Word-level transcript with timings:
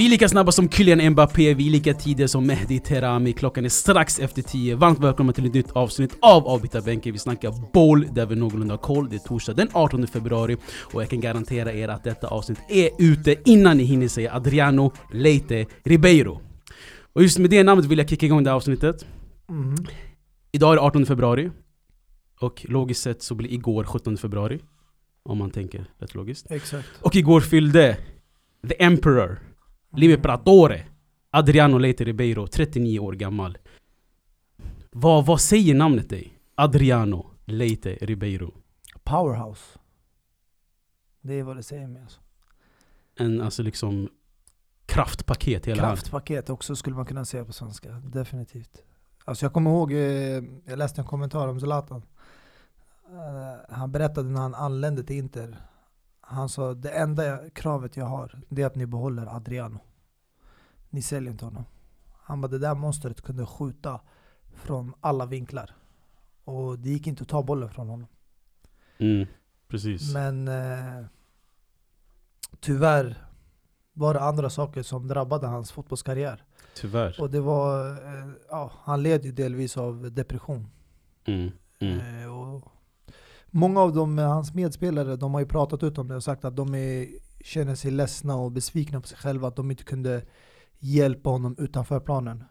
Vi 0.00 0.06
är 0.06 0.10
lika 0.10 0.28
snabba 0.28 0.52
som 0.52 0.68
Kylian 0.68 1.10
Mbappé, 1.10 1.54
vi 1.54 1.66
är 1.66 1.70
lika 1.70 1.94
tidiga 1.94 2.28
som 2.28 2.46
Mehdi 2.46 2.78
Terami. 2.78 3.32
Klockan 3.32 3.64
är 3.64 3.68
strax 3.68 4.18
efter 4.18 4.42
10. 4.42 4.74
Varmt 4.76 4.98
välkomna 4.98 5.32
till 5.32 5.46
ett 5.46 5.54
nytt 5.54 5.70
avsnitt 5.70 6.16
av 6.20 6.48
Avbytarbänken. 6.48 7.12
Vi 7.12 7.18
snackar 7.18 7.72
boll 7.72 8.06
där 8.12 8.26
vi 8.26 8.36
någorlunda 8.36 8.74
har 8.74 8.78
koll. 8.78 9.08
Det 9.08 9.16
är 9.16 9.18
torsdag 9.18 9.52
den 9.52 9.68
18 9.72 10.06
februari 10.06 10.56
och 10.92 11.02
jag 11.02 11.10
kan 11.10 11.20
garantera 11.20 11.72
er 11.72 11.88
att 11.88 12.04
detta 12.04 12.26
avsnitt 12.26 12.58
är 12.68 12.90
ute 12.98 13.36
innan 13.44 13.76
ni 13.76 13.84
hinner 13.84 14.08
säga 14.08 14.34
Adriano 14.34 14.92
Leite 15.12 15.66
Ribeiro. 15.84 16.40
Och 17.12 17.22
just 17.22 17.38
med 17.38 17.50
det 17.50 17.62
namnet 17.62 17.86
vill 17.86 17.98
jag 17.98 18.08
kicka 18.08 18.26
igång 18.26 18.44
det 18.44 18.50
här 18.50 18.56
avsnittet. 18.56 19.06
Mm. 19.48 19.74
Idag 20.52 20.72
är 20.72 20.76
det 20.76 20.82
18 20.82 21.06
februari. 21.06 21.50
Och 22.40 22.66
logiskt 22.68 23.02
sett 23.02 23.22
så 23.22 23.34
blir 23.34 23.52
igår 23.52 23.84
17 23.84 24.16
februari. 24.16 24.60
Om 25.22 25.38
man 25.38 25.50
tänker 25.50 25.86
rätt 25.98 26.14
logiskt. 26.14 26.50
Exakt. 26.50 26.88
Och 27.02 27.16
igår 27.16 27.40
fyllde 27.40 27.98
The 28.68 28.82
Emperor, 28.82 29.40
L'Imperatore, 29.92 30.80
Adriano 31.30 31.78
Leite 31.78 32.04
Ribeiro, 32.04 32.46
39 32.46 32.98
år 32.98 33.12
gammal. 33.12 33.58
Vad, 34.90 35.26
vad 35.26 35.40
säger 35.40 35.74
namnet 35.74 36.08
dig? 36.08 36.38
Adriano 36.54 37.30
Leite 37.44 37.98
Ribeiro. 38.00 38.54
Powerhouse. 39.04 39.78
Det 41.20 41.34
är 41.34 41.42
vad 41.42 41.56
det 41.56 41.62
säger 41.62 41.86
mig 41.86 42.02
alltså. 42.02 42.20
En 43.16 43.40
alltså 43.40 43.62
liksom 43.62 44.08
kraftpaket 44.86 45.66
hela. 45.66 45.82
Kraftpaket 45.82 46.50
också 46.50 46.76
skulle 46.76 46.96
man 46.96 47.06
kunna 47.06 47.24
säga 47.24 47.44
på 47.44 47.52
svenska. 47.52 47.90
Definitivt. 47.90 48.82
Alltså 49.24 49.44
jag 49.44 49.52
kommer 49.52 49.70
ihåg, 49.70 49.92
eh, 49.92 49.98
jag 50.64 50.78
läste 50.78 51.00
en 51.00 51.06
kommentar 51.06 51.48
om 51.48 51.60
Zlatan. 51.60 52.02
Eh, 53.06 53.74
Han 53.74 53.92
berättade 53.92 54.28
när 54.28 54.40
han 54.40 54.54
anlände 54.54 55.02
till 55.04 55.16
Inter. 55.16 55.56
Han 56.20 56.48
sa 56.48 56.74
det 56.74 56.90
enda 56.90 57.50
kravet 57.50 57.96
jag 57.96 58.04
har, 58.04 58.40
det 58.48 58.62
är 58.62 58.66
att 58.66 58.74
ni 58.76 58.86
behåller 58.86 59.36
Adriano. 59.36 59.78
Ni 60.90 61.02
säljer 61.02 61.30
inte 61.32 61.44
honom. 61.44 61.64
Han 62.22 62.40
bara 62.40 62.48
det 62.48 62.58
där 62.58 62.74
monstret 62.74 63.22
kunde 63.22 63.46
skjuta 63.46 64.00
från 64.54 64.94
alla 65.00 65.26
vinklar. 65.26 65.74
Och 66.44 66.78
det 66.78 66.90
gick 66.90 67.06
inte 67.06 67.22
att 67.22 67.28
ta 67.28 67.42
bollen 67.42 67.70
från 67.70 67.88
honom. 67.88 68.06
Mm, 68.98 69.26
precis. 69.68 70.14
Men 70.14 70.48
eh, 70.48 71.04
tyvärr 72.60 73.26
var 73.92 74.14
det 74.14 74.20
andra 74.20 74.50
saker 74.50 74.82
som 74.82 75.08
drabbade 75.08 75.46
hans 75.46 75.72
fotbollskarriär. 75.72 76.44
Tyvärr. 76.80 77.20
Och 77.20 77.30
det 77.30 77.40
var, 77.40 77.90
eh, 77.90 78.28
ja, 78.50 78.72
han 78.82 79.02
led 79.02 79.24
ju 79.24 79.32
delvis 79.32 79.76
av 79.76 80.12
depression. 80.12 80.66
Mm, 81.24 81.50
mm. 81.78 82.22
Eh, 82.22 82.38
och 82.38 82.64
många 83.50 83.80
av 83.80 83.94
dem, 83.94 84.18
eh, 84.18 84.28
hans 84.28 84.54
medspelare, 84.54 85.16
de 85.16 85.34
har 85.34 85.40
ju 85.40 85.46
pratat 85.46 85.82
ut 85.82 85.98
om 85.98 86.08
det 86.08 86.16
och 86.16 86.24
sagt 86.24 86.44
att 86.44 86.56
de 86.56 86.74
är, 86.74 87.06
känner 87.44 87.74
sig 87.74 87.90
ledsna 87.90 88.36
och 88.36 88.52
besvikna 88.52 89.00
på 89.00 89.08
sig 89.08 89.18
själva 89.18 89.48
att 89.48 89.56
de 89.56 89.70
inte 89.70 89.84
kunde 89.84 90.22
hjälpa 90.78 91.30
honom 91.30 91.56
utanför 91.58 92.00
planen. 92.00 92.44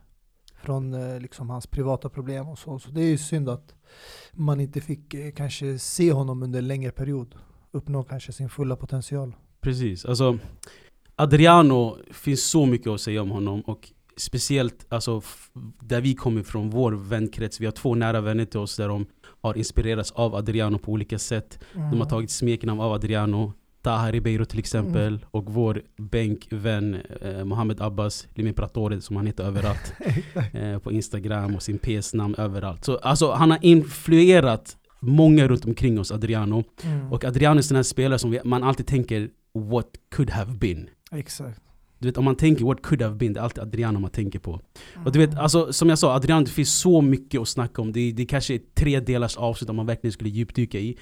Från 0.64 1.17
liksom 1.19 1.49
hans 1.49 1.67
privata 1.67 2.09
problem 2.09 2.47
och 2.47 2.59
så. 2.59 2.80
Så 2.80 2.91
det 2.91 3.02
är 3.02 3.09
ju 3.09 3.17
synd 3.17 3.49
att 3.49 3.73
man 4.31 4.59
inte 4.59 4.81
fick 4.81 5.36
kanske 5.36 5.80
se 5.80 6.11
honom 6.11 6.43
under 6.43 6.59
en 6.59 6.67
längre 6.67 6.91
period. 6.91 7.36
Uppnå 7.71 8.03
kanske 8.03 8.33
sin 8.33 8.49
fulla 8.49 8.75
potential. 8.75 9.36
Precis, 9.61 10.05
alltså 10.05 10.38
Adriano, 11.16 11.97
finns 12.11 12.49
så 12.49 12.66
mycket 12.66 12.88
att 12.88 13.02
säga 13.02 13.21
om 13.21 13.31
honom 13.31 13.61
och 13.61 13.91
speciellt 14.20 14.86
alltså, 14.89 15.22
där 15.80 16.02
vi 16.02 16.16
kommer 16.16 16.42
ifrån, 16.42 16.70
vår 16.70 16.92
vänkrets, 16.92 17.59
vi 17.59 17.66
har 17.66 17.72
två 17.72 17.95
nära 17.95 18.22
vänner 18.22 18.45
till 18.45 18.59
oss 18.59 18.76
där 18.76 18.88
de 18.88 19.06
har 19.42 19.58
inspirerats 19.58 20.11
av 20.11 20.36
Adriano 20.36 20.78
på 20.78 20.92
olika 20.92 21.20
sätt. 21.20 21.59
De 21.73 22.02
har 22.02 22.09
tagit 22.09 22.31
smeknamn 22.31 22.80
av 22.80 22.92
Adriano, 22.92 23.53
Taha 23.81 24.11
Ribeiro 24.11 24.45
till 24.45 24.59
exempel 24.59 25.26
och 25.31 25.54
vår 25.54 25.82
bänkvän 25.98 26.98
eh, 27.21 27.45
Mohamed 27.45 27.82
Abbas, 27.82 28.27
Limi 28.33 28.54
Pratore 28.54 29.02
som 29.02 29.16
han 29.16 29.27
heter 29.27 29.43
överallt. 29.43 29.93
eh, 30.54 30.80
på 30.80 30.92
Instagram 30.92 31.55
och 31.55 31.64
sin 31.64 31.77
PS-namn 31.77 32.36
överallt. 32.36 32.86
Så 32.86 32.98
alltså, 32.98 33.32
han 33.32 33.52
har 33.52 33.60
influerat 33.61 34.77
många 34.99 35.48
runt 35.48 35.66
omkring 35.66 35.99
oss, 35.99 36.11
Adriano. 36.11 36.64
Mm. 36.83 37.11
Och 37.11 37.26
Adriano 37.26 37.54
är 37.54 37.58
en 37.58 37.64
sån 37.64 37.76
här 37.76 37.83
spelare 37.83 38.20
som 38.20 38.32
vi, 38.32 38.39
man 38.43 38.64
alltid 38.64 38.88
tänker 38.88 39.30
What 39.54 39.88
could 40.16 40.30
have 40.30 40.54
been? 40.54 40.89
Exakt. 41.11 41.61
Du 41.99 42.08
vet 42.08 42.17
om 42.17 42.26
man 42.26 42.36
tänker 42.36 42.65
what 42.65 42.82
could 42.82 43.02
have 43.02 43.15
been, 43.15 43.33
det 43.33 43.39
är 43.39 43.43
alltid 43.43 43.64
Adriano 43.64 43.99
man 43.99 44.11
tänker 44.11 44.39
på. 44.39 44.61
Och 45.05 45.11
du 45.11 45.20
vet, 45.20 45.37
alltså, 45.37 45.73
som 45.73 45.89
jag 45.89 45.99
sa, 45.99 46.15
Adriano 46.15 46.45
det 46.45 46.52
finns 46.52 46.80
så 46.80 47.02
mycket 47.02 47.42
att 47.42 47.48
snacka 47.48 47.82
om. 47.82 47.92
Det, 47.92 48.11
det 48.11 48.26
kanske 48.26 48.54
är 48.54 48.61
tre 48.76 48.99
delars 48.99 49.37
avsnitt 49.37 49.70
om 49.70 49.76
man 49.76 49.86
verkligen 49.86 50.11
skulle 50.11 50.30
djupdyka 50.30 50.80
i. 50.80 50.98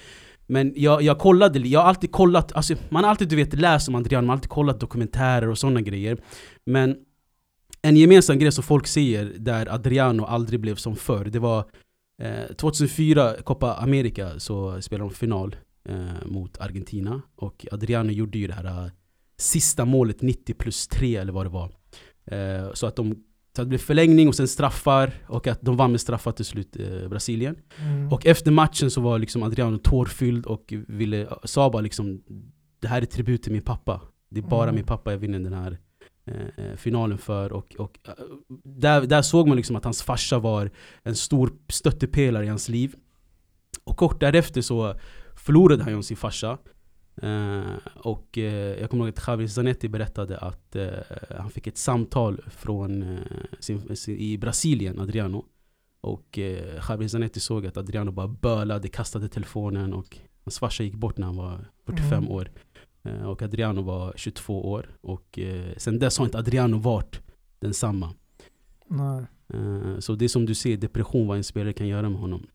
Men 0.48 0.74
jag, 0.76 1.02
jag 1.02 1.20
kollade, 1.20 1.60
jag 1.60 1.80
har 1.80 1.88
alltid 1.88 2.12
kollat, 2.12 2.52
alltså, 2.54 2.76
man 2.90 3.04
har 3.04 3.12
alltid 3.12 3.30
du 3.30 3.36
vet 3.36 3.54
läst 3.54 3.88
om 3.88 3.96
Adriano, 3.96 4.22
man 4.22 4.30
har 4.30 4.36
alltid 4.36 4.50
kollat 4.50 4.80
dokumentärer 4.80 5.50
och 5.50 5.58
sådana 5.58 5.82
grejer. 5.82 6.18
Men 6.66 6.96
en 7.82 7.98
gemensam 7.98 8.40
grej 8.40 8.52
som 8.52 8.64
folk 8.64 8.88
säger 8.88 9.34
där 9.38 9.74
Adriano 9.74 10.24
aldrig 10.24 10.60
blev 10.60 10.76
som 10.76 10.96
förr, 10.96 11.26
det 11.26 11.40
var 11.40 11.66
eh, 12.22 12.56
2004 12.56 13.34
Copa 13.44 13.74
America 13.74 14.40
så 14.40 14.82
spelade 14.82 15.10
de 15.10 15.16
final 15.16 15.56
eh, 15.90 16.26
mot 16.26 16.58
Argentina. 16.58 17.22
Och 17.36 17.66
Adriano 17.72 18.12
gjorde 18.12 18.38
ju 18.38 18.48
det 18.48 18.54
här 18.54 18.66
eh, 18.66 18.92
sista 19.38 19.86
målet 19.86 20.22
90 20.22 20.54
plus 20.54 20.88
3 20.88 21.16
eller 21.16 21.34
vad 21.34 21.46
det 21.46 21.50
var. 21.50 21.72
Eh, 22.26 22.74
så 22.74 22.88
att 22.88 22.96
de 22.96 23.16
så 23.56 23.62
att 23.62 23.66
det 23.66 23.70
blev 23.70 23.80
förlängning 23.80 24.28
och 24.28 24.36
sen 24.36 24.48
straffar 24.48 25.14
och 25.28 25.48
att 25.48 25.62
de 25.62 25.78
vann 25.78 25.92
med 25.92 26.02
straffar 26.02 26.32
till 26.32 26.46
slut 26.46 26.78
eh, 26.80 27.08
Brasilien. 27.10 27.56
Mm. 27.80 28.14
Och 28.14 28.26
efter 28.26 28.52
matchen 28.52 28.92
så 28.92 29.02
var 29.02 29.20
liksom 29.20 29.44
Adriano 29.44 29.78
tårfylld 29.78 30.46
och 30.46 30.74
ville, 30.88 31.28
sa 31.44 31.70
bara 31.70 31.82
liksom 31.82 32.22
Det 32.80 32.88
här 32.88 33.02
är 33.02 33.06
tribut 33.06 33.44
till 33.44 33.52
min 33.52 33.62
pappa. 33.62 34.02
Det 34.30 34.40
är 34.40 34.44
bara 34.44 34.64
Mm. 34.64 34.76
min 34.76 34.86
pappa 34.86 35.12
jag 35.12 35.18
vinner 35.18 35.40
den 35.40 35.54
här 35.54 35.78
eh, 36.26 36.66
eh, 36.66 36.76
finalen 36.76 37.18
för. 37.18 37.52
Och, 37.52 37.76
och 37.78 38.00
eh, 38.08 38.14
där, 38.64 39.02
där 39.02 39.22
såg 39.22 39.48
man 39.48 39.58
liksom 39.58 39.76
att 39.76 39.84
hans 39.84 40.04
farsa 40.04 40.40
var 40.40 40.72
en 41.04 41.16
stor 41.16 41.54
stöttepelare 41.70 42.46
i 42.46 42.48
hans 42.48 42.70
liv. 42.70 42.96
Och 43.84 43.98
kort 43.98 44.20
därefter 44.20 44.62
så 44.62 44.96
förlorade 45.36 45.84
han 45.84 45.96
ju 45.96 46.04
sin 46.04 46.18
farsa. 46.18 46.58
Eh, 47.22 47.62
och 47.96 48.38
eh, 48.38 48.80
jag 48.80 48.90
kommer 48.90 49.04
ihåg 49.06 49.14
att 49.18 49.28
Javier 49.28 49.48
Zanetti 49.48 49.90
berättade 49.90 50.38
att 50.38 50.76
eh, 50.76 50.88
han 51.38 51.50
fick 51.50 51.68
ett 51.68 51.78
samtal 51.78 52.42
från 52.48 53.20
sin, 53.60 53.96
sin, 53.96 54.18
i 54.18 54.38
Brasilien, 54.38 55.00
Adriano. 55.00 55.46
Och 56.02 56.40
eh, 56.40 56.82
Javier 56.90 57.08
Zanetti 57.08 57.40
såg 57.40 57.66
att 57.66 57.78
Adriano 57.78 58.12
bara 58.12 58.28
bölade, 58.28 58.88
kastade 58.88 59.30
telefonen 59.30 59.94
och 59.94 60.18
hans 60.44 60.60
farsa 60.60 60.84
gick 60.84 60.96
bort 60.96 61.18
när 61.18 61.26
han 61.28 61.36
var 61.38 61.66
45 61.86 62.18
Mm. 62.18 62.32
år. 62.32 62.52
Och 63.26 63.42
Adriano 63.42 63.82
var 63.82 64.14
22 64.16 64.72
år. 64.72 64.96
Och 65.02 65.40
sen 65.78 66.00
dess 66.00 66.18
har 66.18 66.26
inte 66.26 66.38
Adriano 66.38 66.78
varit 66.78 67.22
densamma. 67.60 68.14
Nej. 68.88 69.24
Så 70.00 70.16
det 70.16 70.26
är 70.26 70.30
som 70.30 70.46
du 70.46 70.56
ser, 70.56 70.78
depression 70.78 71.28
vad 71.28 71.38
en 71.38 71.44
spelare 71.44 71.74
kan 71.74 71.88
göra 71.88 72.10
med 72.10 72.20
honom. 72.20 72.48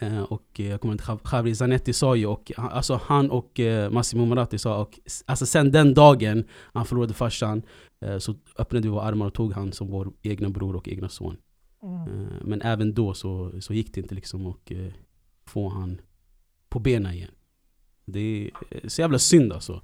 Eh, 0.00 0.22
Och 0.22 0.60
eh, 0.60 0.66
jag 0.68 0.80
kommer 0.80 0.94
att 1.12 1.32
Javier 1.32 1.54
Zanetti 1.54 1.92
sa 1.92 2.16
ju, 2.16 2.26
och, 2.26 2.52
han- 2.56 2.70
alltså 2.72 3.00
han 3.04 3.30
och 3.30 3.60
eh, 3.60 3.90
Massimo 3.90 4.26
Moratti 4.26 4.58
sa, 4.58 4.80
och 4.82 5.00
alltså 5.26 5.46
sen 5.46 5.70
den 5.72 5.94
dagen 5.94 6.44
han 6.72 6.84
förlorade 6.86 7.14
farsan 7.14 7.62
eh, 8.00 8.18
så 8.18 8.34
öppnade 8.58 8.82
vi 8.82 8.88
våra 8.88 9.02
armar 9.02 9.26
och 9.26 9.34
tog 9.34 9.52
han 9.52 9.72
som 9.72 9.88
vår 9.90 10.12
egna 10.22 10.48
bror 10.50 10.76
och 10.76 10.88
egna 10.88 11.08
son. 11.08 11.36
Mm. 11.82 12.20
Eh, 12.24 12.32
Men 12.44 12.62
även 12.62 12.94
då 12.94 13.14
så, 13.14 13.52
så 13.60 13.74
gick 13.74 13.94
det 13.94 14.00
inte 14.00 14.14
liksom 14.14 14.46
att 14.46 14.70
eh, 14.70 14.86
få 15.46 15.68
han 15.68 16.00
på 16.68 16.78
benen 16.78 17.12
igen. 17.12 17.30
Det 18.04 18.20
är 18.20 18.50
eh, 18.70 18.88
så 18.88 19.00
jävla 19.00 19.18
synd 19.18 19.52
alltså. 19.52 19.82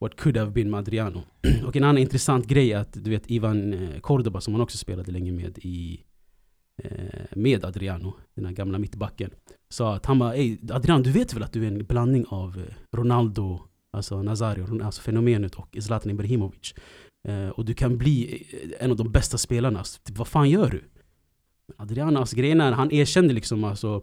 What 0.00 0.16
could 0.16 0.36
have 0.36 0.50
been 0.50 0.70
med 0.70 0.78
Adriano. 0.78 1.22
och 1.66 1.76
en 1.76 1.84
annan 1.84 1.98
intressant 1.98 2.46
grej 2.46 2.72
är 2.72 2.78
att 2.78 3.04
du 3.04 3.10
vet 3.10 3.30
Ivan 3.30 3.72
eh, 3.74 4.00
Cordoba 4.00 4.40
som 4.40 4.54
han 4.54 4.60
också 4.60 4.78
spelade 4.78 5.12
länge 5.12 5.32
med 5.32 5.58
i 5.58 5.92
eh, 5.94 6.00
Eh, 6.82 7.24
med 7.30 7.64
Adriano, 7.64 8.14
den 8.34 8.44
här 8.44 8.52
gamla 8.52 8.78
mittbacken. 8.78 9.30
Sa 9.68 9.94
att 9.94 10.06
han 10.06 10.18
bara 10.18 10.36
Ey 10.36 10.58
Adriano 10.70 11.02
du 11.02 11.10
vet 11.10 11.34
väl 11.34 11.42
att 11.42 11.52
du 11.52 11.64
är 11.64 11.68
en 11.68 11.84
blandning 11.84 12.26
av 12.28 12.58
eh, 12.58 12.96
Ronaldo, 12.96 13.60
alltså 13.92 14.22
Nazario, 14.22 14.84
alltså 14.84 15.02
fenomenet 15.02 15.54
och 15.54 15.76
Zlatan 15.80 16.10
Ibrahimovic. 16.10 16.74
Eh, 17.28 17.48
och 17.48 17.64
du 17.64 17.74
kan 17.74 17.98
bli 17.98 18.46
eh, 18.52 18.84
en 18.84 18.90
av 18.90 18.96
de 18.96 19.10
bästa 19.10 19.38
spelarna. 19.38 19.82
Typ, 20.04 20.18
vad 20.18 20.28
fan 20.28 20.50
gör 20.50 20.70
du? 20.70 20.84
Adriano, 21.76 22.20
alltså 22.20 22.36
grejen 22.36 22.60
är, 22.60 22.72
han 22.72 22.92
erkände 22.92 23.34
liksom 23.34 23.64
alltså, 23.64 24.02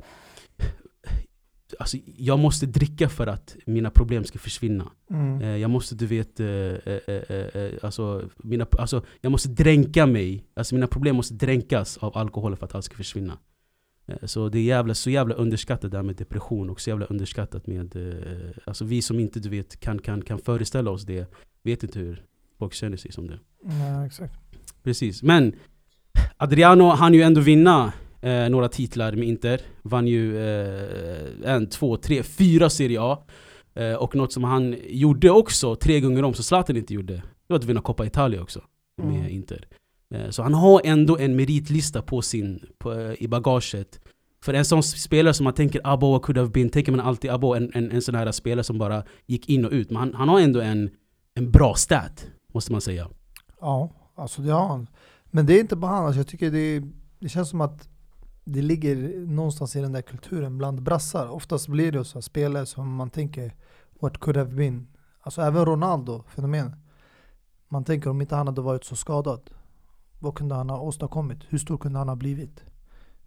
alltså 1.79 1.97
jag 2.17 2.39
måste 2.39 2.65
dricka 2.65 3.09
för 3.09 3.27
att 3.27 3.57
mina 3.65 3.89
problem 3.89 4.23
ska 4.23 4.39
försvinna. 4.39 4.91
Mm. 5.09 5.41
Eh, 5.41 5.57
jag 5.57 5.69
måste 5.69 5.95
du 5.95 6.05
vet, 6.05 6.39
eh, 6.39 6.47
eh, 6.47 6.99
eh, 7.07 7.61
eh, 7.61 7.71
alltså, 7.81 8.29
mina, 8.37 8.67
alltså, 8.71 9.05
jag 9.21 9.31
måste 9.31 9.49
dränka 9.49 10.05
mig. 10.05 10.45
Alltså 10.53 10.75
mina 10.75 10.87
problem 10.87 11.15
måste 11.15 11.33
dränkas 11.33 11.97
av 11.97 12.17
alkohol 12.17 12.55
för 12.55 12.65
att 12.65 12.75
allt 12.75 12.85
ska 12.85 12.95
försvinna. 12.95 13.37
Eh, 14.07 14.25
så 14.25 14.49
det 14.49 14.59
är 14.59 14.63
jävla, 14.63 14.93
så 14.93 15.09
jävla 15.09 15.35
underskattat 15.35 15.91
där 15.91 16.03
med 16.03 16.15
depression 16.15 16.69
och 16.69 16.81
så 16.81 16.89
jävla 16.89 17.05
underskattat 17.05 17.67
med, 17.67 17.95
eh, 17.95 18.51
alltså 18.65 18.85
vi 18.85 19.01
som 19.01 19.19
inte 19.19 19.39
du 19.39 19.49
vet 19.49 19.79
kan, 19.79 19.99
kan, 19.99 20.21
kan 20.21 20.39
föreställa 20.39 20.91
oss 20.91 21.03
det, 21.03 21.33
vet 21.63 21.83
inte 21.83 21.99
hur 21.99 22.25
folk 22.59 22.73
känner 22.73 22.97
sig 22.97 23.11
som 23.11 23.27
det. 23.27 23.39
Nej, 23.63 24.07
exakt. 24.07 24.33
Precis, 24.83 25.23
men 25.23 25.55
Adriano 26.37 26.89
han 26.89 27.13
ju 27.13 27.21
ändå 27.21 27.41
vinna 27.41 27.93
eh, 28.21 28.49
några 28.49 28.67
titlar 28.69 29.11
med 29.11 29.27
Inter. 29.27 29.61
Vann 29.81 30.07
ju 30.07 30.37
eh, 30.37 31.53
en, 31.55 31.69
två, 31.69 31.97
tre, 31.97 32.23
fyra 32.23 32.69
Serie 32.69 33.01
A. 33.01 33.23
Eh, 33.73 33.93
och 33.93 34.15
något 34.15 34.33
som 34.33 34.43
han 34.43 34.75
gjorde 34.89 35.29
också 35.29 35.75
tre 35.75 35.99
gånger 35.99 36.23
om, 36.23 36.33
så 36.33 36.43
Zlatan 36.43 36.77
inte 36.77 36.93
gjorde, 36.93 37.13
det 37.13 37.23
var 37.47 37.57
att 37.57 37.63
vinna 37.63 37.81
Coppa 37.81 38.05
Italia 38.05 38.41
också 38.41 38.61
med 39.01 39.19
Mm. 39.19 39.31
Inter. 39.31 39.67
Eh, 40.13 40.29
så 40.29 40.43
han 40.43 40.53
har 40.53 40.81
ändå 40.83 41.17
en 41.17 41.35
meritlista 41.35 42.01
på 42.01 42.21
sin, 42.21 42.65
på, 42.77 42.93
eh, 42.93 43.23
i 43.23 43.27
bagaget. 43.27 43.99
För 44.43 44.53
en 44.53 44.65
sån 44.65 44.83
spelare 44.83 45.33
som 45.33 45.43
man 45.43 45.53
tänker 45.53 45.81
Abo 45.83 46.19
could 46.19 46.37
have 46.37 46.49
been, 46.49 46.69
tänker 46.69 46.91
man 46.91 47.01
alltid 47.01 47.31
Abo, 47.31 47.53
en, 47.53 47.71
en, 47.73 47.91
en 47.91 48.01
sån 48.01 48.15
här 48.15 48.31
spelare 48.31 48.63
som 48.63 48.77
bara 48.77 49.03
gick 49.25 49.49
in 49.49 49.65
och 49.65 49.71
ut. 49.71 49.89
Men 49.89 49.97
han, 49.97 50.13
han 50.13 50.29
har 50.29 50.39
ändå 50.39 50.61
en, 50.61 50.89
en 51.33 51.51
bra 51.51 51.73
stat, 51.75 52.27
måste 52.53 52.71
man 52.71 52.81
säga. 52.81 53.07
Ja, 53.61 53.91
alltså 54.15 54.41
det 54.41 54.51
har 54.51 54.67
han. 54.67 54.87
Men 55.25 55.45
det 55.45 55.53
är 55.53 55.59
inte 55.59 55.75
bara 55.75 55.91
han, 55.91 56.05
alltså 56.05 56.19
jag 56.19 56.27
tycker 56.27 56.51
det, 56.51 56.83
det 57.19 57.29
känns 57.29 57.49
som 57.49 57.61
att 57.61 57.89
det 58.43 58.61
ligger 58.61 59.25
någonstans 59.25 59.75
i 59.75 59.81
den 59.81 59.91
där 59.91 60.01
kulturen 60.01 60.57
bland 60.57 60.81
brassar. 60.81 61.27
Oftast 61.27 61.67
blir 61.67 61.91
det 61.91 62.05
så 62.05 62.21
spelare 62.21 62.65
som 62.65 62.95
man 62.95 63.09
tänker 63.09 63.55
what 63.99 64.17
could 64.17 64.37
have 64.37 64.51
been. 64.53 64.87
Alltså 65.19 65.41
även 65.41 65.65
Ronaldo, 65.65 66.23
fenomen. 66.27 66.75
Man 67.67 67.83
tänker 67.83 68.09
om 68.09 68.21
inte 68.21 68.35
han 68.35 68.47
hade 68.47 68.61
varit 68.61 68.83
så 68.83 68.95
skadad, 68.95 69.49
vad 70.19 70.35
kunde 70.35 70.55
han 70.55 70.69
ha 70.69 70.79
åstadkommit? 70.79 71.39
Hur 71.49 71.57
stor 71.57 71.77
kunde 71.77 71.99
han 71.99 72.09
ha 72.09 72.15
blivit? 72.15 72.63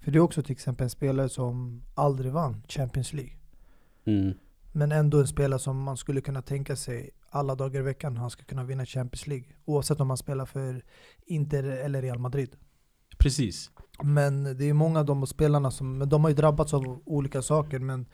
För 0.01 0.11
det 0.11 0.19
är 0.19 0.21
också 0.21 0.43
till 0.43 0.53
exempel 0.53 0.85
en 0.85 0.91
spelare 0.91 1.29
som 1.29 1.83
aldrig 1.95 2.33
vann 2.33 2.63
Champions 2.69 3.13
League. 3.13 3.33
Mm. 4.05 4.35
Men 4.73 4.93
ändå 4.93 5.21
en 5.21 5.27
spelare 5.27 5.59
som 5.59 5.83
man 5.83 5.97
skulle 5.97 6.21
kunna 6.21 6.43
tänka 6.43 6.77
sig 6.77 7.11
alla 7.31 7.55
dagar 7.55 7.81
i 7.81 7.83
veckan 7.83 8.17
han 8.17 8.31
ska 8.31 8.45
kunna 8.45 8.65
vinna 8.65 8.87
Champions 8.87 9.27
League. 9.27 9.47
Oavsett 9.65 10.01
om 10.01 10.11
han 10.11 10.17
spelar 10.17 10.47
för 10.47 10.83
Inter 11.27 11.65
eller 11.65 12.03
Real 12.03 12.19
Madrid. 12.19 12.57
Precis. 13.25 13.71
Men 14.03 14.45
det 14.59 14.65
är 14.69 14.73
många 14.73 14.99
av 15.01 15.07
de 15.07 15.27
spelarna 15.27 15.71
som, 15.71 16.09
de 16.09 16.23
har 16.25 16.31
ju 16.31 16.37
drabbats 16.37 16.75
av 16.75 17.03
olika 17.05 17.43
saker 17.43 17.79
men 17.79 18.07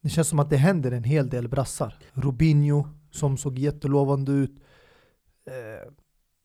det 0.00 0.08
känns 0.08 0.28
som 0.28 0.38
att 0.38 0.50
det 0.50 0.56
händer 0.56 0.92
en 0.92 1.04
hel 1.04 1.28
del 1.28 1.48
brassar. 1.48 1.94
Robinho 2.12 2.86
som 3.10 3.36
såg 3.36 3.58
jättelovande 3.58 4.32
ut. 4.32 4.50
Eh, 5.46 5.92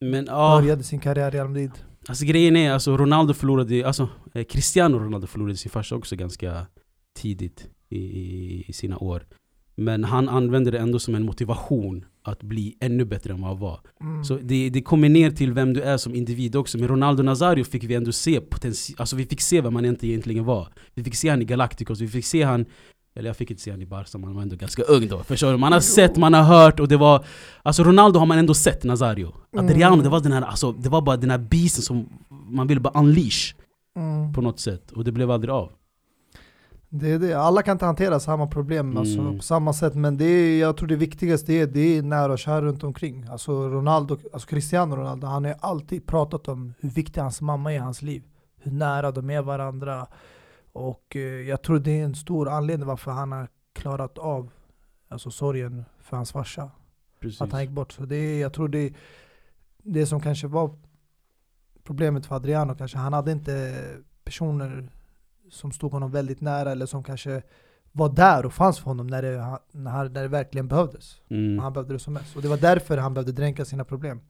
Men 0.00 0.26
ja, 0.26 0.58
började 0.60 0.82
sin 0.82 1.00
karriär 1.00 1.28
i 1.28 1.30
Real 1.36 1.48
Madrid. 1.48 1.70
alltså 2.08 2.24
grejen 2.24 2.56
är 2.56 2.72
alltså 2.72 2.96
Ronaldo 2.96 3.34
förlorade, 3.34 3.86
alltså 3.86 4.08
eh, 4.34 4.44
Cristiano 4.44 4.98
Ronaldo 4.98 5.26
förlorade 5.26 5.56
sin 5.56 5.70
farsa 5.70 5.96
också 5.96 6.16
ganska 6.16 6.66
tidigt 7.14 7.68
i, 7.88 7.98
i, 7.98 8.64
i 8.68 8.72
sina 8.72 8.98
år. 8.98 9.26
Men 9.74 10.04
han 10.04 10.28
använde 10.28 10.70
det 10.70 10.78
ändå 10.78 10.98
som 10.98 11.14
en 11.14 11.24
motivation 11.24 12.04
att 12.28 12.42
bli 12.42 12.76
ännu 12.80 13.04
bättre 13.04 13.32
än 13.32 13.40
vad 13.40 13.50
han 13.50 13.58
var. 13.58 13.80
Mm. 14.00 14.24
Så 14.24 14.38
det, 14.42 14.70
det 14.70 14.82
kommer 14.82 15.08
ner 15.08 15.30
till 15.30 15.52
vem 15.52 15.72
du 15.72 15.80
är 15.82 15.96
som 15.96 16.14
individ 16.14 16.56
också. 16.56 16.78
Med 16.78 16.90
Ronaldo 16.90 17.22
Nazario 17.22 17.64
fick 17.64 17.84
vi 17.84 17.94
ändå 17.94 18.12
se 18.12 18.40
potential, 18.40 18.96
alltså 18.98 19.16
vi 19.16 19.26
fick 19.26 19.40
se 19.40 19.60
vem 19.60 19.74
han 19.74 19.84
inte 19.84 20.06
egentligen 20.06 20.44
var. 20.44 20.68
Vi 20.94 21.04
fick 21.04 21.14
se 21.14 21.28
han 21.28 21.42
i 21.42 21.44
Galacticos, 21.44 22.00
vi 22.00 22.08
fick 22.08 22.26
se 22.26 22.42
han 22.42 22.66
eller 23.14 23.28
jag 23.28 23.36
fick 23.36 23.50
inte 23.50 23.62
se 23.62 23.70
han 23.70 23.82
i 23.82 23.86
Barca, 23.86 24.18
man 24.18 24.34
var 24.34 24.42
ändå 24.42 24.56
ganska 24.56 24.82
ung 24.82 25.08
då. 25.08 25.22
Förstår 25.22 25.52
du? 25.52 25.56
Man 25.58 25.72
har 25.72 25.80
sett, 25.80 26.16
man 26.16 26.34
har 26.34 26.42
hört 26.42 26.80
och 26.80 26.88
det 26.88 26.96
var... 26.96 27.24
Alltså 27.62 27.84
Ronaldo 27.84 28.18
har 28.18 28.26
man 28.26 28.38
ändå 28.38 28.54
sett, 28.54 28.84
Nazario. 28.84 29.32
Mm. 29.52 29.64
Adriano, 29.64 30.02
det 30.02 30.08
var, 30.08 30.20
den 30.20 30.32
här, 30.32 30.42
alltså, 30.42 30.72
det 30.72 30.88
var 30.88 31.02
bara 31.02 31.16
den 31.16 31.30
här 31.30 31.38
beasten 31.38 31.82
som 31.82 32.08
man 32.50 32.66
ville 32.66 32.80
bara 32.80 33.00
unleash 33.00 33.54
Mm. 33.96 34.32
på 34.32 34.40
något 34.40 34.60
sätt. 34.60 34.92
Och 34.92 35.04
det 35.04 35.12
blev 35.12 35.30
aldrig 35.30 35.50
av. 35.54 35.72
Det 36.98 37.10
är 37.10 37.18
det. 37.18 37.34
Alla 37.34 37.62
kan 37.62 37.72
inte 37.72 37.84
hantera 37.84 38.20
samma 38.20 38.46
problem 38.46 38.96
alltså, 38.96 39.18
Mm. 39.20 39.36
på 39.36 39.42
samma 39.42 39.72
sätt 39.72 39.94
men 39.94 40.16
det 40.16 40.24
är, 40.24 40.60
jag 40.60 40.76
tror 40.76 40.88
det 40.88 40.96
viktigaste 40.96 41.52
är, 41.52 41.66
det 41.66 41.80
är 41.98 42.02
nära 42.02 42.32
och 42.32 42.38
kära 42.38 42.60
runt 42.62 42.84
omkring. 42.84 43.26
Alltså 43.30 43.68
Ronaldo, 43.68 44.18
alltså 44.32 44.48
Cristiano 44.48 44.96
Ronaldo, 44.96 45.26
han 45.26 45.44
har 45.44 45.50
ju 45.50 45.56
alltid 45.60 46.06
pratat 46.06 46.48
om 46.48 46.74
hur 46.80 46.88
viktig 46.90 47.20
hans 47.20 47.40
mamma 47.40 47.72
är 47.72 47.76
i 47.76 47.78
hans 47.78 48.02
liv. 48.02 48.22
Hur 48.56 48.72
nära 48.72 49.10
de 49.10 49.30
är 49.30 49.42
varandra. 49.42 50.06
Och 50.72 51.16
eh, 51.16 51.20
jag 51.22 51.62
tror 51.62 51.78
det 51.78 52.00
är 52.00 52.04
en 52.04 52.14
stor 52.14 52.48
anledning 52.48 52.86
varför 52.88 53.10
han 53.10 53.32
har 53.32 53.48
klarat 53.72 54.18
av 54.18 54.50
alltså, 55.08 55.30
sorgen 55.30 55.84
för 56.00 56.16
hans 56.16 56.32
farsa. 56.32 56.70
Precis. 57.20 57.40
Att 57.40 57.52
han 57.52 57.60
gick 57.60 57.70
bort. 57.70 57.92
Så 57.92 58.04
det 58.04 58.16
är, 58.16 58.40
jag 58.40 58.52
tror 58.52 58.68
det, 58.68 58.92
det 59.82 60.06
som 60.06 60.20
kanske 60.20 60.46
var 60.46 60.70
problemet 61.84 62.26
för 62.26 62.36
Adriano 62.36 62.74
kanske, 62.74 62.98
han 62.98 63.12
hade 63.12 63.32
inte 63.32 63.74
personer 64.24 64.90
som 65.50 65.72
stod 65.72 65.92
honom 65.92 66.10
väldigt 66.10 66.40
nära 66.40 66.72
eller 66.72 66.86
som 66.86 67.04
kanske 67.04 67.42
var 67.92 68.08
där 68.08 68.46
och 68.46 68.52
fanns 68.52 68.78
för 68.78 68.84
honom 68.84 69.06
när 69.06 69.22
det, 69.22 69.58
när, 69.72 70.08
när 70.08 70.22
det 70.22 70.28
verkligen 70.28 70.68
behövdes. 70.68 71.16
Mm. 71.28 71.58
Han 71.58 71.72
behövde 71.72 71.94
det 71.94 71.98
som 71.98 72.14
mest. 72.14 72.36
Och 72.36 72.42
det 72.42 72.48
var 72.48 72.56
därför 72.56 72.98
han 72.98 73.14
behövde 73.14 73.32
dränka 73.32 73.64
sina 73.64 73.84
problem. 73.84 74.20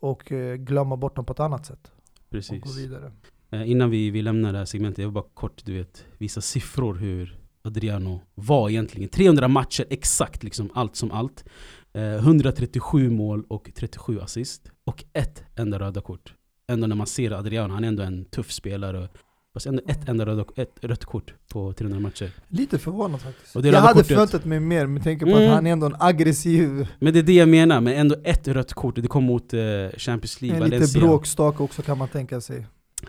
Och 0.00 0.32
eh, 0.32 0.56
glömma 0.56 0.96
bort 0.96 1.16
dem 1.16 1.24
på 1.24 1.32
ett 1.32 1.40
annat 1.40 1.66
sätt. 1.66 1.80
Och 1.84 2.30
gå 2.30 2.30
Precis. 2.30 2.76
vidare. 2.76 3.12
Eh, 3.50 3.70
innan 3.70 3.90
vi, 3.90 4.10
vi 4.10 4.22
lämnar 4.22 4.52
det 4.52 4.58
här 4.58 4.64
segmentet, 4.64 4.98
jag 4.98 5.06
vill 5.06 5.14
bara 5.14 5.24
kort 5.34 5.64
du 5.64 5.74
vet, 5.74 6.04
visa 6.18 6.40
siffror 6.40 6.94
hur 6.94 7.38
Adriano 7.62 8.20
var 8.34 8.70
egentligen. 8.70 9.08
300 9.08 9.48
matcher 9.48 9.86
exakt, 9.90 10.42
liksom 10.42 10.70
allt 10.74 10.96
som 10.96 11.10
allt. 11.10 11.44
Eh, 11.92 12.14
137 12.14 13.10
mål 13.10 13.44
och 13.48 13.70
37 13.74 14.20
assist. 14.20 14.70
Och 14.84 15.04
ett 15.12 15.44
enda 15.56 15.78
röda 15.78 16.00
kort. 16.00 16.34
Ändå 16.68 16.86
när 16.86 16.96
man 16.96 17.06
ser 17.06 17.30
Adriano, 17.30 17.74
han 17.74 17.84
är 17.84 17.88
ändå 17.88 18.02
en 18.02 18.24
tuff 18.24 18.52
spelare. 18.52 19.08
Fast 19.58 19.66
ändå 19.66 19.82
ett 19.86 20.08
enda 20.08 20.26
röda, 20.26 20.44
ett 20.56 20.72
rött 20.80 21.04
kort 21.04 21.34
på 21.52 21.72
300 21.72 22.00
matcher. 22.00 22.30
Lite 22.48 22.78
förvånad 22.78 23.20
faktiskt. 23.20 23.56
Och 23.56 23.66
jag 23.66 23.80
hade 23.80 23.92
kortet- 23.94 24.06
förväntat 24.06 24.44
mig 24.44 24.60
mer 24.60 24.86
med 24.86 25.04
tanke 25.04 25.24
på 25.24 25.30
Mm. 25.30 25.48
att 25.48 25.54
han 25.54 25.66
är 25.66 25.72
ändå 25.72 25.86
en 25.86 25.96
aggressiv, 25.98 26.86
Men 26.98 27.12
det 27.12 27.18
är 27.18 27.22
det 27.22 27.32
jag 27.32 27.48
menar, 27.48 27.80
men 27.80 27.94
ändå 27.94 28.16
ett 28.24 28.48
rött 28.48 28.72
kort. 28.72 28.94
Det 28.96 29.08
kom 29.08 29.24
mot 29.24 29.54
eh, 29.54 29.60
Champions 29.96 30.40
League, 30.42 30.56
en 30.58 30.64
lite 30.64 30.76
Valencia. 30.76 31.00
bråkstake 31.00 31.62
också 31.62 31.82
kan 31.82 31.98
man 31.98 32.08
tänka 32.08 32.40
sig. 32.40 32.66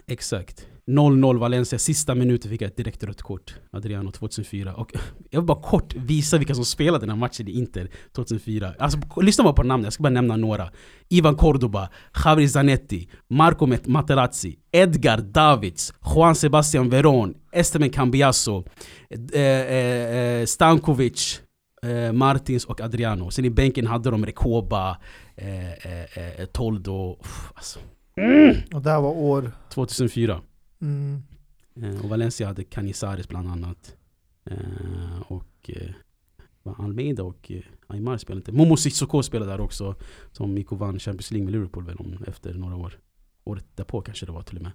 Exakt. 0.07 0.67
0-0 0.89 1.39
Valencia, 1.39 1.79
sista 1.79 2.15
minuten 2.15 2.51
fick 2.51 2.61
jag 2.61 2.67
ett 2.67 2.77
direkt 2.77 3.03
rött 3.03 3.21
kort. 3.21 3.55
Adriano 3.71 4.11
2004. 4.11 4.73
Och 4.75 4.91
jag 5.29 5.39
vill 5.39 5.47
bara 5.47 5.61
kort 5.61 5.95
visa 5.95 6.37
vilka 6.37 6.55
som 6.55 6.65
spelade 6.65 6.99
den 6.99 7.09
här 7.09 7.17
matchen 7.17 7.47
i 7.47 7.51
Inter 7.51 7.89
2004. 8.15 8.73
Alltså 8.79 8.99
lyssna 9.21 9.43
bara 9.43 9.53
på 9.53 9.63
namnen, 9.63 9.83
jag 9.83 9.93
ska 9.93 10.03
bara 10.03 10.09
nämna 10.09 10.35
några. 10.35 10.69
Ivan 11.09 11.35
Cordoba, 11.35 11.89
Javier 12.25 12.47
Zanetti, 12.47 13.09
Marco 13.29 13.67
Materazzi, 13.85 14.55
Edgar 14.71 15.17
Davids, 15.17 15.93
Juan 16.15 16.35
Sebastian 16.35 16.89
Veron, 16.89 17.33
Esteban 17.51 17.89
Cambiasso, 17.89 18.63
eh, 19.33 19.41
eh, 19.41 20.15
eh, 20.15 20.45
Stankovic, 20.45 21.41
eh, 21.83 22.11
Martins 22.11 22.65
och 22.65 22.81
Adriano. 22.81 23.31
Sen 23.31 23.45
i 23.45 23.49
bänken 23.49 23.87
hade 23.87 24.11
de 24.11 24.25
Rekoba, 24.25 24.97
eh, 25.35 25.71
eh, 25.71 26.39
eh, 26.39 26.45
Toldo. 26.45 27.15
Pff, 27.15 27.51
Alltså. 27.55 27.79
Och 28.73 28.81
det 28.81 28.89
här 28.89 29.01
var 29.01 29.09
år... 29.09 29.51
2004. 29.85 30.41
Mm, 30.81 31.23
Eh, 31.81 32.03
och 32.03 32.09
Valencia 32.09 32.47
hade 32.47 32.63
Canizares 32.63 33.27
bland 33.27 33.49
annat. 33.49 33.95
Eh, 34.45 35.21
och 35.27 35.69
eh, 35.69 35.91
Almeida 36.77 37.23
och 37.23 37.51
eh, 37.51 37.61
Aymar 37.87 38.17
spelade 38.17 38.39
inte. 38.39 38.51
Momo 38.51 38.77
Sissoko 38.77 39.23
spelade 39.23 39.51
där 39.51 39.59
också. 39.59 39.95
Som 40.31 40.57
gick 40.57 40.71
och 40.71 40.79
vann 40.79 40.99
Champions 40.99 41.31
League 41.31 41.45
med 41.45 41.51
Liverpool 41.51 41.85
väl 41.85 41.95
om, 41.95 42.23
efter 42.27 42.53
några 42.53 42.75
år. 42.75 42.99
Året 43.43 43.65
därpå 43.75 44.01
kanske 44.01 44.25
det 44.25 44.31
var 44.31 44.41
till 44.41 44.57
och 44.57 44.63
med. 44.63 44.71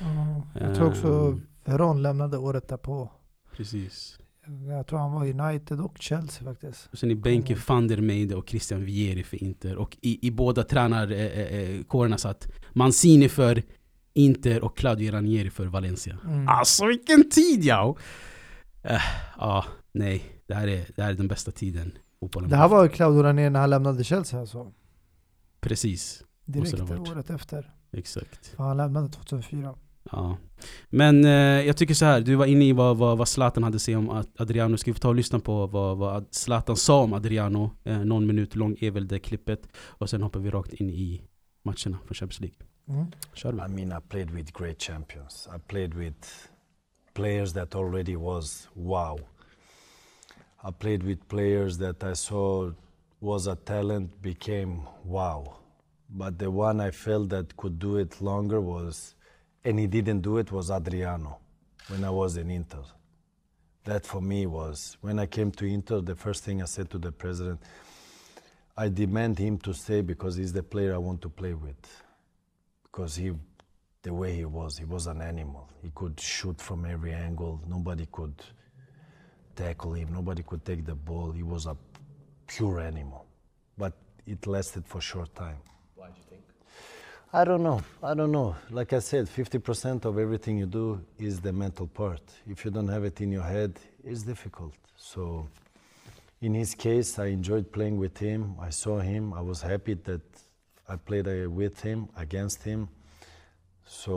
ja, 0.00 0.42
jag 0.60 0.74
tror 0.76 0.88
också 0.88 1.08
Eh, 1.08 1.72
Veron 1.72 2.02
lämnade 2.02 2.38
året 2.38 2.68
därpå. 2.68 3.10
Precis. 3.56 4.18
Jag 4.68 4.86
tror 4.86 4.98
han 4.98 5.12
var 5.12 5.26
United 5.26 5.80
och 5.80 5.96
Chelsea 5.98 6.44
faktiskt. 6.44 6.88
Och 6.92 6.98
sen 6.98 7.10
i 7.10 7.14
bänken 7.14 7.58
van 7.68 7.88
der 7.88 8.00
Meide 8.00 8.36
och 8.36 8.48
Christian 8.48 8.84
Vieri 8.84 9.22
för 9.22 9.42
Inter. 9.42 9.76
Och 9.76 9.98
i, 10.00 10.26
i 10.26 10.30
båda 10.30 10.62
tränarkårerna 10.62 12.14
eh, 12.14 12.18
satt 12.18 12.48
Mancini 12.72 13.28
för 13.28 13.62
Inter 14.18 14.64
och 14.64 14.76
Claudio 14.76 15.12
Ranieri 15.12 15.50
för 15.50 15.66
Valencia. 15.66 16.18
Mm. 16.24 16.48
Alltså 16.48 16.86
vilken 16.86 17.30
tid 17.30 17.64
ja! 17.64 17.96
Eh, 18.82 19.00
Ja, 19.38 19.64
nej. 19.92 20.22
Det 20.46 20.54
här, 20.54 20.68
är, 20.68 20.84
det 20.96 21.02
här 21.02 21.10
är 21.10 21.14
den 21.14 21.28
bästa 21.28 21.50
tiden 21.50 21.92
Det 22.48 22.56
här 22.56 22.68
var 22.68 22.88
Claudio 22.88 23.22
Ranieri 23.22 23.50
när 23.50 23.60
han 23.60 23.70
lämnade 23.70 24.04
Chelsea 24.04 24.40
alltså. 24.40 24.72
Precis, 25.60 26.24
Direkt 26.44 26.80
året 26.80 27.30
efter. 27.30 27.70
exakt. 27.92 28.54
Han 28.58 28.76
lämnade 28.76 29.08
2004. 29.08 29.74
Ja. 30.12 30.36
Men 30.90 31.24
eh, 31.24 31.30
jag 31.66 31.76
tycker 31.76 31.94
så 31.94 32.04
här, 32.04 32.20
du 32.20 32.34
var 32.34 32.46
inne 32.46 32.64
i 32.64 32.72
vad, 32.72 32.96
vad, 32.96 33.18
vad 33.18 33.28
Zlatan 33.28 33.62
hade 33.62 33.76
att 33.76 33.82
säga 33.82 33.98
om 33.98 34.10
Ad- 34.10 34.26
Adriano. 34.38 34.76
Ska 34.76 34.92
vi 34.92 34.98
ta 35.00 35.08
och 35.08 35.14
lyssna 35.14 35.38
på 35.40 35.66
vad, 35.66 35.98
vad 35.98 36.16
Ad- 36.16 36.26
Zlatan 36.30 36.76
sa 36.76 37.02
om 37.02 37.12
Adriano? 37.12 37.70
Eh, 37.84 37.98
någon 37.98 38.26
minut 38.26 38.56
lång 38.56 38.76
är 38.80 38.90
väl 38.90 39.08
det 39.08 39.18
klippet. 39.18 39.68
Och 39.76 40.10
sen 40.10 40.22
hoppar 40.22 40.40
vi 40.40 40.50
rakt 40.50 40.72
in 40.72 40.90
i 40.90 41.22
matcherna 41.62 41.98
för 42.06 42.14
Champions 42.14 42.40
League. 42.40 42.56
Mm. 42.90 43.12
Vi. 43.36 43.62
I 43.62 43.66
mean, 43.68 43.92
I 43.92 43.98
played 44.00 44.30
with 44.30 44.52
great 44.52 44.78
champions. 44.78 45.46
I 45.52 45.58
played 45.58 45.94
with 45.94 46.48
players 47.14 47.52
that 47.52 47.74
already 47.74 48.16
was 48.16 48.68
wow. 48.74 49.18
I 50.64 50.70
played 50.70 51.02
with 51.02 51.28
players 51.28 51.78
that 51.78 52.02
I 52.02 52.14
saw 52.14 52.72
was 53.20 53.46
a 53.46 53.56
talent 53.56 54.22
became 54.22 54.82
wow. 55.04 55.56
But 56.10 56.38
the 56.38 56.50
one 56.50 56.80
I 56.80 56.90
felt 56.90 57.28
that 57.30 57.56
could 57.56 57.78
do 57.78 57.98
it 57.98 58.20
longer 58.22 58.60
was, 58.60 59.14
and 59.64 59.78
he 59.78 59.86
didn't 59.86 60.20
do 60.22 60.38
it, 60.38 60.50
was 60.50 60.70
Adriano 60.70 61.38
when 61.88 62.04
I 62.04 62.10
was 62.10 62.36
in 62.36 62.50
Inter. 62.50 62.82
That 63.84 64.06
for 64.06 64.22
me 64.22 64.46
was, 64.46 64.96
when 65.00 65.18
I 65.18 65.26
came 65.26 65.50
to 65.52 65.66
Inter, 65.66 66.00
the 66.00 66.14
first 66.14 66.44
thing 66.44 66.62
I 66.62 66.66
said 66.66 66.90
to 66.90 66.98
the 66.98 67.12
president, 67.12 67.60
I 68.76 68.88
demand 68.88 69.38
him 69.38 69.58
to 69.58 69.74
stay 69.74 70.00
because 70.00 70.36
he's 70.36 70.52
the 70.52 70.62
player 70.62 70.94
I 70.94 70.98
want 70.98 71.20
to 71.22 71.28
play 71.28 71.52
with. 71.52 72.02
Because 72.90 73.16
he, 73.16 73.32
the 74.02 74.12
way 74.12 74.34
he 74.34 74.44
was. 74.44 74.78
He 74.78 74.84
was 74.84 75.06
an 75.06 75.22
animal. 75.22 75.68
He 75.82 75.90
could 75.94 76.18
shoot 76.18 76.60
from 76.60 76.84
every 76.84 77.12
angle. 77.12 77.60
Nobody 77.68 78.06
could 78.10 78.34
tackle 79.54 79.92
him. 79.94 80.12
Nobody 80.12 80.42
could 80.42 80.64
take 80.64 80.84
the 80.86 80.94
ball. 80.94 81.32
He 81.32 81.42
was 81.42 81.66
a 81.66 81.76
pure 82.46 82.80
animal. 82.80 83.26
But 83.76 83.92
it 84.26 84.46
lasted 84.46 84.86
for 84.86 84.98
a 84.98 85.02
short 85.02 85.34
time. 85.34 85.58
Why 85.94 86.06
do 86.08 86.14
you 86.16 86.24
think? 86.28 86.42
I 87.32 87.44
don't 87.44 87.62
know. 87.62 87.82
I 88.02 88.14
don't 88.14 88.32
know. 88.32 88.56
Like 88.70 88.92
I 88.92 89.00
said, 89.00 89.26
50% 89.26 90.04
of 90.04 90.18
everything 90.18 90.58
you 90.58 90.66
do 90.66 91.00
is 91.18 91.40
the 91.40 91.52
mental 91.52 91.86
part. 91.86 92.22
If 92.48 92.64
you 92.64 92.70
don't 92.70 92.88
have 92.88 93.04
it 93.04 93.20
in 93.20 93.30
your 93.32 93.42
head, 93.42 93.78
it's 94.02 94.22
difficult. 94.22 94.74
So, 94.96 95.46
in 96.40 96.54
his 96.54 96.74
case, 96.74 97.18
I 97.18 97.26
enjoyed 97.26 97.70
playing 97.70 97.98
with 97.98 98.16
him. 98.16 98.56
I 98.60 98.70
saw 98.70 98.98
him. 99.00 99.34
I 99.34 99.42
was 99.42 99.60
happy 99.60 99.94
that 99.94 100.22
I 100.88 100.96
played 101.06 101.26
uh, 101.26 101.58
with 101.58 101.86
him, 101.86 102.06
against 102.16 102.62
him. 102.62 102.88
So, 103.86 104.12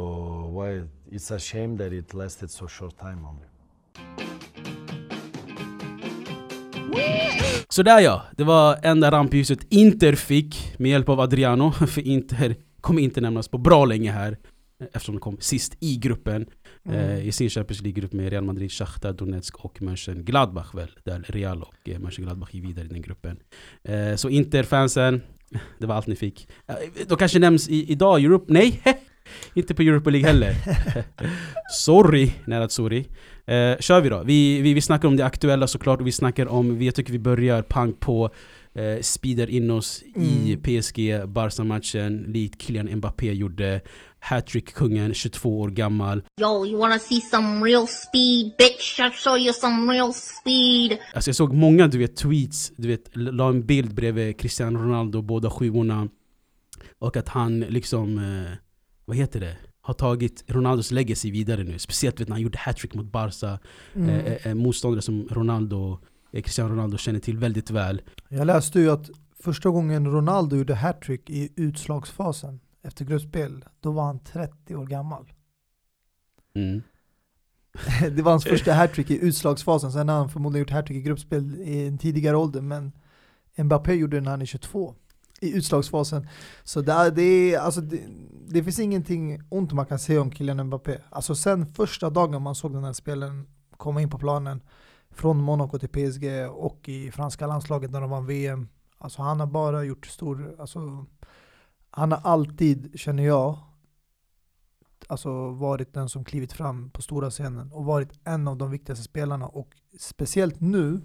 why? 0.51 0.87
It's 1.11 1.31
a 1.31 1.39
shame 1.39 1.77
that 1.77 1.91
it 1.93 2.13
lasted 2.13 2.51
so 2.51 2.67
short 2.67 2.97
time 2.99 3.27
only. 3.27 3.45
Sådär 7.69 7.99
ja, 7.99 8.21
det 8.37 8.43
var 8.43 8.79
enda 8.83 9.11
rampljuset 9.11 9.59
Inter 9.69 10.15
fick 10.15 10.73
med 10.79 10.91
hjälp 10.91 11.09
av 11.09 11.19
Adriano, 11.19 11.71
för 11.87 12.01
Inter 12.07 12.55
kommer 12.81 13.01
inte 13.01 13.21
nämnas 13.21 13.47
på 13.47 13.57
bra 13.57 13.85
länge 13.85 14.11
här 14.11 14.37
eftersom 14.93 15.15
de 15.15 15.19
kom 15.21 15.37
sist 15.39 15.77
i 15.79 15.97
gruppen 15.97 16.45
Mm. 16.85 16.99
eh, 16.99 17.27
i 17.27 17.31
sin 17.31 17.49
Champions 17.49 17.81
League-grupp 17.81 18.13
med 18.13 18.29
Real 18.29 18.43
Madrid, 18.43 18.71
Shakhtar 18.71 19.13
Donetsk 19.13 19.55
och 19.65 19.81
Mönchengladbach 19.81 20.75
väl, 20.75 20.91
där 21.03 21.25
Real 21.27 21.61
och 21.63 21.89
eh, 21.89 21.99
Mönchengladbach 21.99 22.53
gick 22.53 22.63
vidare 22.63 22.85
i 22.85 22.87
den 22.87 23.01
gruppen. 23.01 23.39
Eh, 23.83 24.15
så 24.15 24.29
Inter-fansen, 24.29 25.21
det 25.77 25.85
var 25.85 25.95
allt 25.95 26.07
ni 26.07 26.15
fick. 26.15 26.47
Då 26.67 26.75
de 27.07 27.17
kanske 27.17 27.39
nämns 27.39 27.69
i, 27.69 27.91
idag, 27.91 28.23
Europe, 28.23 28.45
nej! 28.47 28.81
inte 29.53 29.75
på 29.75 29.81
Europa 29.81 30.09
League 30.09 30.27
heller. 30.27 30.55
sorry, 31.71 32.31
nära 32.45 32.69
sorry. 32.69 33.05
Eh, 33.45 33.77
kör 33.79 34.01
vi 34.01 34.09
då. 34.09 34.23
Vi, 34.23 34.61
vi, 34.61 34.73
vi 34.73 34.81
snackar 34.81 35.07
om 35.07 35.17
det 35.17 35.25
aktuella 35.25 35.67
såklart 35.67 35.99
och 35.99 36.07
vi 36.07 36.11
snackar 36.11 36.45
om, 36.45 36.77
vi, 36.77 36.85
jag 36.85 36.95
tycker 36.95 37.11
vi 37.11 37.19
börjar 37.19 37.61
pang 37.61 37.93
på 37.93 38.29
eh, 38.75 39.01
speeder 39.01 39.49
in 39.49 39.71
oss 39.71 40.03
i 40.15 40.53
Mm. 40.53 40.61
PSG 40.61 41.25
Barca-matchen 41.27 42.23
likt 42.27 42.61
Kylian 42.61 42.89
Mbappé 42.97 43.33
gjorde. 43.33 43.81
Hattrick-kungen, 44.23 45.13
22 45.13 45.59
år 45.59 45.69
gammal. 45.69 46.21
Yo, 46.41 46.65
you 46.65 46.79
wanna 46.79 46.99
see 46.99 47.21
some 47.21 47.65
real 47.65 47.87
speed, 47.87 48.51
bitch? 48.57 48.99
I'll 48.99 49.11
show 49.11 49.37
you 49.37 49.53
some 49.53 49.93
real 49.93 50.13
speed. 50.13 50.97
Alltså 51.13 51.29
jag 51.29 51.35
såg 51.35 51.53
många 51.53 51.87
du 51.87 51.97
vet, 51.97 52.15
tweets, 52.15 52.71
du 52.77 52.87
vet, 52.87 53.09
la 53.13 53.49
en 53.49 53.65
bild 53.65 53.93
bredvid 53.95 54.39
Cristiano 54.39 54.79
Ronaldo, 54.79 55.21
båda 55.21 55.49
sjuorna. 55.49 56.07
Och 56.99 57.17
att 57.17 57.29
han 57.29 57.59
liksom, 57.59 58.17
eh, 58.17 58.51
vad 59.05 59.17
heter 59.17 59.39
det? 59.39 59.57
Har 59.81 59.93
tagit 59.93 60.43
Ronaldos 60.47 60.91
legacy 60.91 61.31
vidare 61.31 61.63
nu. 61.63 61.79
Speciellt 61.79 62.19
vet, 62.19 62.27
när 62.27 62.35
han 62.35 62.41
gjorde 62.43 62.57
hattrick 62.57 62.93
mot 62.93 63.11
Barca. 63.11 63.59
Mm. 63.95 64.09
Eh, 64.09 64.25
eh, 64.33 64.47
eh, 64.47 64.53
motståndare 64.53 65.01
som 65.01 65.27
Ronaldo, 65.31 65.99
Cristiano 66.31 66.69
Ronaldo 66.73 66.97
känner 66.97 67.19
till 67.19 67.37
väldigt 67.37 67.69
väl. 67.71 68.01
Jag 68.29 68.47
läste 68.47 68.79
ju 68.79 68.91
att 68.91 69.09
första 69.39 69.69
gången 69.69 70.11
Ronaldo 70.11 70.55
gjorde 70.55 70.75
hattrick 70.75 71.29
i 71.29 71.49
utslagsfasen 71.55 72.59
efter 72.81 73.05
gruppspel, 73.05 73.65
då 73.79 73.91
var 73.91 74.03
han 74.03 74.19
30 74.19 74.75
år 74.75 74.85
gammal. 74.85 75.31
Mm. 76.55 76.81
Det 78.15 78.21
var 78.21 78.31
hans 78.31 78.43
första 78.43 78.73
hattrick 78.81 79.09
i 79.11 79.19
utslagsfasen, 79.25 79.91
sen 79.91 80.09
har 80.09 80.15
han 80.15 80.29
förmodligen 80.29 80.61
gjort 80.63 80.71
hattrick 80.71 80.97
i 80.97 81.01
gruppspel 81.01 81.55
i 81.55 81.87
en 81.87 81.97
tidigare 81.97 82.37
ålder, 82.37 82.61
men 82.61 82.91
Mbappé 83.57 83.93
gjorde 83.93 84.17
det 84.17 84.21
när 84.21 84.31
han 84.31 84.41
är 84.41 84.45
22 84.45 84.95
i 85.41 85.57
utslagsfasen. 85.57 86.27
Så 86.63 86.81
det, 86.81 86.91
är- 86.91 87.11
det, 87.11 87.21
är, 87.23 87.59
alltså 87.59 87.81
det, 87.81 87.99
det 88.47 88.63
finns 88.63 88.79
ingenting 88.79 89.41
ont 89.49 89.71
man 89.71 89.85
kan 89.85 89.99
säga 89.99 90.21
om 90.21 90.31
Kylian 90.31 90.63
Mbappé. 90.67 90.97
Alltså 91.09 91.35
sen 91.35 91.73
första 91.73 92.09
dagen 92.09 92.41
man 92.41 92.55
såg 92.55 92.73
den 92.73 92.83
här 92.83 92.93
spelaren 92.93 93.47
komma 93.77 94.01
in 94.01 94.09
på 94.09 94.17
planen 94.17 94.61
från 95.11 95.37
Monaco 95.41 95.79
till 95.79 95.89
PSG 95.89 96.49
och 96.51 96.89
i 96.89 97.11
franska 97.11 97.47
landslaget 97.47 97.91
när 97.91 98.01
de 98.01 98.09
vann 98.09 98.25
VM. 98.25 98.67
Alltså 98.97 99.21
han 99.21 99.39
har 99.39 99.47
bara 99.47 99.83
gjort 99.83 100.05
stor, 100.05 100.55
alltså 100.59 101.05
han 101.89 102.11
har 102.11 102.19
alltid, 102.23 102.99
känner 102.99 103.23
jag, 103.23 103.57
alltså 105.07 105.49
varit 105.49 105.93
den 105.93 106.09
som 106.09 106.25
klivit 106.25 106.53
fram 106.53 106.89
på 106.89 107.01
stora 107.01 107.29
scenen 107.29 107.71
och 107.71 107.85
varit 107.85 108.19
en 108.23 108.47
av 108.47 108.57
de 108.57 108.71
viktigaste 108.71 109.03
spelarna. 109.03 109.47
Och 109.47 109.69
speciellt 109.99 110.59
nu, 110.59 111.01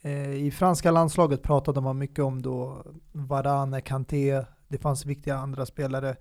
eh, 0.00 0.34
i 0.34 0.50
franska 0.50 0.90
landslaget 0.90 1.42
pratade 1.42 1.80
man 1.80 1.98
mycket 1.98 2.24
om 2.24 2.42
då 2.42 2.84
Varane, 3.12 3.80
Kanté, 3.80 4.44
det 4.68 4.78
fanns 4.78 5.06
viktiga 5.06 5.36
andra 5.36 5.66
spelare. 5.66 6.16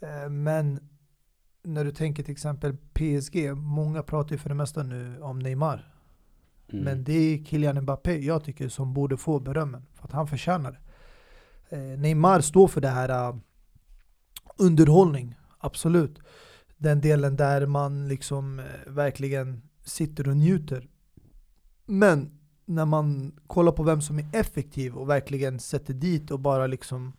Eh, 0.00 0.30
men 0.30 0.88
när 1.62 1.84
du 1.84 1.92
tänker 1.92 2.22
till 2.22 2.32
exempel 2.32 2.76
PSG, 2.76 3.54
många 3.56 4.02
pratar 4.02 4.32
ju 4.32 4.38
för 4.38 4.48
det 4.48 4.54
mesta 4.54 4.82
nu 4.82 5.20
om 5.20 5.38
Neymar. 5.38 5.95
Mm. 6.72 6.84
Men 6.84 7.04
det 7.04 7.12
är 7.12 7.44
Kylian 7.44 7.80
Mbappé 7.80 8.16
jag 8.18 8.44
tycker 8.44 8.68
som 8.68 8.94
borde 8.94 9.16
få 9.16 9.40
berömmen, 9.40 9.86
för 9.94 10.04
att 10.04 10.12
han 10.12 10.26
förtjänar 10.26 10.72
det. 10.72 10.78
Eh, 11.76 11.98
Neymar 11.98 12.40
står 12.40 12.68
för 12.68 12.80
det 12.80 12.88
här 12.88 13.28
uh, 13.28 13.36
underhållning, 14.56 15.34
absolut. 15.58 16.18
Den 16.76 17.00
delen 17.00 17.36
där 17.36 17.66
man 17.66 18.08
liksom 18.08 18.58
eh, 18.58 18.64
verkligen 18.86 19.62
sitter 19.84 20.28
och 20.28 20.36
njuter. 20.36 20.88
Men 21.86 22.30
när 22.64 22.84
man 22.84 23.32
kollar 23.46 23.72
på 23.72 23.82
vem 23.82 24.00
som 24.00 24.18
är 24.18 24.26
effektiv 24.32 24.94
och 24.94 25.10
verkligen 25.10 25.60
sätter 25.60 25.94
dit 25.94 26.30
och 26.30 26.40
bara 26.40 26.66
liksom 26.66 27.12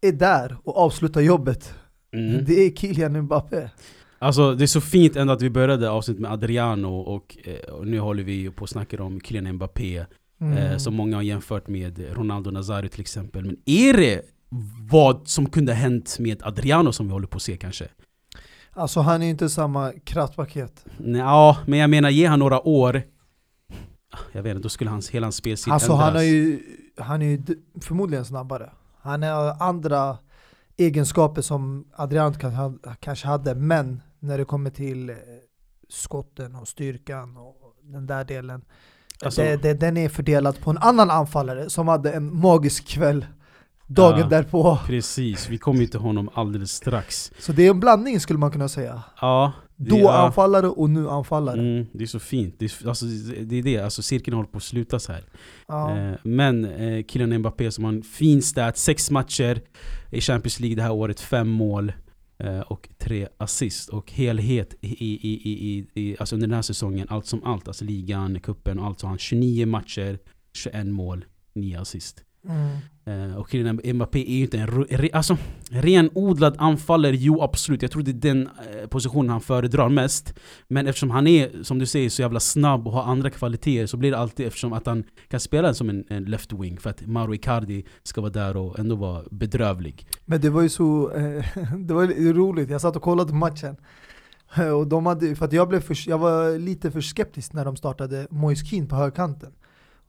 är 0.00 0.12
där 0.12 0.56
och 0.64 0.76
avslutar 0.76 1.20
jobbet. 1.20 1.74
Mm. 2.12 2.44
Det 2.44 2.52
är 2.52 2.70
Kylian 2.70 3.20
Mbappé. 3.20 3.70
Alltså 4.18 4.54
det 4.54 4.64
är 4.64 4.66
så 4.66 4.80
fint 4.80 5.16
ändå 5.16 5.32
att 5.32 5.42
vi 5.42 5.50
började 5.50 5.90
avsnittet 5.90 6.20
med 6.20 6.32
Adriano 6.32 6.88
och, 6.88 7.36
eh, 7.44 7.74
och 7.74 7.86
nu 7.86 7.98
håller 8.00 8.22
vi 8.22 8.50
på 8.50 8.64
att 8.64 8.70
snacka 8.70 9.02
om 9.02 9.20
Kylian 9.20 9.54
Mbappé 9.54 10.04
Mm. 10.40 10.58
eh, 10.58 10.76
som 10.76 10.94
många 10.94 11.16
har 11.16 11.22
jämfört 11.22 11.68
med 11.68 12.16
Ronaldo 12.16 12.50
Nazario 12.50 12.88
till 12.88 13.00
exempel. 13.00 13.44
Men 13.44 13.56
är 13.64 13.92
det 13.96 14.22
vad 14.90 15.28
som 15.28 15.46
kunde 15.50 15.72
ha 15.72 15.76
hänt 15.76 16.16
med 16.18 16.42
Adriano 16.42 16.92
som 16.92 17.06
vi 17.06 17.12
håller 17.12 17.26
på 17.26 17.36
att 17.36 17.42
se 17.42 17.56
kanske? 17.56 17.88
Alltså 18.72 19.00
han 19.00 19.22
är 19.22 19.30
inte 19.30 19.48
samma 19.48 19.92
kraftpaket. 20.04 20.84
Ja, 21.04 21.56
men 21.66 21.78
jag 21.78 21.90
menar 21.90 22.10
ge 22.10 22.26
han 22.26 22.38
några 22.38 22.68
år 22.68 23.02
Jag 24.32 24.42
vet 24.42 24.50
inte, 24.50 24.62
då 24.62 24.68
skulle 24.68 24.90
hans, 24.90 25.10
hela 25.10 25.26
hans 25.26 25.36
spelstil 25.36 25.72
Alltså 25.72 25.92
ändras. 25.92 26.08
han 26.08 26.16
är 26.16 26.22
ju, 26.22 26.60
han 26.98 27.22
är 27.22 27.26
ju 27.26 27.42
förmodligen 27.82 28.24
snabbare. 28.24 28.70
Han 29.00 29.22
har 29.22 29.56
andra 29.62 30.18
egenskaper 30.76 31.42
som 31.42 31.84
Adrian 31.96 32.34
kan, 32.34 32.54
ha- 32.54 32.78
kanske 33.00 33.26
hade, 33.26 33.54
men 33.54 34.02
när 34.20 34.38
det 34.38 34.44
kommer 34.44 34.70
till 34.70 35.10
eh, 35.10 35.16
skotten 35.88 36.54
och 36.54 36.68
styrkan 36.68 37.36
och 37.36 37.54
den 37.82 38.06
där 38.06 38.24
delen. 38.24 38.62
Alltså- 39.24 39.42
det, 39.42 39.56
det, 39.56 39.74
den 39.74 39.96
är 39.96 40.08
fördelad 40.08 40.60
på 40.60 40.70
en 40.70 40.78
annan 40.78 41.10
anfallare 41.10 41.70
som 41.70 41.88
hade 41.88 42.12
en 42.12 42.36
magisk 42.40 42.86
kväll 42.86 43.26
dagen 43.86 44.18
Ja. 44.20 44.26
därpå. 44.26 44.78
Precis, 44.86 45.48
vi 45.48 45.58
kommer 45.58 45.80
ju 45.80 45.86
till 45.86 46.00
honom 46.00 46.30
alldeles 46.34 46.72
strax. 46.72 47.32
Så 47.38 47.52
det 47.52 47.66
är 47.66 47.70
en 47.70 47.80
blandning 47.80 48.20
skulle 48.20 48.38
man 48.38 48.50
kunna 48.50 48.68
säga. 48.68 49.02
Ja, 49.20 49.52
Då 49.76 49.98
ja. 49.98 50.18
anfallare 50.26 50.68
och 50.68 50.90
nu 50.90 51.08
anfallare. 51.08 51.60
Mm, 51.60 51.86
det 51.92 52.02
är 52.04 52.06
så 52.06 52.18
fint. 52.18 52.54
Det 52.58 52.64
är, 52.64 52.88
alltså, 52.88 53.06
det 53.40 53.56
är 53.58 53.62
det, 53.62 53.78
alltså 53.78 54.02
cirkeln 54.02 54.36
håller 54.36 54.48
på 54.50 54.56
att 54.56 54.62
slutas 54.62 55.08
här. 55.08 55.24
Ja. 55.68 55.96
Eh, 55.98 56.14
men 56.22 56.64
eh, 56.64 57.04
Kylian 57.04 57.38
Mbappé 57.38 57.70
som 57.70 57.84
har 57.84 57.92
en 57.92 58.02
fin 58.02 58.42
stat, 58.42 58.76
sex 58.78 59.10
matcher 59.10 59.60
i 60.10 60.20
Champions 60.20 60.60
League 60.60 60.76
det 60.76 60.82
här 60.82 60.92
året, 60.92 61.20
fem 61.20 61.48
mål 61.48 61.92
Eh, 62.38 62.60
och 62.60 62.88
tre 62.98 63.28
assist. 63.38 63.88
Och 63.88 64.12
helhet 64.12 64.74
i, 64.80 64.88
i, 64.88 65.18
i, 65.22 65.50
i, 65.52 65.86
i, 65.94 66.16
alltså 66.18 66.34
under 66.36 66.46
den 66.48 66.54
här 66.54 66.62
säsongen, 66.62 67.06
allt 67.10 67.26
som 67.26 67.44
allt, 67.44 67.68
alltså 67.68 67.84
ligan, 67.84 68.40
kuppen 68.40 68.78
och 68.78 68.86
allt, 68.86 69.00
så 69.00 69.06
har 69.06 69.08
han 69.08 69.18
29 69.18 69.66
matcher, 69.66 70.18
21 70.52 70.86
mål, 70.86 71.24
9 71.52 71.80
assist. 71.80 72.24
Mm. 72.44 72.78
Eh, 73.08 73.36
och 73.36 73.50
Kylian 73.50 73.80
Mbappé 73.94 74.18
är 74.18 74.36
ju 74.36 74.42
inte 74.42 74.58
en 74.58 74.66
re, 74.66 75.08
alltså, 75.12 75.36
renodlad 75.70 76.54
anfallare, 76.58 77.16
jo 77.16 77.42
absolut. 77.42 77.82
Jag 77.82 77.90
tror 77.90 78.02
det 78.02 78.10
är 78.10 78.34
den 78.34 78.46
eh, 78.46 78.86
positionen 78.88 79.30
han 79.30 79.40
föredrar 79.40 79.88
mest. 79.88 80.34
Men 80.68 80.86
eftersom 80.86 81.10
han 81.10 81.26
är, 81.26 81.62
som 81.62 81.78
du 81.78 81.86
säger, 81.86 82.10
så 82.10 82.22
jävla 82.22 82.40
snabb 82.40 82.86
och 82.86 82.92
har 82.92 83.02
andra 83.02 83.30
kvaliteter 83.30 83.86
så 83.86 83.96
blir 83.96 84.10
det 84.10 84.18
alltid 84.18 84.46
eftersom 84.46 84.72
att 84.72 84.86
han 84.86 85.04
kan 85.28 85.40
spela 85.40 85.74
som 85.74 85.90
en, 85.90 86.04
en 86.08 86.24
left 86.24 86.52
wing. 86.52 86.78
För 86.80 86.90
att 86.90 87.06
Mauro 87.06 87.34
Icardi 87.34 87.84
ska 88.02 88.20
vara 88.20 88.32
där 88.32 88.56
och 88.56 88.78
ändå 88.78 88.96
vara 88.96 89.24
bedrövlig. 89.30 90.06
Men 90.24 90.40
det 90.40 90.50
var 90.50 90.62
ju 90.62 90.68
så, 90.68 91.12
eh, 91.12 91.44
det 91.78 91.94
var 91.94 92.32
roligt, 92.32 92.70
jag 92.70 92.80
satt 92.80 92.96
och 92.96 93.02
kollade 93.02 93.30
på 93.30 93.36
matchen 93.36 93.76
och 94.76 94.86
de 94.86 95.06
hade, 95.06 95.36
för 95.36 95.44
att 95.44 95.52
jag, 95.52 95.68
blev 95.68 95.80
för, 95.80 96.08
jag 96.08 96.18
var 96.18 96.58
lite 96.58 96.90
för 96.90 97.00
skeptisk 97.00 97.52
när 97.52 97.64
de 97.64 97.76
startade 97.76 98.26
Moise 98.30 98.66
Kean 98.66 98.86
på 98.86 98.96
högkanten 98.96 99.52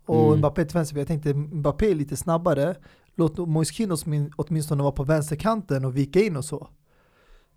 och 0.09 0.27
Mm. 0.27 0.37
Mbappé 0.39 0.65
till 0.65 0.73
vänster, 0.73 0.97
jag 0.97 1.07
tänkte 1.07 1.33
Mbappé 1.33 1.91
är 1.91 1.95
lite 1.95 2.15
snabbare 2.17 2.75
Låt 3.15 3.37
åtmin- 3.37 4.31
åtminstone 4.35 4.83
vara 4.83 4.91
på 4.91 5.03
vänsterkanten 5.03 5.85
och 5.85 5.97
vika 5.97 6.19
in 6.19 6.35
och 6.35 6.45
så 6.45 6.67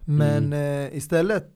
Men 0.07 0.53
eh, 0.53 0.97
istället 0.97 1.49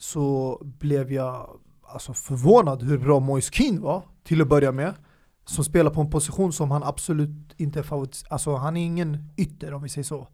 så 0.00 0.58
blev 0.78 1.12
jag 1.12 1.50
alltså, 1.82 2.12
förvånad 2.12 2.82
hur 2.82 2.98
bra 2.98 3.20
Moise 3.20 3.50
Kean 3.52 3.80
var 3.80 4.02
till 4.24 4.42
att 4.42 4.48
börja 4.48 4.72
med 4.72 4.94
Som 5.44 5.64
spelar 5.64 5.90
på 5.90 6.00
en 6.00 6.10
position 6.10 6.52
som 6.52 6.70
han 6.70 6.82
absolut 6.82 7.54
inte 7.56 7.78
är 7.78 7.82
favorit, 7.82 8.24
alltså 8.30 8.54
han 8.56 8.76
är 8.76 8.84
ingen 8.84 9.18
ytter 9.36 9.74
om 9.74 9.82
vi 9.82 9.88
säger 9.88 10.04
så 10.04 10.28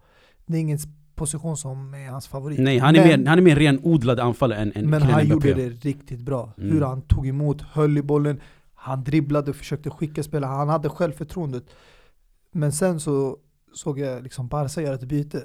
det 0.46 0.56
är 0.56 0.60
ingen 0.60 0.78
position 1.14 1.56
som 1.56 1.94
är 1.94 2.08
hans 2.10 2.26
favorit. 2.28 2.58
Nej, 2.58 2.78
han 2.78 2.96
är, 2.96 3.00
Men- 3.08 3.20
mer, 3.22 3.28
han 3.28 3.38
är 3.38 3.42
mer 3.42 3.56
renodlad 3.56 4.20
anfallare 4.20 4.58
än, 4.58 4.72
än 4.74 4.90
Men 4.90 5.02
han 5.02 5.10
Mbappé. 5.26 5.48
gjorde 5.48 5.54
det 5.54 5.68
riktigt 5.68 6.20
bra. 6.20 6.52
Mm. 6.58 6.70
Hur 6.70 6.80
han 6.82 7.02
tog 7.02 7.26
emot, 7.28 7.62
höll 7.62 7.98
i 7.98 8.02
bollen, 8.02 8.40
han 8.86 9.04
dribblade 9.04 9.50
och 9.50 9.56
försökte 9.56 9.90
skicka 9.90 10.22
spelare, 10.22 10.48
han 10.50 10.68
hade 10.68 10.88
självförtroendet. 10.88 11.64
Men 12.52 12.72
sen 12.72 13.00
så 13.00 13.36
såg 13.74 13.98
jag 13.98 14.22
liksom 14.22 14.48
Barca 14.48 14.80
göra 14.82 14.94
ett 14.94 15.04
byte, 15.08 15.42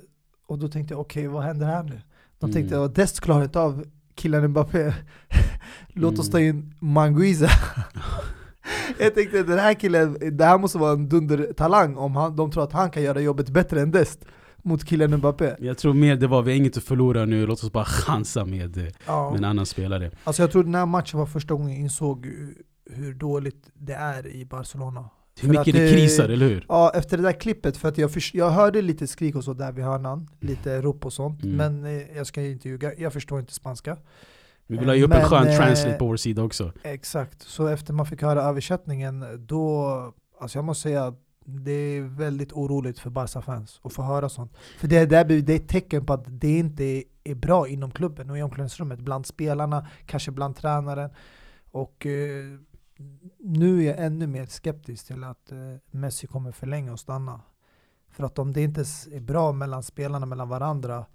och 0.47 0.59
då 0.59 0.67
tänkte 0.67 0.93
jag 0.93 1.01
okej 1.01 1.27
vad 1.27 1.43
händer 1.43 1.65
här 1.65 1.83
nu? 1.83 2.01
De 2.39 2.45
Mm. 2.45 2.53
tänkte 2.53 2.83
att 2.83 2.95
Dest 2.95 3.19
klarar 3.21 3.43
inte 3.43 3.59
av 3.59 3.85
killen 4.15 4.47
Mbappé, 4.47 4.93
låt 5.93 6.19
oss 6.19 6.27
Mm. 6.27 6.31
ta 6.31 6.39
in 6.39 6.73
Manguiza. 6.79 7.49
jag 8.99 9.15
tänkte 9.15 9.43
den 9.43 9.59
här 9.59 9.73
killen, 9.73 10.17
det 10.37 10.45
här 10.45 10.57
måste 10.57 10.77
vara 10.77 10.91
en 10.91 11.09
dundertalang 11.09 11.97
om 11.97 12.15
han, 12.15 12.35
de 12.35 12.51
tror 12.51 12.63
att 12.63 12.73
han 12.73 12.89
kan 12.89 13.03
göra 13.03 13.21
jobbet 13.21 13.49
bättre 13.49 13.81
än 13.81 13.91
Dest 13.91 14.25
mot 14.63 14.85
killen 14.85 15.15
Mbappé. 15.17 15.55
Jag 15.59 15.77
tror 15.77 15.93
mer 15.93 16.15
det 16.15 16.27
var, 16.27 16.41
vi 16.41 16.51
har 16.51 16.57
inget 16.57 16.77
att 16.77 16.83
förlora 16.83 17.25
nu, 17.25 17.45
låt 17.45 17.63
oss 17.63 17.71
bara 17.71 17.85
chansa 17.85 18.45
med, 18.45 18.93
Ja. 19.07 19.29
med 19.29 19.37
en 19.37 19.43
annan 19.45 19.65
spelare. 19.65 20.11
Alltså 20.23 20.43
jag 20.43 20.51
tror 20.51 20.63
den 20.63 20.75
här 20.75 20.85
matchen 20.85 21.19
var 21.19 21.25
första 21.25 21.53
gången 21.53 21.69
jag 21.69 21.79
insåg 21.79 22.27
hur- 22.91 23.13
dåligt 23.13 23.69
det 23.73 23.93
är 23.93 24.27
i 24.27 24.45
Barcelona. 24.45 25.09
Hur 25.41 25.47
För 25.47 25.47
mycket 25.47 25.75
att 25.75 25.81
det 25.81 25.91
krisar, 25.91 26.29
eller 26.29 26.49
hur? 26.49 26.65
Ja, 26.69 26.91
efter 26.95 27.17
det 27.17 27.23
där 27.23 27.31
klippet, 27.39 27.77
för 27.77 27.89
att 27.89 27.97
jag, 27.97 28.11
förs- 28.11 28.33
jag 28.33 28.49
hörde 28.49 28.81
lite 28.81 29.07
skrik 29.07 29.35
och 29.35 29.43
så 29.43 29.53
där 29.53 29.71
vid 29.71 29.85
hörnan, 29.85 30.27
lite 30.39 30.81
rop 30.81 31.05
och 31.05 31.13
sånt, 31.13 31.43
Mm. 31.43 31.55
men 31.57 31.85
eh, 31.85 32.17
jag 32.17 32.27
ska 32.27 32.41
inte 32.41 32.69
ljuga, 32.69 32.93
jag 32.97 33.13
förstår 33.13 33.39
inte 33.39 33.53
spanska. 33.53 33.97
Vi 34.67 34.77
vill 34.77 34.89
ha 34.89 34.95
upp 34.95 35.13
en 35.13 35.23
skön 35.25 35.47
eh, 35.47 35.57
translate 35.57 35.97
på 35.97 36.05
vår 36.07 36.15
sida 36.17 36.43
också. 36.43 36.71
Exakt, 36.83 37.41
så 37.41 37.67
efter 37.67 37.93
man 37.93 38.05
fick 38.05 38.21
höra 38.21 38.41
översättningen, 38.43 39.25
då, 39.47 39.85
alltså 40.39 40.57
jag 40.57 40.65
måste 40.65 40.81
säga, 40.83 41.13
det 41.45 41.71
är 41.71 42.01
väldigt 42.01 42.51
oroligt 42.53 42.99
för 42.99 43.09
Barca-fans 43.09 43.79
att 43.83 43.93
få 43.93 44.01
höra 44.01 44.29
sånt. 44.29 44.53
För 44.77 44.87
det, 44.87 45.05
där, 45.05 45.23
det 45.25 45.53
är 45.53 45.55
ett 45.55 45.67
tecken 45.67 46.05
på 46.05 46.13
att 46.13 46.23
det 46.27 46.57
inte 46.57 47.03
är 47.23 47.35
bra 47.35 47.67
inom 47.67 47.91
klubben 47.91 48.29
och 48.29 48.37
i 48.37 48.41
omklädningsrummet, 48.41 48.99
bland 48.99 49.25
spelarna, 49.25 49.87
kanske 50.05 50.31
bland 50.31 50.55
tränaren. 50.55 51.09
Och 51.71 52.05
eh, 52.05 52.45
nu 53.39 53.83
är 53.83 53.87
jag 53.87 54.05
ännu 54.05 54.27
mer 54.27 54.45
skeptisk 54.45 55.07
till 55.07 55.23
att 55.23 55.51
eh, 55.51 55.57
Messi 55.91 56.27
kommer 56.27 56.51
förlänga 56.51 56.91
och 56.91 56.99
stanna. 56.99 57.41
För 58.09 58.23
att 58.23 58.39
om 58.39 58.53
det 58.53 58.61
inte 58.61 58.81
är 59.11 59.19
bra 59.19 59.51
mellan 59.51 59.83
spelarna, 59.83 60.25
mellan 60.25 60.49
varandra, 60.49 61.05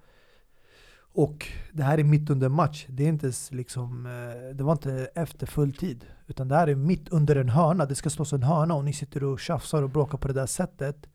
och 1.16 1.46
det 1.72 1.82
här 1.82 1.98
är 1.98 2.04
mitt 2.04 2.30
under 2.30 2.48
match, 2.48 2.86
det 2.88 3.04
är 3.04 3.08
inte 3.08 3.32
liksom, 3.50 4.06
eh, 4.06 4.56
det 4.56 4.64
var 4.64 4.72
inte 4.72 5.10
efter 5.14 5.46
full 5.46 5.72
tid. 5.72 6.04
Utan 6.26 6.48
det 6.48 6.54
här 6.54 6.66
är 6.66 6.74
mitt 6.74 7.08
under 7.08 7.36
en 7.36 7.48
hörna, 7.48 7.86
det 7.86 7.94
ska 7.94 8.10
slås 8.10 8.32
en 8.32 8.42
hörna 8.42 8.74
och 8.74 8.84
ni 8.84 8.92
sitter 8.92 9.24
och 9.24 9.40
tjafsar 9.40 9.82
och 9.82 9.90
bråkar 9.90 10.18
på 10.18 10.28
det 10.28 10.34
där 10.34 10.46
sättet. 10.46 11.06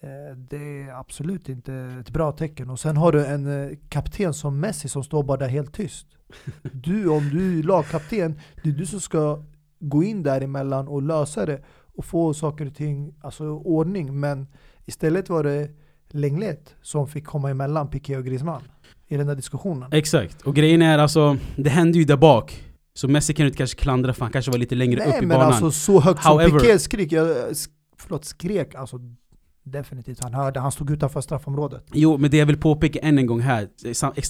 Eh, 0.00 0.36
det 0.36 0.82
är 0.82 1.00
absolut 1.00 1.48
inte 1.48 1.74
ett 2.00 2.10
bra 2.10 2.32
tecken. 2.32 2.70
Och 2.70 2.80
sen 2.80 2.96
har 2.96 3.12
du 3.12 3.26
en 3.26 3.46
eh, 3.46 3.76
kapten 3.88 4.34
som 4.34 4.60
Messi 4.60 4.88
som 4.88 5.04
står 5.04 5.22
bara 5.22 5.36
där 5.36 5.48
helt 5.48 5.74
tyst. 5.74 6.06
Du, 6.72 7.08
om 7.08 7.30
du 7.30 7.58
är 7.58 7.62
lagkapten, 7.62 8.40
det 8.62 8.68
är 8.68 8.74
du 8.74 8.86
som 8.86 9.00
ska 9.00 9.42
gå 9.88 10.02
in 10.02 10.22
däremellan 10.22 10.88
och 10.88 11.02
lösa 11.02 11.46
det 11.46 11.62
och 11.96 12.04
få 12.04 12.34
saker 12.34 12.66
och 12.66 12.74
ting, 12.74 13.14
alltså 13.20 13.44
ordning. 13.44 14.20
Men 14.20 14.46
istället 14.84 15.28
var 15.28 15.44
det 15.44 15.68
Lenglet 16.10 16.74
som 16.82 17.08
fick 17.08 17.24
komma 17.24 17.50
emellan 17.50 17.88
Piqué 17.90 18.16
och 18.16 18.24
Griezmann 18.24 18.62
i 19.08 19.16
den 19.16 19.26
där 19.26 19.34
diskussionen. 19.34 19.92
Exakt, 19.92 20.42
och 20.42 20.54
grejen 20.54 20.82
är 20.82 20.98
alltså, 20.98 21.36
det 21.56 21.70
hände 21.70 21.98
ju 21.98 22.04
där 22.04 22.16
bak. 22.16 22.64
Så 22.94 23.08
Messi 23.08 23.34
kan 23.34 23.44
du 23.44 23.48
inte 23.48 23.58
kanske 23.58 23.78
klandra 23.78 24.14
för 24.14 24.24
han 24.24 24.32
kanske 24.32 24.50
var 24.50 24.58
lite 24.58 24.74
längre 24.74 25.00
upp 25.00 25.06
Nej 25.08 25.18
i 25.22 25.26
men 25.26 25.28
banan. 25.38 25.46
alltså 25.52 25.70
så 25.70 26.00
högt 26.00 26.22
som 26.22 26.32
However- 26.32 26.60
Piqué 26.60 26.78
skrik, 26.78 27.12
jag, 27.12 27.26
sk- 27.28 27.68
förlåt 27.98 28.24
skrek, 28.24 28.74
alltså 28.74 28.98
definitivt 29.64 30.22
han 30.22 30.34
hörde, 30.34 30.60
han 30.60 30.72
stod 30.72 30.90
utanför 30.90 31.20
straffområdet. 31.20 31.84
Jo, 31.92 32.18
men 32.18 32.30
det 32.30 32.36
jag 32.36 32.46
vill 32.46 32.60
påpeka 32.60 32.98
än 32.98 33.18
en 33.18 33.26
gång 33.26 33.40
här, 33.40 33.68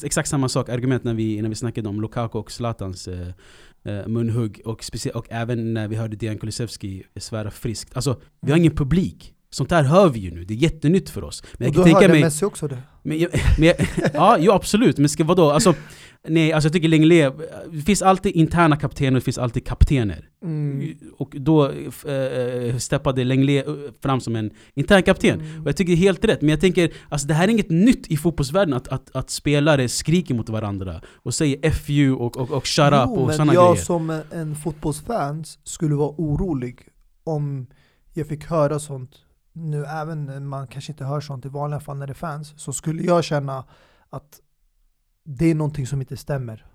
exakt 0.05 0.29
samma 0.29 0.49
sak, 0.49 0.69
argument 0.69 1.05
när 1.05 1.15
vi, 1.15 1.43
när 1.43 1.49
vi 1.49 1.55
snackade 1.55 1.89
om 1.89 2.01
Lukaku 2.01 2.39
och 2.39 2.51
Zlatans 2.51 3.09
eh, 3.09 3.29
eh, 3.85 4.07
munhugg 4.07 4.61
och, 4.65 4.85
och 5.15 5.27
även 5.31 5.75
när 5.75 5.89
vi 5.89 5.97
hörde 5.97 6.17
Dejan 6.17 6.39
Kulusevski 6.39 7.03
svära 7.17 7.51
friskt. 7.51 7.97
Alltså, 7.97 8.21
vi 8.41 8.51
har 8.51 8.59
ingen 8.59 8.77
publik. 8.77 9.35
Sånt 9.53 9.71
här 9.71 9.83
hör 9.83 10.09
vi 10.09 10.19
ju 10.21 10.31
nu, 10.31 10.45
det 10.45 10.55
är 10.55 10.59
jättenytt 10.59 11.11
för 11.11 11.25
oss. 11.25 11.43
Men 11.53 11.69
och 11.69 11.75
jag 11.75 11.75
då 11.75 11.77
kan 11.77 11.85
tänka 11.85 11.99
hörde 12.01 12.13
mig... 12.13 12.23
Messi 12.23 12.45
också 12.45 12.69
det. 12.69 12.79
Men, 13.03 13.19
jag, 13.19 13.31
men 13.59 13.69
jag, 13.69 13.77
ja, 14.15 14.37
jo, 14.41 14.53
absolut. 14.53 14.99
Men 14.99 15.09
ska 15.09 15.25
vadå? 15.25 15.51
Alltså, 15.51 15.75
nej, 16.29 16.53
alltså 16.53 16.67
jag 16.67 16.73
tycker 16.73 16.89
Lenglet, 16.89 17.35
det 17.73 17.81
finns 17.83 18.03
alltid 18.03 18.33
interna 18.33 18.77
kaptener 18.77 19.11
och 19.11 19.15
det 19.21 19.25
finns 19.25 19.39
alltid 19.39 19.67
kaptener. 19.67 20.29
Mm. 20.45 20.95
Och 21.19 21.35
då 21.39 21.71
äh, 21.71 22.77
steppade 22.79 23.25
Lenglet 23.25 23.67
fram 24.03 24.21
som 24.21 24.37
en 24.37 24.51
intern 24.75 25.03
kapten. 25.03 25.41
Mm. 25.41 25.63
Och 25.63 25.69
jag 25.69 25.77
tycker 25.77 25.93
det 25.93 25.99
är 25.99 26.03
helt 26.03 26.25
rätt, 26.25 26.41
men 26.41 26.49
jag 26.51 26.61
tänker 26.61 26.93
alltså 27.09 27.27
det 27.29 27.35
här 27.35 27.45
är 27.45 27.49
inget 27.49 27.71
nytt 27.71 28.07
i 28.07 28.17
fotbollsvärlden 28.17 28.75
att, 28.75 28.89
att, 28.89 29.17
att 29.17 29.31
spelare 29.31 29.89
skriker 29.89 30.35
mot 30.35 30.49
varandra 30.49 31.01
och 31.15 31.35
säger 31.35 31.71
FU 31.71 32.13
och, 32.13 32.37
och, 32.37 32.51
och 32.51 32.67
shut 32.67 32.93
up 32.93 33.09
och 33.09 33.33
sådana 33.35 33.55
jag 33.55 33.73
grejer. 33.73 33.85
som 33.85 34.11
en- 34.11 34.23
en 34.33 34.55
fotbollsfan 34.57 35.45
skulle 35.65 35.95
vara 35.95 36.11
orolig 36.19 36.79
om 37.25 37.67
jag 38.15 38.27
fick 38.27 38.45
höra 38.45 38.79
sånt 38.79 39.11
nu, 39.53 39.85
även 39.85 40.47
man 40.47 40.67
kanske 40.67 40.93
inte 40.93 41.05
hör 41.05 41.21
sånt 41.21 41.45
i 41.45 41.49
vanliga 41.49 41.81
fall 41.81 41.97
när 41.97 42.07
det 42.07 42.13
är 42.13 42.15
fans, 42.15 42.55
så 42.57 42.73
skulle 42.73 43.03
jag 43.03 43.25
känna 43.25 43.65
att 44.11 44.41
det 45.25 45.51
är 45.51 45.55
någonting 45.55 45.87
som 45.87 46.01
inte 46.01 46.17
stämmer. 46.17 46.67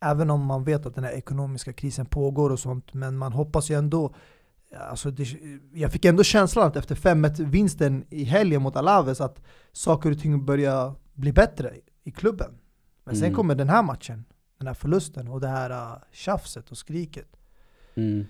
Även 0.00 0.30
om 0.30 0.46
man 0.46 0.64
vet 0.64 0.86
att 0.86 0.94
den 0.94 1.04
här 1.04 1.12
ekonomiska 1.12 1.72
krisen 1.72 2.06
pågår 2.06 2.50
och 2.50 2.58
sånt, 2.60 2.94
men 2.94 3.16
man 3.16 3.32
hoppas 3.32 3.70
ju 3.70 3.78
ändå 3.78 4.14
Alltså 4.80 5.10
det, 5.10 5.36
jag 5.72 5.92
fick 5.92 6.04
ändå 6.04 6.22
känslan 6.22 6.66
att 6.66 6.76
efter 6.76 6.94
5-1 6.94 7.44
vinsten 7.44 8.04
i 8.10 8.24
helgen 8.24 8.62
mot 8.62 8.76
Alaves 8.76 9.20
att 9.20 9.42
saker 9.72 10.10
och 10.10 10.18
ting 10.18 10.44
börjar 10.44 10.94
bli 11.12 11.32
bättre 11.32 11.74
i 12.04 12.10
klubben. 12.10 12.50
Men 13.04 13.16
sen 13.16 13.24
Mm. 13.24 13.36
kommer 13.36 13.54
den 13.54 13.68
här 13.68 13.82
matchen, 13.82 14.24
den 14.58 14.66
här 14.66 14.74
förlusten 14.74 15.28
och 15.28 15.40
det 15.40 15.48
här 15.48 15.70
uh, 15.70 15.98
tjafset 16.12 16.70
och 16.70 16.78
skriket. 16.78 17.36
Mm. 17.94 18.26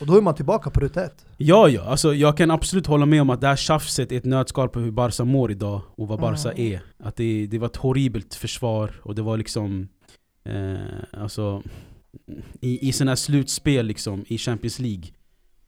Och 0.00 0.06
då 0.06 0.16
är 0.16 0.20
man 0.20 0.34
tillbaka 0.34 0.70
på 0.70 0.80
ruta 0.80 1.04
ett. 1.04 1.26
Ja, 1.36 1.68
ja. 1.68 1.82
Alltså, 1.82 2.14
jag 2.14 2.36
kan 2.36 2.50
absolut 2.50 2.86
hålla 2.86 3.06
med 3.06 3.22
om 3.22 3.30
att 3.30 3.40
det 3.40 3.46
här 3.46 3.56
tjafset 3.56 4.12
är 4.12 4.16
ett 4.16 4.24
nötskal 4.24 4.68
på 4.68 4.80
hur 4.80 4.90
Barca 4.90 5.24
mår 5.24 5.50
idag 5.50 5.80
och 5.96 6.08
vad 6.08 6.20
Barca 6.20 6.52
Mm. 6.52 6.72
är. 6.72 6.80
Att 6.98 7.16
det, 7.16 7.46
det 7.46 7.58
var 7.58 7.66
ett 7.66 7.76
horribelt 7.76 8.34
försvar 8.34 9.00
och 9.02 9.14
det 9.14 9.22
var 9.22 9.36
liksom... 9.36 9.88
Eh, 10.44 11.20
alltså... 11.22 11.62
I, 12.60 12.88
i 12.88 12.92
sådana 12.92 13.10
här 13.10 13.16
slutspel 13.16 13.86
liksom, 13.86 14.24
i 14.28 14.38
Champions 14.38 14.78
League. 14.78 15.04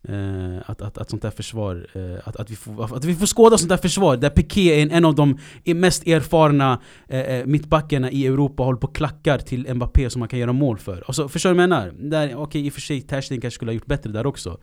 Eh, 0.09 0.71
att, 0.71 0.83
att, 0.83 0.99
att 0.99 1.11
sånt 1.11 1.23
där 1.23 1.31
försvar, 1.31 1.87
eh, 1.93 2.29
att, 2.29 2.37
att, 2.37 2.51
vi 2.51 2.57
får, 2.57 2.97
att 2.97 3.05
vi 3.05 3.15
får 3.15 3.27
skåda 3.27 3.59
sånt 3.59 3.69
där 3.69 3.77
försvar 3.77 4.17
där 4.17 4.31
Piqué 4.31 4.79
är 4.79 4.83
en, 4.83 4.91
en 4.91 5.05
av 5.05 5.15
de 5.15 5.39
mest 5.65 6.07
erfarna 6.07 6.81
eh, 7.09 7.21
eh, 7.21 7.47
mittbackarna 7.47 8.11
i 8.11 8.27
Europa 8.27 8.63
håller 8.63 8.79
på 8.79 8.87
och 8.87 8.95
klackar 8.95 9.39
till 9.39 9.75
Mbappé 9.75 10.11
som 10.11 10.21
man 10.21 10.29
kan 10.29 10.39
göra 10.39 10.53
mål 10.53 10.79
för. 10.79 11.05
Alltså, 11.07 11.29
förstår 11.29 11.51
du 11.51 11.55
vad 11.57 11.63
jag 11.63 11.69
menar? 11.69 11.93
Där, 11.99 12.37
Okej, 12.37 12.67
i 12.67 12.69
och 12.69 12.73
för 12.73 12.81
sig 12.81 13.01
Stegen 13.01 13.23
kanske 13.41 13.51
skulle 13.51 13.71
ha 13.71 13.75
gjort 13.75 13.87
bättre 13.87 14.11
där 14.11 14.27
också. 14.27 14.59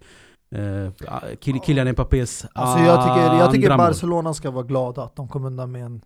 Kyl- 0.50 1.65
Kylian 1.65 1.91
Mbappés 1.91 2.45
Alltså 2.54 2.86
jag 2.86 3.04
tycker, 3.04 3.38
jag 3.38 3.52
tycker. 3.52 3.78
Barcelona 3.78 4.34
ska 4.34 4.52
vara 4.52 4.63
glada 4.63 5.04
att 5.04 5.15
de 5.15 5.28
kom 5.28 5.45
undan 5.45 5.71
med 5.71 5.86
en, 5.86 6.02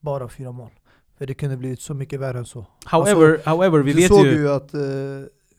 bara 0.00 0.28
fyra 0.28 0.52
mål. 0.52 0.70
För 1.18 1.26
det 1.26 1.34
kunde 1.34 1.56
blivit 1.56 1.80
så 1.80 1.94
mycket 1.94 2.20
värre 2.20 2.38
än 2.38 2.46
så. 2.46 2.66
However, 2.86 3.50
however 3.50 3.78
vi 3.78 3.92
du 3.92 4.00
vet 4.00 4.08
såg 4.08 4.26
ju... 4.26 4.32
ju 4.32 4.50
att, 4.50 4.74
eh, 4.74 4.80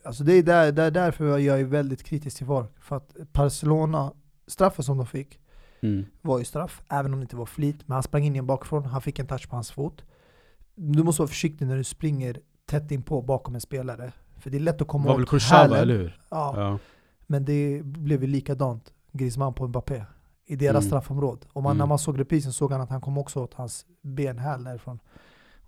alltså 0.04 0.24
det 0.24 0.34
är 0.34 0.44
där, 0.44 0.72
där, 0.72 0.92
därför 0.92 1.38
jag 1.38 1.60
är 1.60 1.64
väldigt 1.64 2.04
kritisk 2.04 2.38
till 2.38 2.46
VAR. 2.46 2.68
För 2.80 2.96
att 2.96 3.16
Barcelona, 3.34 4.12
straffen 4.48 4.84
som 4.84 4.98
de 4.98 5.08
fick, 5.08 5.40
Mm. 5.82 6.06
var 6.22 6.40
ju 6.40 6.46
straff, 6.46 6.82
även 6.90 7.14
om 7.14 7.20
det 7.20 7.24
inte 7.24 7.36
var 7.36 7.46
flit. 7.46 7.78
Men 7.88 7.94
han 7.94 8.04
sprang 8.04 8.24
in 8.24 8.34
igen 8.34 8.46
bakifrån, 8.48 8.86
han 8.86 9.02
fick 9.02 9.20
en 9.20 9.28
touch 9.28 9.50
på 9.50 9.56
hans 9.56 9.72
fot. 9.72 10.04
Du 10.76 11.04
måste 11.04 11.22
vara 11.22 11.28
försiktig 11.28 11.68
när 11.68 11.78
du 11.78 11.84
springer 11.84 12.40
tätt 12.66 12.92
in 12.92 13.02
på 13.04 13.22
bakom 13.22 13.56
en 13.56 13.62
spelare. 13.62 14.12
För 14.38 14.50
det 14.50 14.58
är 14.58 14.62
lätt 14.62 14.82
att 14.82 14.88
komma 14.88 15.08
var 15.08 15.14
väl 15.16 15.24
åt 15.24 15.30
Kurshava, 15.30 15.62
hälen. 15.64 15.80
eller 15.80 15.96
hur? 15.98 16.20
Ja, 16.30 16.54
Ja. 16.62 16.78
men 17.28 17.46
det 17.46 17.82
blev 17.84 18.22
ju 18.22 18.28
likadant, 18.28 18.94
Griezmann 19.12 19.54
på 19.54 19.68
Mbappé. 19.68 20.04
I 20.46 20.56
deras 20.56 20.72
Mm. 20.84 20.88
straffområde. 20.90 21.42
Och 21.54 21.64
man, 21.64 21.70
Mm. 21.72 21.78
när 21.78 21.86
man 21.86 22.00
såg 22.00 22.20
reprisen 22.20 22.54
såg 22.54 22.72
han 22.72 22.82
att 22.82 22.90
han 22.90 23.02
kom 23.02 23.18
också 23.18 23.40
åt 23.44 23.54
hans 23.54 23.86
benhäl 24.02 24.64
därifrån. 24.64 25.00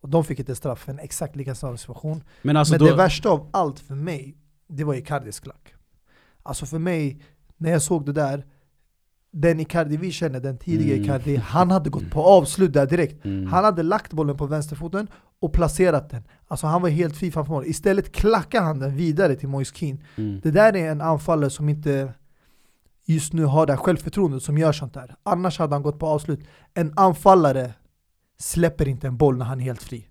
Och 0.02 0.10
de 0.10 0.24
fick 0.24 0.40
inte 0.40 0.56
straff, 0.56 0.90
en 0.90 1.00
exakt 1.00 1.36
likadan 1.36 1.78
situation. 1.78 2.24
Men 2.42 2.58
alltså 2.58 2.74
Men 2.74 2.86
det 2.86 2.96
värsta 2.96 3.30
av 3.30 3.50
allt 3.54 3.80
för 3.80 3.96
mig, 3.96 4.38
det 4.68 4.84
var 4.84 4.96
Icardis 4.96 5.40
klack. 5.40 5.74
Alltså 6.44 6.66
för 6.66 6.80
mig, 6.80 7.22
när 7.58 7.72
jag 7.72 7.82
såg 7.82 8.06
det 8.06 8.14
där, 8.14 8.46
den 9.32 9.60
Icardi 9.60 9.98
vi 9.98 10.12
känner, 10.12 10.40
den 10.40 10.58
tidiga 10.58 10.94
Mm. 10.94 11.04
Icardi, 11.04 11.36
han 11.46 11.72
hade 11.72 11.90
gått 11.90 12.12
på 12.12 12.24
avslut 12.24 12.74
där 12.74 12.86
direkt. 12.86 13.26
Mm. 13.26 13.48
Han 13.48 13.64
hade 13.64 13.84
lagt 13.84 14.14
bollen 14.14 14.38
på 14.38 14.46
vänsterfoten 14.46 15.08
och 15.40 15.54
placerat 15.54 16.10
den. 16.10 16.24
Alltså 16.48 16.68
han 16.68 16.82
var 16.82 16.90
helt 16.90 17.18
fri 17.18 17.32
framför 17.32 17.54
mål. 17.54 17.66
Istället 17.66 18.12
klackade 18.12 18.66
han 18.66 18.80
den 18.80 18.96
vidare 18.96 19.36
till 19.36 19.48
Moise 19.48 19.76
Keane. 19.76 20.00
Mm. 20.16 20.40
Det 20.44 20.52
där 20.52 20.76
är 20.76 20.92
en 20.92 21.02
anfallare 21.02 21.50
som 21.50 21.70
inte 21.70 22.14
just 23.06 23.34
nu 23.34 23.46
har 23.46 23.66
det 23.66 23.74
här 23.74 23.78
självförtroendet 23.78 24.44
som 24.44 24.58
gör 24.58 24.72
sånt 24.72 24.94
där. 24.94 25.16
Annars 25.24 25.60
hade 25.60 25.76
han 25.76 25.84
gått 25.84 26.00
på 26.00 26.08
avslut. 26.08 26.40
En 26.74 26.94
anfallare 26.96 27.74
släpper 28.42 28.88
inte 28.88 29.08
en 29.08 29.18
boll 29.18 29.38
när 29.38 29.46
han 29.46 29.60
är 29.60 29.64
helt 29.64 29.84
fri. 29.84 30.08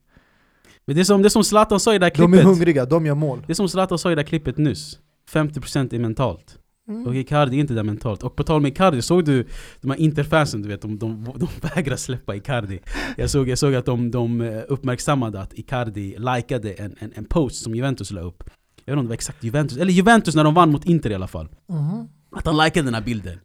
Men 0.84 0.96
det 0.96 1.02
är 1.02 1.04
som, 1.04 1.22
det 1.22 1.28
är 1.28 1.30
som 1.30 1.44
Zlatan 1.44 1.80
sa 1.80 1.94
i 1.94 1.98
det 1.98 2.04
här 2.06 2.12
De 2.16 2.22
är 2.22 2.26
klippet. 2.28 2.44
hungriga, 2.44 2.84
de 2.84 3.06
gör 3.06 3.14
mål. 3.14 3.42
Det 3.46 3.52
är 3.52 3.54
som 3.54 3.68
Zlatan 3.68 3.98
sa 3.98 4.08
i 4.08 4.14
det 4.14 4.22
där 4.22 4.28
klippet 4.28 4.58
nyss. 4.58 4.98
50% 5.32 5.94
är 5.94 5.98
mentalt. 5.98 6.58
Mm. 6.88 7.06
Och 7.06 7.14
Icardi 7.16 7.56
är 7.56 7.60
inte 7.60 7.74
där 7.74 7.82
mentalt. 7.82 8.22
Och 8.22 8.36
på 8.36 8.44
tal 8.44 8.56
om 8.56 8.66
Icardi, 8.66 9.02
såg 9.02 9.24
du 9.24 9.46
de 9.80 9.90
här 9.90 9.98
interfansen 9.98 10.62
du 10.62 10.68
vet, 10.68 10.82
de, 10.82 10.98
de, 10.98 11.24
de 11.36 11.48
vägrar 11.74 11.96
släppa 11.96 12.36
Icardi. 12.36 12.80
Jag 13.16 13.30
såg, 13.30 13.48
jag 13.48 13.58
såg 13.58 13.74
att 13.74 13.86
de, 13.86 14.10
de 14.10 14.40
eh, 14.40 14.62
uppmärksammade 14.68 15.40
att 15.40 15.54
Icardi 15.54 16.16
likade 16.18 16.72
en, 16.72 16.94
en, 16.98 17.12
en 17.14 17.24
post 17.24 17.62
som 17.62 17.74
Juventus 17.74 18.10
la 18.10 18.20
upp. 18.20 18.42
Jag 18.84 18.92
vet 18.92 18.92
inte 18.92 18.98
om 18.98 19.04
det 19.04 19.08
var 19.08 19.14
exakt 19.14 19.44
Juventus, 19.44 19.78
eller 19.78 19.92
Juventus 19.92 20.34
när 20.34 20.44
de 20.44 20.54
vann 20.54 20.72
mot 20.72 20.84
Inter 20.84 21.10
i 21.10 21.14
alla 21.14 21.26
fall. 21.28 21.48
Mhm. 21.68 22.08
Att 22.32 22.46
han 22.46 22.56
likade 22.56 22.86
den 22.86 22.94
här 22.94 23.02
bilden. 23.02 23.38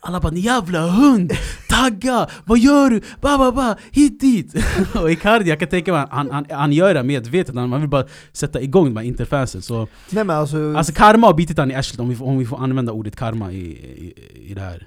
Alla 0.00 0.20
bara 0.20 0.32
'Ni 0.32 0.40
jävla 0.40 0.86
hund! 0.86 1.32
Tagga! 1.68 2.28
Vad 2.44 2.58
gör 2.58 2.90
du? 2.90 3.00
Ba, 3.20 3.38
ba, 3.38 3.52
ba, 3.52 3.76
hit 3.90 4.20
dit!' 4.20 4.54
och 4.94 5.10
Icardi, 5.10 5.48
jag 5.50 5.58
kan 5.60 5.68
tänka 5.68 5.92
mig 5.92 6.06
han, 6.10 6.30
han, 6.30 6.46
han 6.50 6.72
gör 6.72 6.94
det 6.94 7.02
medvetet, 7.02 7.54
han 7.54 7.80
vill 7.80 7.88
bara 7.90 8.06
sätta 8.32 8.60
igång 8.60 8.84
de 8.84 8.96
här 8.96 9.04
interfansen. 9.04 9.62
Så, 9.62 9.88
Nej 10.10 10.24
men 10.24 10.36
alltså, 10.36 10.74
alltså 10.76 10.92
karma 10.92 11.26
har 11.26 11.34
bitit 11.34 11.58
han 11.58 11.70
i 11.70 11.74
arslet 11.74 12.00
om 12.00 12.08
vi, 12.08 12.16
får- 12.16 12.26
om 12.26 12.38
vi 12.38 12.46
får 12.46 12.58
använda 12.62 12.92
ordet 12.92 13.16
karma 13.16 13.52
i, 13.52 13.56
i, 13.70 14.14
i 14.50 14.54
det 14.54 14.60
här. 14.60 14.86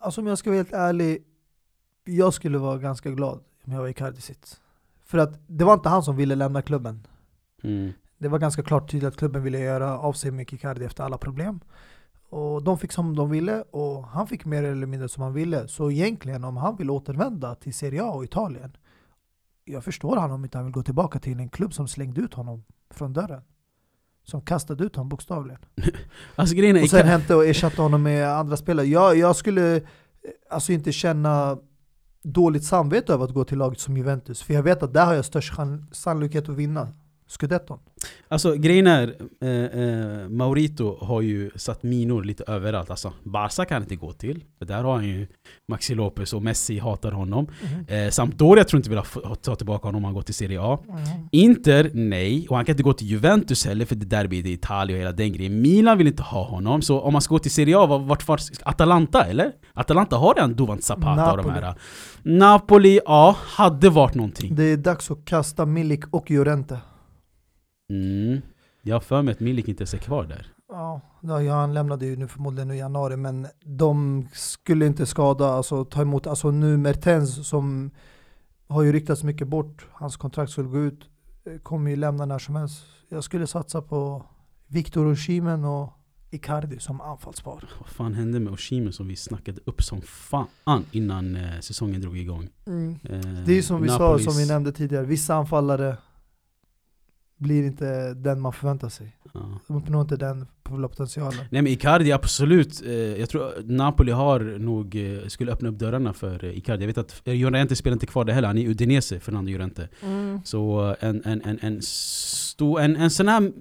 alltså 0.00 0.20
om 0.20 0.26
jag 0.26 0.38
ska 0.38 0.50
vara 0.50 0.56
helt 0.58 0.72
ärlig, 0.72 1.18
jag 2.04 2.34
skulle 2.34 2.58
vara 2.58 2.78
ganska 2.78 3.10
glad 3.10 3.38
om 3.66 3.72
jag 3.72 3.80
var 3.80 3.88
Icardi 3.88 4.20
sits. 4.20 4.60
För 5.06 5.18
att 5.18 5.40
det 5.46 5.64
var 5.64 5.74
inte 5.74 5.88
han 5.88 6.02
som 6.02 6.16
ville 6.16 6.34
lämna 6.34 6.62
klubben. 6.62 7.06
Mm. 7.62 7.92
Det 8.18 8.28
var 8.28 8.38
ganska 8.38 8.62
klart 8.62 8.90
tydligt 8.90 9.08
att 9.08 9.16
klubben 9.16 9.42
ville 9.42 9.58
göra 9.58 9.98
av 9.98 10.12
sig 10.12 10.30
med 10.30 10.52
Icardi 10.52 10.84
efter 10.84 11.04
alla 11.04 11.18
problem. 11.18 11.60
Och 12.36 12.62
de 12.62 12.78
fick 12.78 12.92
som 12.92 13.16
de 13.16 13.30
ville 13.30 13.62
och 13.70 14.06
han 14.06 14.26
fick 14.26 14.44
mer 14.44 14.62
eller 14.62 14.86
mindre 14.86 15.08
som 15.08 15.22
han 15.22 15.32
ville. 15.32 15.68
Så 15.68 15.90
egentligen 15.90 16.44
om 16.44 16.56
han 16.56 16.76
vill 16.76 16.90
återvända 16.90 17.54
till 17.54 17.74
Serie 17.74 18.02
A 18.02 18.10
och 18.10 18.24
Italien, 18.24 18.76
jag 19.64 19.84
förstår 19.84 20.16
han 20.16 20.30
om 20.30 20.44
inte 20.44 20.58
han 20.58 20.64
vill 20.64 20.74
gå 20.74 20.82
tillbaka 20.82 21.18
till 21.18 21.40
en 21.40 21.48
klubb 21.48 21.74
som 21.74 21.88
slängde 21.88 22.20
ut 22.20 22.34
honom 22.34 22.64
från 22.90 23.12
dörren. 23.12 23.42
Som 24.24 24.40
kastade 24.40 24.84
ut 24.84 24.96
honom 24.96 25.08
bokstavligen. 25.08 25.60
Alltså 26.36 26.54
grejen 26.54 26.76
är, 26.76 26.82
Och 26.82 26.90
sen 26.90 27.06
hämtade 27.06 27.34
och 27.34 27.46
ersatte 27.46 27.82
honom 27.82 28.02
med 28.02 28.28
andra 28.28 28.56
spelare. 28.56 28.86
Jag, 28.86 29.16
jag 29.16 29.36
skulle 29.36 29.76
eh, 29.76 29.82
alltså 30.50 30.72
inte 30.72 30.92
känna 30.92 31.58
dåligt 32.22 32.64
samvete 32.64 33.12
över 33.12 33.24
att 33.24 33.34
gå 33.34 33.44
till 33.44 33.58
laget 33.58 33.80
som 33.80 33.96
Juventus. 33.96 34.42
För 34.42 34.54
jag 34.54 34.62
vet 34.62 34.82
att 34.82 34.94
där 34.94 35.06
har 35.06 35.14
jag 35.14 35.24
störst 35.24 35.54
sannolikhet 35.92 36.48
att 36.48 36.56
vinna 36.56 36.88
scudetton. 37.26 37.78
Alltså 38.28 38.54
grejen 38.54 38.86
är, 38.86 39.14
eh, 39.40 39.50
eh, 39.50 40.28
Maurito 40.28 40.98
har 41.04 41.20
ju 41.20 41.50
satt 41.56 41.82
minor 41.82 42.24
lite 42.24 42.44
överallt. 42.46 42.90
Alltså, 42.90 43.12
Barca 43.22 43.64
kan 43.64 43.82
inte 43.82 43.96
gå 43.96 44.12
till, 44.12 44.44
för 44.58 44.66
där 44.66 44.84
har 44.84 44.94
han 44.94 45.04
ju 45.04 45.26
Maxi 45.68 45.94
Lopez 45.94 46.32
och 46.32 46.42
Messi 46.42 46.78
hatar 46.78 47.12
honom. 47.12 47.46
Eh, 47.88 48.10
Sampdoria 48.10 48.64
tror 48.64 48.78
inte 48.78 48.90
vill 48.90 48.98
ha, 48.98 49.34
ta 49.34 49.54
tillbaka 49.56 49.88
honom 49.88 49.98
om 49.98 50.04
han 50.04 50.14
går 50.14 50.22
till 50.22 50.34
Serie 50.34 50.60
A. 50.62 50.78
Inter, 51.32 51.90
nej. 51.94 52.46
Och 52.48 52.56
han 52.56 52.64
kan 52.64 52.72
inte 52.72 52.82
gå 52.82 52.92
till 52.92 53.06
Juventus 53.06 53.66
heller 53.66 53.84
för 53.84 53.94
det 53.94 54.06
där 54.06 54.26
blir 54.26 54.42
det 54.42 54.50
Italien 54.50 54.96
och 54.96 55.00
hela 55.00 55.12
den 55.12 55.32
grejen. 55.32 55.60
Milan 55.62 55.98
vill 55.98 56.06
inte 56.06 56.22
ha 56.22 56.44
honom. 56.44 56.82
Så 56.82 57.00
om 57.00 57.12
man 57.12 57.22
ska 57.22 57.34
gå 57.34 57.38
till 57.38 57.50
Serie 57.50 57.78
A, 57.78 57.86
vart, 57.86 58.28
vart 58.28 58.42
Atalanta 58.62 59.24
eller? 59.24 59.52
Atalanta 59.74 60.16
har 60.16 60.34
redan 60.34 60.54
Duvant 60.54 60.84
Zapata 60.84 61.30
och 61.30 61.36
de 61.36 61.46
Napoli. 61.46 61.64
här. 61.66 61.74
Napoli, 62.22 63.00
ja, 63.04 63.36
hade 63.40 63.90
varit 63.90 64.14
någonting. 64.14 64.54
Det 64.54 64.64
är 64.64 64.76
dags 64.76 65.10
att 65.10 65.24
kasta 65.24 65.66
Milik 65.66 66.04
och 66.10 66.30
Llorente. 66.30 66.78
Mm. 67.90 68.40
Jag 68.82 68.94
har 68.94 69.00
för 69.00 69.22
mig 69.22 69.32
att 69.32 69.40
Milik 69.40 69.68
inte 69.68 69.84
är 69.84 69.98
kvar 69.98 70.24
där. 70.26 70.46
Ja, 70.68 71.00
ja, 71.22 71.54
han 71.54 71.74
lämnade 71.74 72.06
ju 72.06 72.16
nu 72.16 72.28
förmodligen 72.28 72.70
i 72.70 72.78
januari, 72.78 73.16
men 73.16 73.46
de 73.64 74.26
skulle 74.32 74.86
inte 74.86 75.06
skada, 75.06 75.46
alltså 75.48 75.84
ta 75.84 76.02
emot, 76.02 76.26
alltså 76.26 76.50
nu 76.50 76.76
Mertens 76.76 77.48
som 77.48 77.90
har 78.68 78.82
ju 78.82 78.92
ryktats 78.92 79.22
mycket 79.22 79.48
bort, 79.48 79.86
hans 79.92 80.16
kontrakt 80.16 80.52
skulle 80.52 80.68
gå 80.68 80.78
ut, 80.78 81.00
eh, 81.44 81.58
kommer 81.58 81.90
ju 81.90 81.96
lämna 81.96 82.24
när 82.26 82.38
som 82.38 82.56
helst. 82.56 82.84
Jag 83.08 83.24
skulle 83.24 83.46
satsa 83.46 83.82
på 83.82 84.24
Victor 84.66 85.12
Oshimen 85.12 85.64
och 85.64 85.92
Icardi 86.30 86.78
som 86.78 87.00
anfallspar. 87.00 87.64
Vad 87.80 87.88
fan 87.88 88.14
hände 88.14 88.40
med 88.40 88.52
Oshimen 88.52 88.92
som 88.92 89.08
vi 89.08 89.16
snackade 89.16 89.60
upp 89.64 89.82
som 89.82 90.00
fan 90.02 90.46
innan 90.92 91.36
eh, 91.36 91.60
säsongen 91.60 92.00
drog 92.00 92.18
igång? 92.18 92.42
Eh, 92.42 93.18
Det 93.46 93.52
är 93.52 93.56
ju 93.56 93.62
som 93.62 93.82
vi 93.82 93.88
Napolis- 93.88 93.98
sa, 94.24 94.30
som 94.30 94.36
vi 94.42 94.46
nämnde 94.48 94.72
tidigare, 94.72 95.04
vissa 95.04 95.34
anfallare 95.34 95.96
blir 97.38 97.64
inte 97.64 98.14
den 98.14 98.40
man 98.40 98.52
förväntar 98.52 98.88
sig. 98.88 99.16
Ja. 99.34 99.60
De 99.66 99.76
uppnår 99.76 100.00
inte 100.00 100.16
den 100.16 100.46
potentialen. 100.62 101.44
Nej 101.50 101.62
men 101.62 101.72
Icardi 101.72 102.12
absolut, 102.12 102.82
eh, 102.86 102.92
jag 102.94 103.28
tror 103.28 103.52
Napoli 103.64 104.12
har 104.12 104.40
nog, 104.58 104.96
eh, 104.96 105.26
skulle 105.26 105.52
öppna 105.52 105.68
upp 105.68 105.78
dörrarna 105.78 106.12
för 106.12 106.44
eh, 106.44 106.58
Icardi. 106.58 106.82
Jag 106.82 106.86
vet 106.86 106.98
att 106.98 107.22
Llorente 107.24 107.76
spelar 107.76 107.92
inte 107.92 108.06
kvar 108.06 108.24
där 108.24 108.32
heller, 108.32 108.48
han 108.48 108.58
är 108.58 108.62
i 108.62 108.68
Udinese, 108.68 109.20
Fernando 109.20 109.50
Llorente. 109.50 109.88
Så 110.44 110.90
eh, 111.00 111.08
en, 111.08 111.22
en, 111.24 111.42
en, 111.44 111.58
en, 111.62 111.82
stor, 111.82 112.80
en, 112.80 112.96
en 112.96 113.10
sån 113.10 113.28
här 113.28 113.52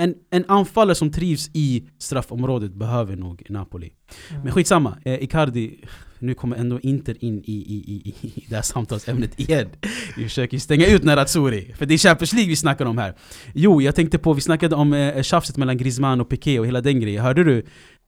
en, 0.00 0.14
en 0.30 0.44
anfallare 0.48 0.94
som 0.94 1.10
trivs 1.10 1.50
i 1.52 1.88
straffområdet 1.98 2.72
behöver 2.72 3.16
nog 3.16 3.42
Napoli. 3.48 3.92
Mm. 4.30 4.42
Men 4.42 4.52
skitsamma, 4.52 4.98
eh, 5.04 5.22
Icardi, 5.22 5.84
nu 6.20 6.34
kommer 6.34 6.56
ändå 6.56 6.80
Inter 6.80 7.24
in 7.24 7.42
i, 7.44 7.52
i, 7.52 8.02
i, 8.08 8.26
i 8.26 8.46
det 8.48 8.54
här 8.54 8.62
samtalsämnet 8.62 9.40
igen. 9.40 9.68
Vi 10.16 10.22
försöker 10.22 10.58
stänga 10.58 10.86
ut 10.86 11.04
Nerazzurri, 11.04 11.74
för 11.74 11.86
det 11.86 11.94
är 11.94 11.98
Champions 11.98 12.32
League 12.32 12.48
vi 12.48 12.56
snackar 12.56 12.86
om 12.86 12.98
här. 12.98 13.14
Jo, 13.54 13.82
jag 13.82 13.94
tänkte 13.94 14.18
på, 14.18 14.32
vi 14.32 14.40
snackade 14.40 14.74
om 14.74 14.92
eh, 14.92 15.22
tjafset 15.22 15.56
mellan 15.56 15.76
Griezmann 15.76 16.20
och 16.20 16.28
Piqué 16.28 16.58
och 16.58 16.66
hela 16.66 16.80
den 16.80 17.00
grejen. 17.00 17.24
Hörde 17.24 17.44
du 17.44 17.58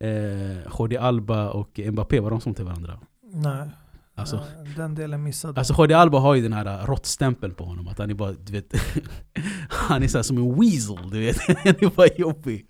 eh, 0.00 0.58
Jordi 0.78 0.96
Alba 0.96 1.50
och 1.50 1.80
Mbappé, 1.92 2.20
var 2.20 2.30
de 2.30 2.40
som 2.40 2.54
till 2.54 2.64
varandra? 2.64 2.98
Nej, 3.34 3.68
Alltså, 4.14 4.36
eh, 4.36 4.42
den 4.76 4.94
delen 4.94 5.22
missade 5.22 5.60
Alltså 5.60 5.74
Jordi 5.78 5.94
Alba 5.94 6.18
har 6.18 6.34
ju 6.34 6.42
den 6.42 6.52
här 6.52 6.80
uh, 6.80 6.86
råttstämpeln 6.86 7.54
på 7.54 7.64
honom, 7.64 7.88
att 7.88 7.98
han 7.98 8.10
är 8.10 8.14
bara, 8.14 8.32
du 8.32 8.52
vet 8.52 8.74
Han 9.68 10.02
är 10.02 10.08
så 10.08 10.22
som 10.22 10.38
en 10.38 10.60
weasel, 10.60 11.10
du 11.10 11.20
vet 11.20 11.40
Han 11.46 11.56
är 11.66 11.96
bara 11.96 12.08
jobbig 12.16 12.66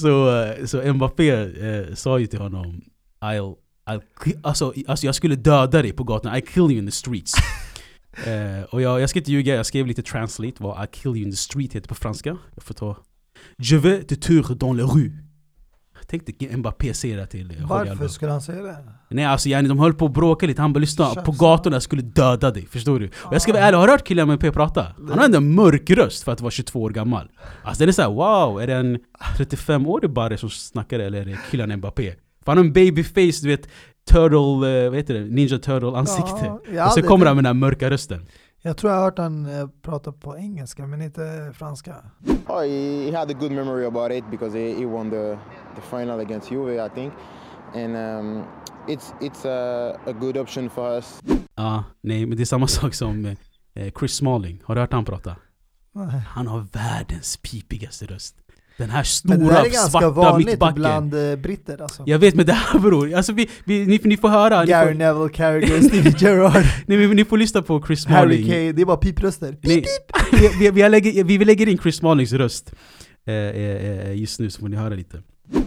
Så, 0.00 0.44
uh, 0.44 0.66
så 0.66 0.94
Mbappé 0.94 1.30
eh, 1.30 1.94
sa 1.94 2.18
ju 2.18 2.26
till 2.26 2.40
honom 2.40 2.80
I'll, 3.20 3.56
alltså, 4.42 4.72
alltså 4.86 5.06
jag 5.06 5.14
skulle 5.14 5.36
döda 5.36 5.82
dig 5.82 5.92
på 5.92 6.04
gatan, 6.04 6.36
I 6.36 6.40
kill 6.40 6.62
you 6.62 6.72
in 6.78 6.86
the 6.86 6.92
streets. 6.92 7.32
Eh, 8.26 8.62
Och 8.70 8.82
jag, 8.82 9.00
jag 9.00 9.10
ska 9.10 9.18
inte 9.18 9.32
ljuga, 9.32 9.54
jag 9.54 9.66
skrev 9.66 9.86
lite 9.86 10.02
translate 10.02 10.52
vad 10.58 10.84
I 10.84 10.86
kill 10.92 11.16
you 11.16 11.22
in 11.24 11.30
the 11.30 11.36
street 11.36 11.72
heter 11.72 11.88
på 11.88 11.94
franska. 11.94 12.36
Jag 12.54 12.62
får 12.64 12.74
ta 12.74 12.96
Je 13.58 13.78
vais 13.78 14.06
te 14.06 14.16
tuer 14.16 14.54
dans 14.54 14.76
la 14.80 14.84
rue. 14.84 15.12
Tänkte 16.06 16.56
Mbappé 16.56 16.94
säga 16.94 17.16
det 17.16 17.26
till 17.26 17.50
eh, 17.50 17.62
Alba 17.62 17.84
Varför 17.84 18.08
skulle 18.08 18.30
han 18.32 18.42
säga 18.42 18.62
det? 18.62 18.76
Nej 19.10 19.24
alltså 19.24 19.48
yani, 19.48 19.68
de 19.68 19.78
höll 19.78 19.94
på 19.94 20.06
att 20.06 20.12
bråka 20.12 20.46
lite, 20.46 20.62
han 20.62 20.72
bara 20.72 20.80
lyssna, 20.80 21.14
på 21.14 21.32
gatorna 21.32 21.76
jag 21.76 21.82
skulle 21.82 22.02
döda 22.02 22.50
dig, 22.50 22.66
förstår 22.66 23.00
du? 23.00 23.06
Och 23.08 23.34
jag 23.34 23.42
ska 23.42 23.52
vara 23.52 23.62
ärlig, 23.62 23.78
har 23.78 23.86
du 23.86 23.92
hört 23.92 24.08
Kylian 24.08 24.28
Mbappé 24.28 24.52
prata? 24.52 24.86
Han 25.08 25.18
har 25.18 25.36
en 25.36 25.54
mörk 25.54 25.90
röst 25.90 26.22
för 26.24 26.32
att 26.32 26.40
vara 26.40 26.50
22 26.50 26.82
år 26.82 26.90
gammal. 26.90 27.30
Alltså 27.62 27.84
det 27.84 27.90
är 27.90 27.92
såhär 27.92 28.08
wow, 28.08 28.60
är 28.62 28.66
det 28.66 28.74
en 28.74 28.98
35-årig 29.38 30.10
barre 30.10 30.38
som 30.38 30.50
snackar 30.50 30.98
eller 30.98 31.20
är 31.20 31.24
det 31.24 31.38
Kylian 31.50 31.76
Mbappé? 31.76 32.14
För 32.44 32.52
han 32.52 32.58
har 32.58 32.64
en 32.64 32.72
babyface, 32.72 33.42
du 33.42 33.48
vet 33.48 33.68
Turtle, 34.10 34.84
eh, 34.84 34.90
vad 34.90 34.96
heter 34.98 35.14
det? 35.14 35.20
Ninja 35.20 35.58
Turtle 35.58 35.96
ansikte 35.98 36.52
Ja, 36.74 36.86
Och 36.86 36.92
så 36.92 37.02
kommer 37.02 37.24
det. 37.24 37.28
han 37.30 37.36
med 37.36 37.44
den 37.44 37.56
här 37.56 37.60
mörka 37.60 37.90
rösten 37.90 38.26
Jag 38.62 38.76
tror 38.76 38.92
jag 38.92 38.98
har 38.98 39.04
hört 39.04 39.18
han 39.18 39.46
eh, 39.60 39.68
prata 39.82 40.12
på 40.12 40.36
engelska 40.36 40.86
men 40.86 41.02
inte 41.02 41.52
franska. 41.54 41.94
Oh, 42.46 42.60
he, 42.60 43.10
he 43.10 43.16
had 43.18 43.30
a 43.30 43.34
good 43.40 43.52
memory 43.52 43.86
about 43.86 44.12
it 44.12 44.24
because 44.30 44.58
he, 44.58 44.74
he 44.74 44.84
won 44.86 45.10
the, 45.10 45.38
the 45.76 45.82
final 45.90 46.20
against 46.20 46.50
Juve, 46.52 46.86
I 46.86 46.88
think, 46.94 47.12
and 47.74 47.96
um, 47.96 48.44
it's 48.88 49.12
it's 49.20 49.48
a, 49.48 49.96
a 50.06 50.12
good 50.12 50.36
option 50.36 50.70
for 50.70 50.94
us. 50.96 51.20
Ja, 51.54 51.84
nej 52.00 52.26
men 52.26 52.36
det 52.36 52.42
är 52.42 52.44
samma 52.44 52.66
sak 52.80 52.94
som 52.94 53.24
eh, 53.74 53.92
Chris 53.98 54.12
Smalling, 54.16 54.62
har 54.64 54.74
du 54.74 54.80
hört 54.80 54.92
han 54.92 55.04
prata? 55.04 55.36
Nej. 55.94 56.20
Han 56.28 56.46
har 56.46 56.66
världens 56.72 57.36
pipigaste 57.36 58.06
röst 58.06 58.36
Den 58.76 58.90
här 58.90 59.06
Men 59.24 59.38
det 59.38 59.44
stora 59.44 59.54
där 59.54 59.64
är 59.66 59.70
ganska 59.70 59.90
svarta 59.90 60.10
vanligt 60.10 60.46
mittbacken 60.46 60.74
bland 60.74 61.14
eh, 61.14 61.36
britter 61.36 61.82
alltså. 61.82 62.02
Jag 62.06 62.18
vet 62.18 62.34
men 62.34 62.46
det 62.46 62.52
här 62.52 62.78
bror, 62.78 63.14
alltså 63.14 63.32
vi, 63.32 63.50
vi, 63.64 63.86
ni, 63.86 64.00
ni 64.02 64.16
får 64.16 64.28
höra, 64.28 64.60
ni 64.60 64.66
Gary 64.66 64.88
får, 64.88 64.98
Neville, 64.98 65.28
Carragher, 65.28 65.82
Stevie 65.88 66.14
Gerrard, 66.18 66.64
nej, 66.86 66.98
men 66.98 67.16
ni 67.16 67.24
får 67.24 67.38
lyssna 67.38 67.62
på 67.62 67.82
Chris 67.86 68.06
Harry 68.06 68.36
Smalling 68.36 68.50
Kane, 68.50 68.72
det 68.72 68.82
är 68.82 68.86
bara 68.86 68.96
pipröster. 68.96 69.56
Nej, 69.60 69.84
vi, 70.32 70.48
vi, 70.58 70.70
vi, 70.70 70.88
lägger, 70.88 71.24
vi 71.24 71.44
lägger 71.44 71.68
in 71.68 71.78
Chris 71.78 71.96
Smallings 71.96 72.32
röst 72.32 72.72
eh, 73.26 73.34
eh, 73.34 73.54
eh, 73.54 74.12
just 74.12 74.40
nu 74.40 74.50
så 74.50 74.60
får 74.60 74.68
ni 74.68 74.76
höra 74.76 74.94
lite 74.94 75.22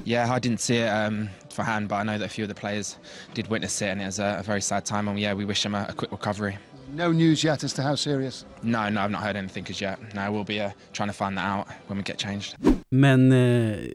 Yeah, 0.05 0.37
I 0.37 0.39
didn't 0.39 0.61
see 0.61 0.77
it 0.77 0.89
um, 0.89 1.29
for 1.49 1.63
hand, 1.63 1.89
but 1.89 1.95
I 1.95 2.03
know 2.03 2.17
that 2.17 2.25
a 2.25 2.29
few 2.29 2.43
of 2.43 2.49
the 2.49 2.59
players 2.59 2.97
did 3.33 3.47
witness 3.47 3.81
it, 3.81 3.89
and 3.89 4.01
it 4.01 4.05
was 4.05 4.19
a, 4.19 4.37
a 4.39 4.43
very 4.43 4.61
sad 4.61 4.85
time. 4.85 5.07
And 5.07 5.19
yeah, 5.19 5.33
we 5.33 5.45
wish 5.45 5.65
him 5.65 5.75
a, 5.75 5.85
a 5.89 5.93
quick 5.93 6.11
recovery. 6.11 6.57
No 6.93 7.11
news 7.13 7.43
yet 7.45 7.63
as 7.63 7.73
to 7.73 7.81
how 7.81 7.95
serious. 7.95 8.45
No, 8.61 8.89
no, 8.89 9.01
I've 9.01 9.11
not 9.11 9.21
heard 9.21 9.35
anything 9.35 9.65
as 9.69 9.81
yet. 9.81 9.99
No, 10.13 10.21
we'll 10.31 10.43
be 10.45 10.65
uh, 10.65 10.71
trying 10.93 11.09
to 11.09 11.13
find 11.25 11.37
that 11.37 11.45
out 11.57 11.67
when 11.87 11.97
we 11.97 12.03
get 12.03 12.17
changed. 12.21 12.55
Men 12.89 13.31
eh, 13.31 13.37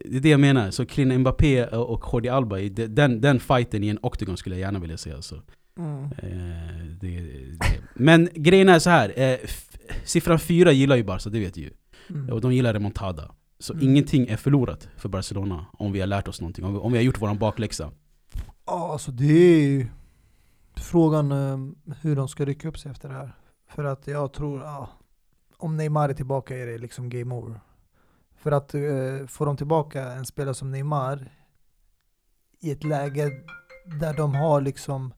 det 0.04 0.16
är 0.16 0.20
det 0.20 0.28
jag 0.28 0.40
menar, 0.40 0.70
så 0.70 0.86
Kylian 0.86 1.20
Mbappé 1.20 1.64
och 1.66 2.04
Jordi 2.12 2.28
Alba, 2.28 2.56
den, 2.88 3.20
den 3.20 3.40
fighten 3.40 3.84
i 3.84 3.88
en 3.88 3.98
octagon 4.02 4.36
skulle 4.36 4.54
jag 4.56 4.60
gärna 4.60 4.78
vilja 4.78 4.96
se 4.96 5.12
alltså. 5.12 5.42
Mm. 5.78 6.04
Eh, 6.04 6.84
det, 7.00 7.20
det. 7.20 7.80
Men 7.94 8.28
grejen 8.34 8.68
är 8.68 8.78
så 8.78 8.90
här. 8.90 9.12
Eh, 9.20 9.36
siffran 10.04 10.38
4 10.38 10.72
gillar 10.72 10.96
ju 10.96 11.04
Barca, 11.04 11.30
det 11.30 11.40
vet 11.40 11.54
du 11.54 11.60
ju. 11.60 11.70
Mm. 12.10 12.30
Och 12.32 12.40
de 12.40 12.52
gillar 12.52 12.72
remontada. 12.72 13.34
Så 13.58 13.72
Mm. 13.72 13.88
ingenting 13.88 14.28
är 14.28 14.36
förlorat 14.36 14.88
för 14.96 15.08
Barcelona 15.08 15.66
om 15.72 15.92
vi 15.92 16.00
har 16.00 16.06
lärt 16.06 16.28
oss 16.28 16.40
någonting. 16.40 16.64
Om 16.64 16.72
vi, 16.72 16.78
om 16.78 16.92
vi 16.92 16.98
har 16.98 17.02
gjort 17.04 17.22
våran 17.22 17.38
bakläxa. 17.38 17.90
Ja, 18.66 18.92
alltså 18.92 19.10
det 19.10 19.24
är 19.32 19.86
frågan 20.80 21.32
ehm, 21.32 21.76
hur 22.00 22.16
de 22.16 22.28
ska 22.28 22.44
rycka 22.44 22.68
upp 22.68 22.78
sig 22.78 22.90
efter 22.90 23.08
det 23.08 23.14
här. 23.14 23.36
För 23.68 23.84
att 23.84 24.06
jag 24.06 24.32
tror, 24.32 24.62
ja, 24.62 24.88
om 25.56 25.76
Neymar 25.76 26.08
är 26.08 26.14
tillbaka 26.14 26.58
är 26.58 26.66
det 26.66 26.78
liksom 26.78 27.08
game 27.08 27.34
over. 27.34 27.60
För 28.36 28.52
att 28.52 28.74
eh, 28.74 29.26
få 29.28 29.44
dem 29.44 29.56
tillbaka 29.56 30.02
en 30.02 30.26
spelare 30.26 30.54
som 30.54 30.70
Neymar 30.70 31.32
i 32.60 32.70
ett 32.70 32.84
läge 32.84 33.30
där 34.00 34.16
de 34.16 34.34
har 34.34 34.60
liksom 34.60 35.14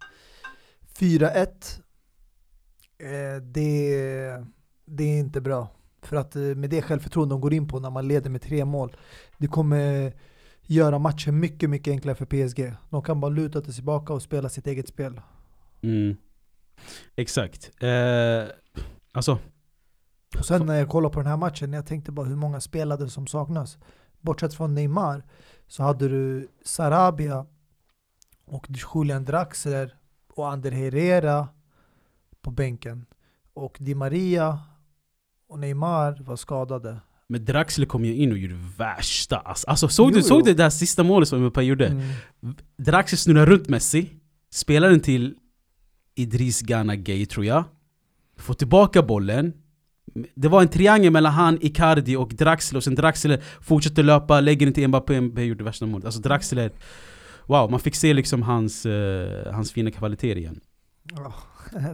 4-1. 0.98 1.80
Eh, 2.98 3.42
det, 3.42 4.44
det 4.84 5.04
är 5.04 5.18
inte 5.18 5.40
bra. 5.40 5.68
För 6.02 6.16
att 6.16 6.36
eh, 6.36 6.42
med 6.42 6.70
det 6.70 6.82
självförtroende 6.82 7.32
de 7.34 7.40
går 7.40 7.54
in 7.54 7.68
på 7.68 7.80
när 7.80 7.90
man 7.90 8.08
leder 8.08 8.30
med 8.30 8.42
tre 8.42 8.64
mål, 8.64 8.96
det 9.38 9.46
kommer 9.46 10.12
göra 10.62 10.98
matchen 10.98 11.40
mycket, 11.40 11.70
mycket 11.70 11.92
enklare 11.92 12.16
för 12.16 12.26
PSG. 12.26 12.74
De 12.90 13.02
kan 13.02 13.20
bara 13.20 13.30
luta 13.30 13.62
sig 13.62 13.74
tillbaka 13.74 14.12
och 14.12 14.22
spela 14.22 14.48
sitt 14.48 14.66
eget 14.66 14.88
spel. 14.88 15.20
Mm. 15.82 16.16
Exakt. 17.16 17.70
Eh, 17.82 18.44
alltså, 19.12 19.38
Och 20.38 20.44
sen 20.46 20.66
när 20.66 20.74
jag 20.78 20.88
kollade 20.88 21.12
på 21.12 21.20
den 21.20 21.28
här 21.30 21.36
matchen, 21.36 21.72
jag 21.72 21.86
tänkte 21.86 22.12
bara 22.12 22.26
hur 22.26 22.36
många 22.36 22.60
spelade 22.60 23.08
som 23.10 23.26
saknas. 23.26 23.78
Bortsett 24.20 24.54
från 24.54 24.74
Neymar 24.74 25.22
så 25.68 25.82
hade 25.82 26.08
du 26.08 26.48
Sarabia 26.64 27.46
och 28.44 28.66
Julian 28.94 29.24
Draxler 29.24 29.94
och 30.34 30.50
Ander 30.52 30.70
Herrera 30.70 31.48
på 32.42 32.50
bänken. 32.50 33.06
Och 33.54 33.76
Di 33.80 33.94
Maria 33.94 34.58
och 35.48 35.58
Neymar 35.58 36.22
var 36.22 36.36
skadade. 36.36 37.00
men 37.26 37.44
Draxler 37.44 37.86
kom 37.86 38.04
ju 38.04 38.14
in 38.14 38.32
och 38.32 38.38
gjorde 38.38 38.54
värsta 38.78 39.38
alltså, 39.38 39.66
alltså 39.70 39.88
såg 39.88 40.06
Jo, 40.10 40.14
du 40.14 40.18
jo. 40.20 40.24
såg 40.24 40.44
du 40.44 40.50
det 40.52 40.62
där 40.62 40.70
sista 40.70 41.02
målet 41.02 41.28
som 41.28 41.40
Mbappé 41.40 41.62
gjorde? 41.62 41.86
Mm. 41.86 42.54
Draxler 42.76 43.16
snurrar 43.16 43.46
runt 43.46 43.68
Messi, 43.68 44.10
spelar 44.50 44.90
den 44.90 45.00
till 45.00 45.36
Idris 46.14 46.60
Gana 46.60 46.96
Gay 46.96 47.26
tror 47.26 47.44
jag. 47.46 47.64
Får 48.36 48.54
tillbaka 48.54 49.02
bollen. 49.02 49.52
Det 50.34 50.48
var 50.48 50.62
en 50.62 50.68
triangel 50.68 51.10
mellan 51.12 51.32
han, 51.32 51.58
Icardi 51.60 52.16
och 52.16 52.28
Draxler 52.28 52.76
och 52.76 52.84
sen 52.84 52.94
Draxler 52.94 53.42
fortsätter 53.60 54.02
löpa, 54.02 54.40
lägger 54.40 54.66
den 54.66 54.72
till 54.74 54.88
Mbappé, 54.88 55.20
Mbappé 55.20 55.42
gjorde 55.44 55.64
värsta 55.64 55.86
målet. 55.86 56.04
Alltså 56.04 56.20
Draxler, 56.20 56.72
wow, 57.46 57.70
man 57.70 57.80
fick 57.80 57.94
se 57.94 58.14
liksom 58.14 58.42
hans, 58.42 58.86
eh, 58.86 59.52
hans 59.54 59.72
fina 59.72 59.90
kvaliteter 59.90 60.36
igen. 60.38 60.60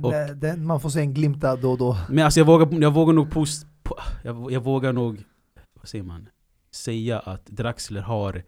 Och- 0.02 0.12
Det- 0.12 0.34
det- 0.34 0.56
man 0.56 0.80
får 0.80 0.90
se 0.90 1.00
en 1.00 1.14
glimta 1.14 1.56
då 1.56 1.70
och 1.72 1.78
då. 1.78 1.96
Men 2.10 2.24
alltså 2.24 2.40
jag 2.40 2.44
vågar, 2.44 2.80
jag 2.82 2.90
vågar 2.94 3.12
nog 3.12 3.30
post, 3.30 3.66
po- 3.84 4.00
jag, 4.24 4.52
jag 4.52 4.60
vågar 4.60 4.92
nog, 4.92 5.24
vad 5.80 5.88
säger 5.88 6.04
man? 6.04 6.28
Säga 6.70 7.18
att 7.18 7.46
Draxler 7.46 8.00
har 8.00 8.42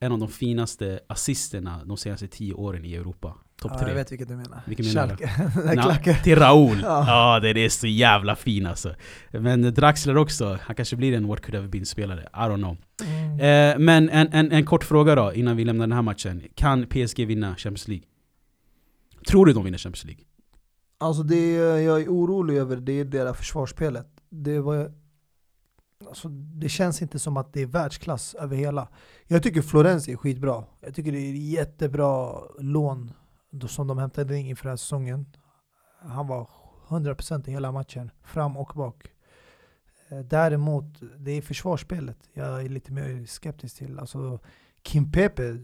en 0.00 0.12
av 0.12 0.18
de 0.18 0.28
finaste 0.28 1.00
assisterna 1.06 1.84
de 1.84 1.96
senaste 1.96 2.26
tio 2.28 2.54
åren 2.54 2.84
i 2.84 2.94
Europa. 2.94 3.34
Topp 3.60 3.72
Ja, 3.74 3.78
tre. 3.78 3.88
jag 3.88 3.94
vet 3.94 4.12
vilken 4.12 4.28
du 4.28 4.36
menar. 4.36 4.60
Vilken 4.66 4.86
menar 4.86 5.06
du? 5.06 5.76
Klacken. 5.82 6.14
till 6.22 6.36
Raul. 6.38 6.80
Ja. 6.82 7.04
Ja, 7.34 7.40
det 7.40 7.64
är 7.64 7.68
så 7.68 7.86
jävla 7.86 8.36
fin 8.36 8.66
alltså. 8.66 8.94
Men 9.30 9.74
Draxler 9.74 10.16
också, 10.16 10.58
han 10.62 10.76
kanske 10.76 10.96
blir 10.96 11.12
en 11.16 11.28
what 11.28 11.40
could 11.40 11.54
have 11.54 11.68
been-spelare. 11.68 12.22
I 12.22 12.36
don't 12.36 12.56
know. 12.56 12.76
Mm. 13.04 13.40
Eh, 13.72 13.78
men 13.78 14.10
en, 14.10 14.28
en, 14.32 14.52
en 14.52 14.66
kort 14.66 14.84
fråga 14.84 15.14
då, 15.14 15.32
innan 15.32 15.56
vi 15.56 15.64
lämnar 15.64 15.86
den 15.86 15.92
här 15.92 16.02
matchen. 16.02 16.42
Kan 16.54 16.86
PSG 16.86 17.26
vinna 17.26 17.56
Champions 17.56 17.88
League? 17.88 18.04
Tror 19.26 19.46
du 19.46 19.52
de 19.52 19.64
vinner 19.64 19.78
Champions 19.78 20.04
League? 20.04 20.24
Alltså 20.98 21.22
det 21.22 21.50
jag 21.82 22.00
är 22.00 22.08
orolig 22.08 22.56
över 22.56 22.76
det 22.76 22.92
är 23.00 23.04
deras 23.04 23.36
försvarsspelet. 23.36 24.06
Det, 24.30 24.60
var, 24.60 24.90
alltså 26.08 26.28
det 26.28 26.68
känns 26.68 27.02
inte 27.02 27.18
som 27.18 27.36
att 27.36 27.52
det 27.52 27.62
är 27.62 27.66
världsklass 27.66 28.34
över 28.34 28.56
hela. 28.56 28.88
Jag 29.26 29.42
tycker 29.42 29.62
Florens 29.62 30.08
är 30.08 30.16
skitbra. 30.16 30.64
Jag 30.80 30.94
tycker 30.94 31.12
det 31.12 31.18
är 31.18 31.32
jättebra 31.32 32.32
lån 32.58 33.12
som 33.68 33.86
de 33.86 33.98
hämtade 33.98 34.38
in 34.38 34.46
inför 34.46 34.64
den 34.64 34.70
här 34.72 34.76
säsongen. 34.76 35.26
Han 36.00 36.26
var 36.26 36.48
100% 36.88 37.48
i 37.48 37.52
hela 37.52 37.72
matchen, 37.72 38.10
fram 38.24 38.56
och 38.56 38.72
bak. 38.74 39.04
Eh, 40.08 40.18
Däremot, 40.18 40.84
det 41.18 41.30
är 41.30 41.42
försvarsspelet 41.42 42.16
jag 42.32 42.64
är 42.64 42.68
lite 42.68 42.92
mer 42.92 43.26
skeptisk 43.26 43.76
till. 43.76 43.98
Alltså 43.98 44.38
Kim 44.82 45.12
Pepe, 45.12 45.56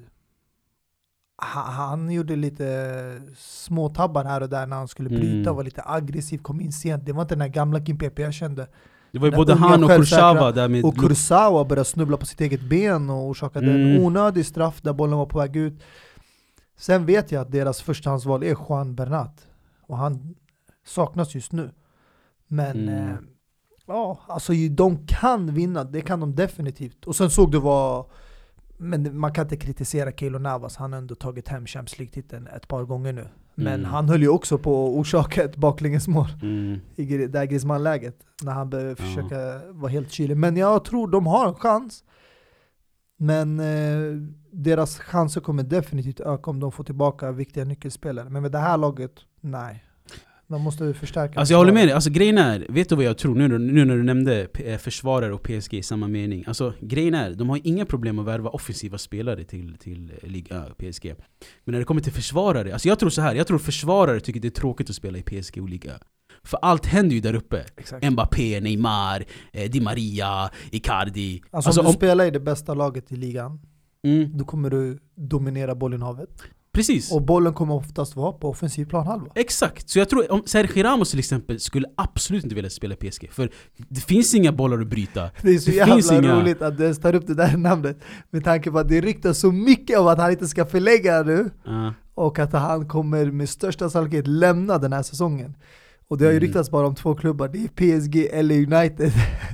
han, 1.37 1.73
han 1.75 2.11
gjorde 2.11 2.37
lite 2.37 3.23
små 3.37 3.89
tabbar 3.89 4.25
här 4.25 4.41
och 4.41 4.49
där 4.49 4.67
när 4.67 4.77
han 4.77 4.89
skulle 4.89 5.09
bryta, 5.09 5.27
Mm. 5.51 5.55
var 5.57 5.65
lite 5.65 5.83
aggressiv, 5.87 6.39
kom 6.39 6.61
in 6.61 6.73
sent. 6.73 7.07
Det 7.07 7.13
var 7.13 7.23
inte 7.23 7.35
den 7.35 7.41
här 7.43 7.49
gamla 7.49 7.81
Kim 7.81 7.99
Pepe 7.99 8.23
jag 8.23 8.35
kände. 8.35 8.69
Det 9.13 9.19
var 9.19 9.29
ju 9.29 9.37
både 9.37 9.55
han 9.55 9.85
och 9.85 9.91
Kursawa 9.91 10.53
där 10.53 10.69
med... 10.69 10.85
Och 10.85 10.97
Kursawa 10.97 11.65
började 11.65 11.85
snubbla 11.85 12.17
på 12.17 12.27
sitt 12.27 12.41
eget 12.41 12.61
ben 12.61 13.11
och 13.11 13.27
orsakade 13.29 13.67
en 13.67 13.91
Mm. 13.91 14.05
onödig 14.05 14.47
straff 14.47 14.81
där 14.83 14.93
bollen 14.93 15.19
var 15.19 15.27
på 15.27 15.39
väg 15.39 15.57
ut. 15.57 15.83
Sen 16.81 17.07
vet 17.07 17.33
jag 17.33 17.41
att 17.43 17.53
deras 17.53 17.83
förstahandsval 17.83 18.43
är 18.43 18.57
Juan 18.69 18.95
Bernat. 18.95 19.47
Och 19.83 19.97
han 19.97 20.35
saknas 20.87 21.35
just 21.35 21.53
nu. 21.53 21.71
Men 22.47 22.89
Mm. 22.89 23.09
eh, 23.09 23.15
ja, 23.87 24.19
alltså 24.29 24.53
de 24.71 25.07
kan 25.07 25.55
vinna, 25.55 25.85
det 25.85 26.01
kan 26.01 26.21
de 26.21 26.35
definitivt. 26.35 27.07
Och 27.07 27.17
sen 27.17 27.31
såg 27.31 27.53
du 27.53 27.59
vad 27.61 28.07
men 28.83 29.19
man 29.19 29.33
kan 29.33 29.45
inte 29.45 29.57
kritisera 29.57 30.13
Keylor 30.13 30.39
Navas, 30.39 30.77
han 30.77 30.93
har 30.93 30.99
ändå 30.99 31.15
tagit 31.15 31.49
hem 31.49 31.67
Champions 31.67 31.99
League-titeln 31.99 32.47
ett 32.47 32.69
par 32.69 32.85
gånger 32.85 33.13
nu. 33.13 33.29
Men 33.55 33.75
Mm. 33.81 33.85
han 33.91 34.09
höll 34.09 34.23
ju 34.23 34.29
också 34.29 34.59
på 34.59 34.87
att 34.89 34.95
orsaka 34.95 35.45
ett 35.45 35.57
baklängesmål 35.57 36.27
Mm. 36.43 36.81
i 36.97 37.05
det 37.27 37.39
här 37.39 37.47
Griezmann-läget. 37.47 38.17
När 38.43 38.53
han 38.53 38.71
började 38.71 38.97
försöka 38.97 39.61
vara 39.71 39.93
helt 39.93 40.11
kylig. 40.13 40.37
Men 40.37 40.57
jag 40.57 40.85
tror 40.85 41.09
de 41.09 41.27
har 41.27 41.49
en 41.49 41.55
chans. 41.55 42.05
Men 43.23 43.61
eh, 43.61 44.17
deras 44.53 44.99
chanser 44.99 45.41
kommer 45.41 45.63
definitivt 45.63 46.21
öka 46.21 46.51
om 46.51 46.61
de 46.61 46.73
får 46.73 46.85
tillbaka 46.85 47.33
viktiga 47.33 47.65
nyckelspelare. 47.65 48.31
Men 48.31 48.43
med 48.43 48.53
det 48.53 48.59
här 48.59 48.77
laget, 48.77 49.13
nej. 49.41 49.85
De 50.47 50.63
måste 50.63 50.95
förstärka. 50.95 51.41
Alltså 51.41 51.55
jag 51.55 51.59
håller 51.59 51.73
med 51.73 51.87
dig, 51.87 51.93
alltså 51.93 52.11
grejen 52.11 52.39
är, 52.39 52.67
vet 52.69 52.89
du 52.89 52.97
vad 52.97 53.05
jag 53.05 53.19
tror 53.19 53.35
nu, 53.35 53.59
nu 53.59 53.85
när 53.85 53.97
du 53.97 54.03
nämnde 54.03 54.49
eh, 54.55 54.79
försvarare 54.79 55.35
och 55.35 55.43
PSG 55.43 55.75
i 55.75 55.83
samma 55.83 56.09
mening? 56.09 56.45
Alltså 56.47 56.75
grejen 56.81 57.15
är, 57.15 57.31
de 57.31 57.51
har 57.51 57.61
inga 57.65 57.87
problem 57.87 58.19
att 58.19 58.27
värva 58.27 58.51
offensiva 58.51 58.99
spelare 58.99 59.45
till, 59.45 59.77
till 59.79 60.13
eh, 60.23 60.29
Liga 60.29 60.65
PSG. 60.79 61.15
Men 61.65 61.73
när 61.73 61.79
det 61.79 61.85
kommer 61.85 62.01
till 62.01 62.13
försvarare, 62.13 62.73
alltså 62.73 62.89
jag 62.89 62.99
tror 62.99 63.11
så 63.11 63.23
här, 63.23 63.35
jag 63.35 63.47
tror 63.47 63.59
försvarare 63.59 64.21
tycker 64.21 64.41
det 64.41 64.49
är 64.49 64.61
tråkigt 64.61 64.91
att 64.91 64.97
spela 64.97 65.19
i 65.19 65.23
PSG 65.23 65.63
och 65.63 65.69
Liga. 65.69 65.93
För 66.45 66.59
allt 66.63 66.87
händer 66.87 67.15
ju 67.15 67.21
där 67.21 67.35
uppe. 67.35 67.65
Exakt. 67.77 68.11
Mbappé, 68.11 68.61
Neymar, 68.61 69.25
eh, 69.53 69.71
Di 69.71 69.81
Maria, 69.81 70.51
Icardi. 70.71 71.41
Alltså, 71.51 71.69
Alltså, 71.69 71.81
om 71.81 71.85
du 71.85 71.89
om- 71.89 71.95
spelar 71.95 72.25
i 72.25 72.31
det 72.31 72.41
bästa 72.41 72.75
laget 72.75 73.13
i 73.13 73.17
ligan, 73.17 73.61
Mm, 74.05 74.39
då 74.39 74.45
kommer 74.45 74.71
du 74.71 74.99
dominera 75.17 75.75
bollinnehavet. 75.75 76.31
precis. 76.73 77.13
Och 77.13 77.23
bollen 77.23 77.55
kommer 77.55 77.75
oftast 77.75 78.17
vara 78.17 78.33
på 78.33 78.49
offensiv 78.51 78.85
planhalva. 78.87 79.27
Exakt, 79.35 79.89
så 79.91 79.99
jag 79.99 80.09
tror 80.09 80.33
om 80.33 80.43
Sergio 80.47 80.83
Ramos 80.85 81.11
till 81.11 81.19
exempel 81.19 81.61
skulle 81.61 81.87
absolut 81.97 82.45
inte 82.45 82.55
vilja 82.55 82.71
spela 82.71 82.97
PSG. 82.97 83.29
För 83.33 83.51
det 83.89 84.01
finns 84.01 84.35
inga 84.35 84.53
bollar 84.53 84.81
att 84.81 84.87
bryta. 84.89 85.31
Det 85.43 85.51
är 85.51 85.59
så 85.59 85.71
Det 85.71 85.77
jävla 85.77 85.95
finns 85.95 86.13
inga- 86.13 86.41
roligt 86.41 86.63
att 86.63 86.77
du 86.77 86.83
ens 86.83 86.99
tar 87.01 87.15
upp 87.15 87.27
det 87.27 87.35
där 87.35 87.57
namnet. 87.57 87.99
Med 88.31 88.45
tanke 88.45 88.71
på 88.71 88.79
att 88.79 88.89
det 88.89 89.01
ryktas 89.01 89.39
så 89.39 89.53
mycket 89.53 89.99
om 89.99 90.07
att 90.07 90.19
han 90.19 90.31
inte 90.31 90.49
ska 90.49 90.67
förlägga 90.67 91.23
nu. 91.23 91.51
Ja. 91.65 91.95
och 92.15 92.39
att 92.39 92.53
han 92.53 92.89
kommer 92.89 93.27
med 93.31 93.49
största 93.49 93.91
sannolikhet 93.91 94.27
lämna 94.27 94.79
den 94.79 94.93
här 94.93 95.03
säsongen. 95.03 95.55
Och 96.11 96.19
det 96.19 96.25
har 96.25 96.33
ju 96.33 96.37
Mm. 96.37 96.47
ryktats 96.47 96.71
bara 96.71 96.87
om 96.87 96.95
två 96.95 97.15
klubbar, 97.15 97.49
det 97.49 97.59
är 97.59 97.69
PSG 97.69 98.29
eller 98.33 98.55
United. 98.55 99.13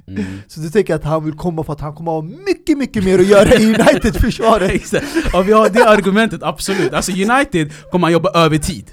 Mm. 0.09 0.25
Så 0.47 0.61
du 0.61 0.71
tänker 0.71 0.95
att 0.95 1.05
han 1.05 1.25
vill 1.25 1.35
komma 1.35 1.65
för 1.65 1.73
att 1.73 1.81
han 1.81 1.95
kommer 1.95 2.13
ha 2.13 2.23
mycket, 2.23 2.79
mycket 2.79 3.05
mer 3.05 3.19
att 3.19 3.27
göra 3.27 3.55
i 3.55 3.67
United-försvaret. 3.75 4.71
Exakt. 4.71 5.07
Och 5.35 5.49
vi 5.49 5.53
har 5.53 5.69
det 5.69 5.85
argumentet, 5.89 6.43
absolut. 6.43 6.93
Alltså 6.93 7.13
United 7.13 7.73
kommer 7.91 8.07
han 8.07 8.13
jobba 8.13 8.31
övertid. 8.45 8.91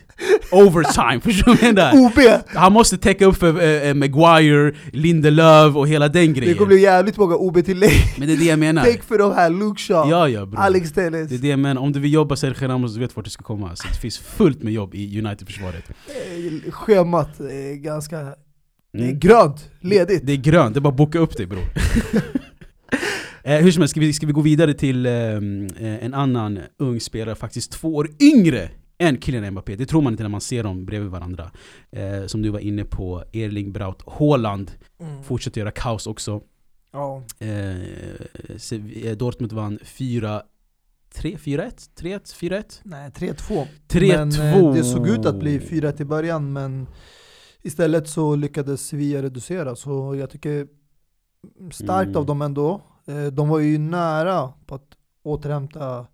Overtime, 0.53 1.19
förstår 1.23 1.51
du 1.51 1.57
vad 1.57 1.67
jag 1.67 1.75
menar? 1.75 2.05
OB! 2.07 2.41
Han 2.55 2.73
måste 2.73 2.97
täcka 2.97 3.25
upp 3.25 3.37
för 3.37 3.85
eh, 3.87 3.93
Maguire, 3.93 4.73
Lindelöf 4.91 5.75
och 5.75 5.87
hela 5.87 6.07
den 6.07 6.33
Det 6.33 6.39
grejen. 6.39 6.57
kommer 6.57 6.67
bli 6.67 6.81
jävligt 6.81 7.17
många 7.17 7.35
OB-tillägg. 7.35 7.91
Men 8.17 8.27
det 8.27 8.33
är 8.33 8.37
det 8.37 8.45
jag 8.45 8.59
menar. 8.59 8.83
Tänk 8.83 9.03
för 9.03 9.17
de 9.17 9.33
här, 9.33 9.49
Luke 9.49 9.81
Shaw, 9.81 10.09
Ja 10.09 10.29
ja. 10.29 10.47
Alex 10.55 10.91
Telles. 10.91 11.29
Det 11.29 11.35
är 11.35 11.39
det 11.39 11.47
jag 11.47 11.59
menar. 11.59 11.81
Om 11.81 11.91
du 11.91 11.99
vill 11.99 12.13
jobba 12.13 12.35
Sergio 12.35 12.67
Ramos, 12.67 12.93
du 12.93 12.99
vet 12.99 13.15
vart 13.15 13.25
du 13.25 13.31
ska 13.31 13.43
komma. 13.43 13.75
Så 13.75 13.87
det 13.87 13.93
finns 13.97 14.17
fullt 14.17 14.63
med 14.63 14.73
jobb 14.73 14.95
i 14.95 15.19
United-försvaret. 15.19 15.83
Eh, 16.07 16.71
Schemat 16.71 17.39
är 17.39 17.75
ganska 17.75 18.17
det 18.93 18.99
är 18.99 19.03
Mm. 19.07 19.19
grönt, 19.19 19.69
ledigt. 19.81 20.21
Det 20.27 20.33
är 20.33 20.37
grönt, 20.37 20.73
det 20.73 20.79
är 20.79 20.81
bara 20.81 20.89
att 20.89 20.95
boka 20.97 21.19
upp 21.19 21.37
dig 21.37 21.45
bror. 21.45 21.63
eh, 23.43 23.55
hur 23.57 23.71
som 23.71 23.81
helst, 23.81 23.91
ska 23.91 23.99
vi, 23.99 24.13
ska 24.13 24.27
vi 24.27 24.33
gå 24.33 24.41
vidare 24.41 24.73
till 24.73 25.05
eh, 25.05 25.11
en 26.01 26.13
annan 26.13 26.59
ung 26.79 26.99
spelare, 26.99 27.35
faktiskt 27.35 27.71
två 27.71 27.95
år 27.95 28.09
yngre 28.21 28.69
än 28.97 29.21
Kylian 29.21 29.51
Mbappé. 29.51 29.75
Det 29.75 29.85
tror 29.85 30.01
man 30.01 30.13
inte 30.13 30.23
när 30.23 30.29
man 30.29 30.41
ser 30.41 30.63
dem 30.63 30.85
bredvid 30.85 31.09
varandra. 31.11 31.51
Eh, 31.91 32.25
som 32.25 32.41
du 32.41 32.49
var 32.49 32.59
inne 32.59 32.83
på, 32.85 33.23
Erling 33.33 33.71
Braut 33.71 34.03
Haaland 34.07 34.71
Mm. 34.99 35.23
fortsätter 35.23 35.61
göra 35.61 35.71
kaos 35.71 36.07
också. 36.07 36.41
Ja. 36.91 37.23
Eh, 37.39 37.77
eh, 39.05 39.17
Dortmund 39.17 39.53
vann 39.53 39.79
4 39.83 40.43
3, 41.13 41.37
4-1, 41.37 41.89
3-1, 41.95 42.33
4-1? 42.35 42.81
Nej, 42.83 43.09
3-2. 43.11 43.67
3-2. 43.87 44.17
Men 44.17 44.63
eh, 44.67 44.73
det 44.73 44.83
såg 44.83 45.07
ut 45.07 45.25
att 45.25 45.39
bli 45.39 45.59
4 45.59 45.93
i 45.99 46.05
början, 46.05 46.53
men 46.53 46.87
istället 47.61 48.07
så 48.09 48.35
lyckades 48.35 48.87
Sevilla 48.87 49.21
reducera. 49.21 49.75
Så 49.75 50.15
jag 50.15 50.29
tycker 50.29 50.67
starkt 51.71 52.07
Mm. 52.07 52.17
av 52.17 52.25
dem 52.25 52.41
ändå. 52.41 52.81
Eh, 53.07 53.25
De 53.25 53.49
var 53.49 53.59
ju 53.59 53.77
nära 53.77 54.53
på 54.65 54.75
att 54.75 54.87
återhämta 55.23 56.05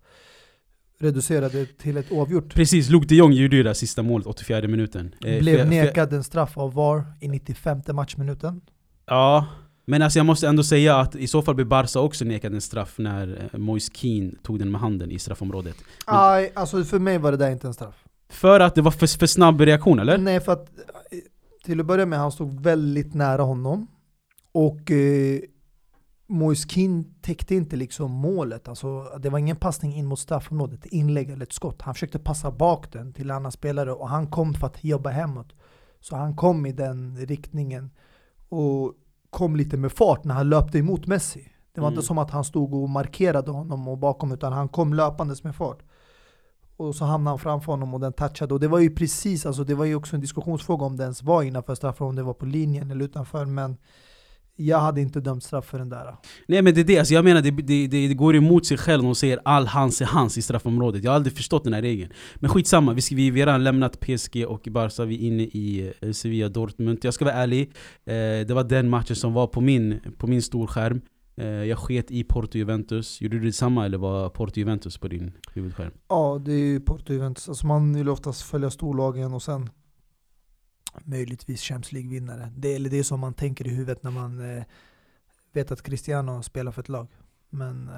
reducerade 1.00 1.66
till 1.66 1.96
ett 1.96 2.12
oavgjort. 2.12 2.54
Precis, 2.54 2.90
Luke 2.90 3.06
de 3.06 3.14
Jong 3.14 3.32
gjorde 3.32 3.56
ju 3.56 3.62
det 3.62 3.68
där 3.68 3.74
sista 3.74 4.02
målet, 4.02 4.26
84 4.26 4.68
minuten. 4.68 5.14
Eh, 5.24 5.38
Blev 5.40 5.68
nekad 5.68 6.12
en 6.12 6.24
straff 6.24 6.58
av 6.58 6.72
VAR 6.74 7.04
i 7.20 7.28
95 7.28 7.80
matchminuten. 7.92 8.60
Ja, 9.06 9.46
Men 9.86 10.02
alltså 10.02 10.18
jag 10.18 10.26
måste 10.26 10.48
ändå 10.48 10.62
säga 10.62 10.96
att 10.96 11.16
i 11.16 11.26
så 11.26 11.42
fall 11.42 11.54
blir 11.54 11.64
Barca 11.64 12.00
också 12.00 12.24
nekad 12.24 12.54
en 12.54 12.60
straff 12.60 12.94
när 12.98 13.48
eh, 13.52 13.58
Moise 13.58 13.90
Keane 13.94 14.30
tog 14.42 14.58
den 14.58 14.70
med 14.70 14.80
handen 14.80 15.10
i 15.10 15.18
straffområdet. 15.18 15.76
Aj, 16.06 16.52
alltså 16.54 16.84
för 16.84 16.98
mig 16.98 17.18
var 17.18 17.30
det 17.30 17.36
där 17.38 17.50
inte 17.50 17.66
en 17.66 17.74
straff. 17.74 18.04
För 18.28 18.60
att 18.60 18.74
det 18.74 18.82
var 18.82 18.90
för, 18.90 19.06
för 19.18 19.26
snabb 19.26 19.60
reaktion 19.60 19.98
eller? 19.98 20.18
Nej, 20.18 20.40
för 20.40 20.52
att 20.52 20.68
eh, 21.10 21.18
till 21.64 21.80
att 21.80 21.86
börja 21.86 22.06
med, 22.06 22.18
han 22.18 22.32
stod 22.32 22.60
väldigt 22.60 23.14
nära 23.14 23.42
honom. 23.42 23.86
Och 24.52 24.90
eh, 24.90 25.40
Moise 26.30 26.68
Keane 26.68 27.04
täckte 27.20 27.54
inte 27.54 27.76
liksom 27.76 28.10
målet. 28.10 28.68
Alltså, 28.68 29.04
det 29.18 29.30
var 29.30 29.38
ingen 29.38 29.56
passning 29.56 29.94
in 29.94 30.06
mot 30.06 30.18
straffområdet, 30.18 30.86
inlägg 30.86 31.30
eller 31.30 31.42
ett 31.42 31.52
skott. 31.52 31.82
Han 31.82 31.94
försökte 31.94 32.18
passa 32.18 32.50
bak 32.50 32.92
den 32.92 33.12
till 33.12 33.30
en 33.30 33.36
annan 33.36 33.52
spelare 33.52 33.92
och 33.92 34.08
han 34.08 34.26
kom 34.26 34.54
för 34.54 34.66
att 34.66 34.84
jobba 34.84 35.10
hemåt. 35.10 35.52
Så 36.00 36.16
han 36.16 36.36
kom 36.36 36.66
i 36.66 36.72
den 36.72 37.16
riktningen 37.26 37.90
och 38.48 38.94
kom 39.30 39.56
lite 39.56 39.76
med 39.76 39.92
fart 39.92 40.24
när 40.24 40.34
han 40.34 40.48
löpte 40.48 40.78
emot 40.78 41.06
Messi. 41.06 41.52
Det 41.74 41.80
var 41.80 41.88
Mm. 41.88 41.96
inte 41.98 42.06
som 42.06 42.18
att 42.18 42.30
han 42.30 42.44
stod 42.44 42.74
och 42.74 42.90
markerade 42.90 43.50
honom 43.50 43.88
och 43.88 43.98
bakom 43.98 44.32
utan 44.32 44.52
han 44.52 44.68
kom 44.68 44.94
löpandes 44.94 45.44
med 45.44 45.54
fart. 45.56 45.78
Och 46.76 46.94
så 46.94 47.04
hamnade 47.04 47.32
han 47.32 47.38
framför 47.38 47.72
honom 47.72 47.94
och 47.94 48.00
den 48.00 48.12
touchade. 48.12 48.54
Och 48.54 48.60
det 48.60 48.68
var 48.68 48.78
ju 48.78 48.90
precis, 48.94 49.46
alltså 49.46 49.64
det 49.64 49.74
var 49.74 49.84
ju 49.84 49.94
också 49.94 50.14
en 50.16 50.20
diskussionsfråga 50.20 50.84
om 50.86 50.96
det 50.96 51.02
ens 51.02 51.22
var 51.22 51.42
innanför 51.42 51.74
straff, 51.74 52.00
om 52.00 52.16
det 52.16 52.22
var 52.22 52.34
på 52.34 52.46
linjen 52.46 52.90
eller 52.90 53.04
utanför. 53.04 53.44
Men 53.44 53.76
jag 54.66 54.80
hade 54.80 55.00
inte 55.00 55.20
dömt 55.20 55.44
straff 55.44 55.66
för 55.66 55.78
den 55.78 55.88
där. 55.88 56.16
Nej 56.48 56.62
men 56.62 56.74
det 56.74 56.80
är 56.80 56.84
det, 56.84 56.98
alltså 56.98 57.14
jag 57.14 57.24
menar 57.24 57.42
det, 57.42 57.50
det, 57.50 57.86
det, 57.86 58.08
det 58.08 58.14
går 58.14 58.36
emot 58.36 58.66
sig 58.66 58.78
själv 58.78 59.02
när 59.02 59.08
de 59.08 59.14
säger 59.14 59.40
all 59.44 59.66
hans 59.66 60.00
är 60.00 60.06
hans 60.06 60.38
i 60.38 60.42
straffområdet. 60.42 61.04
Jag 61.04 61.10
har 61.10 61.16
aldrig 61.16 61.36
förstått 61.36 61.64
den 61.64 61.72
här 61.72 61.82
regeln. 61.82 62.12
Men 62.36 62.50
skitsamma, 62.50 62.92
vi, 62.92 63.00
ska, 63.00 63.14
vi, 63.14 63.30
vi 63.30 63.40
har 63.40 63.46
redan 63.46 63.64
lämnat 63.64 64.00
PSG 64.00 64.44
och 64.48 64.68
Barca, 64.70 65.04
vi 65.04 65.14
är 65.14 65.26
inne 65.26 65.42
i 65.42 65.92
eh, 66.00 66.12
Sevilla 66.12 66.48
Dortmund. 66.48 66.98
Jag 67.02 67.14
ska 67.14 67.24
vara 67.24 67.34
ärlig, 67.34 67.72
eh, 68.04 68.46
det 68.46 68.50
var 68.50 68.64
den 68.64 68.90
matchen 68.90 69.16
som 69.16 69.32
var 69.32 69.46
på 69.46 69.60
min, 69.60 70.00
på 70.18 70.26
min 70.26 70.42
storskärm. 70.42 71.00
Eh, 71.36 71.46
jag 71.46 71.78
sket 71.78 72.10
i 72.10 72.24
Porto 72.24 72.58
Juventus. 72.58 73.20
Gjorde 73.20 73.38
du 73.38 73.44
detsamma 73.44 73.84
eller 73.84 73.98
var 73.98 74.28
Porto 74.28 74.58
Juventus 74.58 74.98
på 74.98 75.08
din 75.08 75.32
huvudskärm? 75.54 75.92
Ja, 76.08 76.42
det 76.44 76.52
är 76.52 76.58
ju 76.58 76.80
Porto 76.80 77.12
Juventus. 77.12 77.48
Alltså 77.48 77.66
man 77.66 77.94
vill 77.94 78.08
oftast 78.08 78.42
följa 78.42 78.70
storlagen 78.70 79.34
och 79.34 79.42
sen 79.42 79.70
möjligtvis 81.04 81.60
Champions 81.62 81.92
League-vinnare. 81.92 82.52
Det, 82.56 82.74
eller 82.74 82.90
det 82.90 82.98
är 82.98 83.02
som 83.02 83.20
man 83.20 83.34
tänker 83.34 83.66
i 83.66 83.70
huvudet 83.70 84.02
när 84.02 84.10
man 84.10 84.56
eh, 84.56 84.64
vet 85.52 85.70
att 85.70 85.82
Cristiano 85.82 86.42
spelar 86.42 86.72
för 86.72 86.82
ett 86.82 86.88
lag. 86.88 87.08
Men 87.50 87.88
eh, 87.88 87.94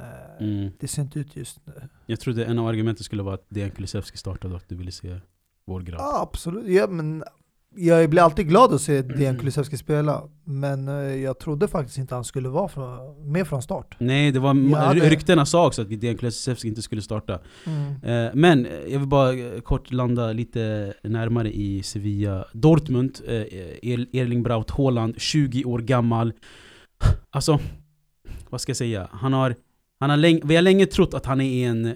Mm. 0.47 0.71
det 0.81 0.89
ser 0.89 1.03
inte 1.03 1.19
ut 1.19 1.37
just 1.37 1.67
nu. 1.67 1.89
Jag 2.07 2.21
trodde 2.21 2.45
en 2.45 2.59
av 2.59 2.67
argumenten 2.67 3.05
skulle 3.05 3.23
vara 3.23 3.35
att 3.35 3.47
Dejan 3.49 3.71
Kulusevski 3.71 4.19
startade 4.19 4.55
och 4.55 4.61
att 4.61 4.69
du 4.69 4.75
ville 4.75 4.93
se 4.93 5.21
vår 5.65 5.81
grabb. 5.81 6.01
Ja, 6.01 6.23
absolut. 6.33 6.67
Ja, 6.69 6.87
men 6.87 7.25
jag 7.77 8.11
blir 8.11 8.23
alltid 8.23 8.49
glad 8.49 8.73
att 8.75 8.81
se 8.81 8.97
Mm. 8.99 9.19
Dejan 9.19 9.39
Kulusevski 9.39 9.77
spela. 9.77 10.23
Men 10.45 10.89
eh, 10.89 10.95
jag 10.95 11.39
trodde 11.39 11.69
faktiskt 11.69 11.99
inte 11.99 12.15
han 12.15 12.25
skulle 12.25 12.49
vara 12.49 12.69
från, 12.69 13.33
med 13.33 13.47
från 13.47 13.63
start. 13.63 13.97
Nej, 13.99 14.33
det 14.33 14.39
var, 14.41 14.77
hade- 14.77 15.01
ryktena 15.11 15.47
sa 15.47 15.67
också 15.67 15.83
att 15.83 16.01
Dejan 16.01 16.17
Kulusevski 16.17 16.69
inte 16.69 16.83
skulle 16.83 17.03
starta. 17.03 17.39
Mm. 17.67 18.27
Eh, 18.27 18.31
Men 18.35 18.67
eh, 18.67 18.73
jag 18.73 18.99
vill 18.99 19.09
bara 19.09 19.61
kort 19.61 19.93
landa 19.93 20.33
lite 20.33 20.95
närmare 21.03 21.53
i 21.53 21.83
Sevilla. 21.83 22.45
Dortmund, 22.53 23.21
Erling 23.27 24.43
Braut 24.43 24.71
Haaland, 24.71 25.21
20 25.21 25.65
år 25.65 25.79
gammal. 25.79 26.33
Alltså, 27.31 27.59
vad 28.51 28.61
ska 28.61 28.71
jag 28.71 28.77
säga? 28.77 29.09
Han 29.13 29.33
har, 29.33 29.55
han 30.01 30.11
har 30.11 30.17
länge, 30.17 30.41
vi 30.45 30.55
har 30.55 30.63
länge 30.63 30.87
trott 30.87 31.15
att 31.15 31.27
han 31.27 31.41
är 31.41 31.69
en, 31.69 31.95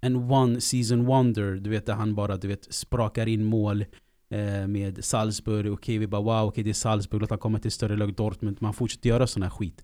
en 0.00 0.16
one 0.16 0.60
season 0.60 1.04
wonder. 1.06 1.52
Du 1.52 1.70
vet, 1.70 1.86
där 1.86 1.94
han 1.94 2.14
bara 2.14 2.36
du 2.36 2.48
vet, 2.48 2.74
sprakar 2.74 3.26
in 3.28 3.44
mål 3.44 3.84
eh, 4.32 4.66
med 4.66 5.04
Salzburg. 5.04 5.72
Okej, 5.72 5.98
vi 5.98 6.06
bara 6.06 6.22
wow, 6.22 6.48
okej 6.48 6.64
det 6.64 6.70
är 6.70 6.74
Salzburg, 6.74 7.20
låt 7.20 7.30
han 7.30 7.38
komma 7.38 7.58
till 7.58 7.70
större 7.70 7.96
lag 7.96 8.14
Dortmund. 8.14 8.56
Man 8.60 8.74
fortsätter 8.74 9.08
göra 9.08 9.26
sån 9.26 9.42
här 9.42 9.50
skit. 9.50 9.82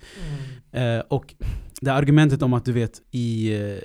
Eh, 0.73 0.99
och 0.99 1.35
det 1.81 1.93
argumentet 1.93 2.43
om 2.43 2.53
att 2.53 2.65
du 2.65 2.73
vet 2.73 3.03
i 3.11 3.55
eh, 3.55 3.79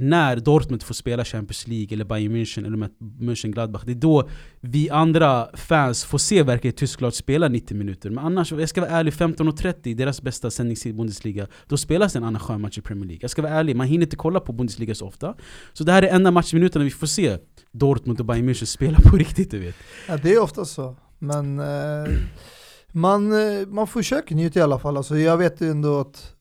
när 0.00 0.36
Dortmund 0.36 0.82
får 0.82 0.94
spela 0.94 1.24
Champions 1.24 1.66
League 1.66 1.88
eller 1.90 2.04
Bayern 2.04 2.36
München 2.36 2.66
eller 2.66 2.76
med 2.76 2.90
Mönchengladbach 3.18 3.82
Det 3.86 3.92
är 3.92 3.96
då 3.96 4.28
vi 4.60 4.90
andra 4.90 5.48
fans 5.54 6.04
får 6.04 6.18
se 6.18 6.42
verkligen 6.42 6.76
Tyskland 6.76 7.14
spela 7.14 7.48
90 7.48 7.76
minuter 7.76 8.10
Men 8.10 8.24
annars, 8.24 8.52
jag 8.52 8.68
ska 8.68 8.80
vara 8.80 8.90
ärlig, 8.90 9.12
15.30 9.12 9.94
deras 9.94 10.22
bästa 10.22 10.50
sändningstid 10.50 10.90
i 10.90 10.96
Bundesliga 10.96 11.46
Då 11.66 11.76
spelas 11.76 12.16
en 12.16 12.24
annan 12.24 12.40
skön 12.40 12.60
match 12.60 12.78
i 12.78 12.80
Premier 12.80 13.06
League 13.06 13.22
Jag 13.22 13.30
ska 13.30 13.42
vara 13.42 13.52
ärlig, 13.52 13.76
man 13.76 13.86
hinner 13.86 14.06
inte 14.06 14.16
kolla 14.16 14.40
på 14.40 14.52
Bundesliga 14.52 14.94
så 14.94 15.06
ofta 15.06 15.34
Så 15.72 15.84
det 15.84 15.92
här 15.92 16.02
är 16.02 16.08
enda 16.08 16.30
matchminuterna 16.30 16.84
vi 16.84 16.90
får 16.90 17.06
se 17.06 17.38
Dortmund 17.72 18.20
och 18.20 18.26
Bayern 18.26 18.48
München 18.48 18.64
spela 18.64 18.98
på 19.00 19.16
riktigt 19.16 19.50
du 19.50 19.58
vet 19.58 19.76
Ja, 20.08 20.16
det 20.16 20.32
är 20.34 20.42
ofta 20.42 20.64
så. 20.64 20.96
Men 21.18 21.58
eh, 21.58 22.12
man, 22.92 23.32
eh, 23.32 23.66
man 23.66 23.86
försöker 23.86 24.34
njuta 24.34 24.58
i 24.58 24.62
alla 24.62 24.78
fall. 24.78 24.96
Alltså, 24.96 25.18
jag 25.18 25.36
vet 25.36 25.60
ju 25.60 25.70
ändå 25.70 26.00
att 26.00 26.34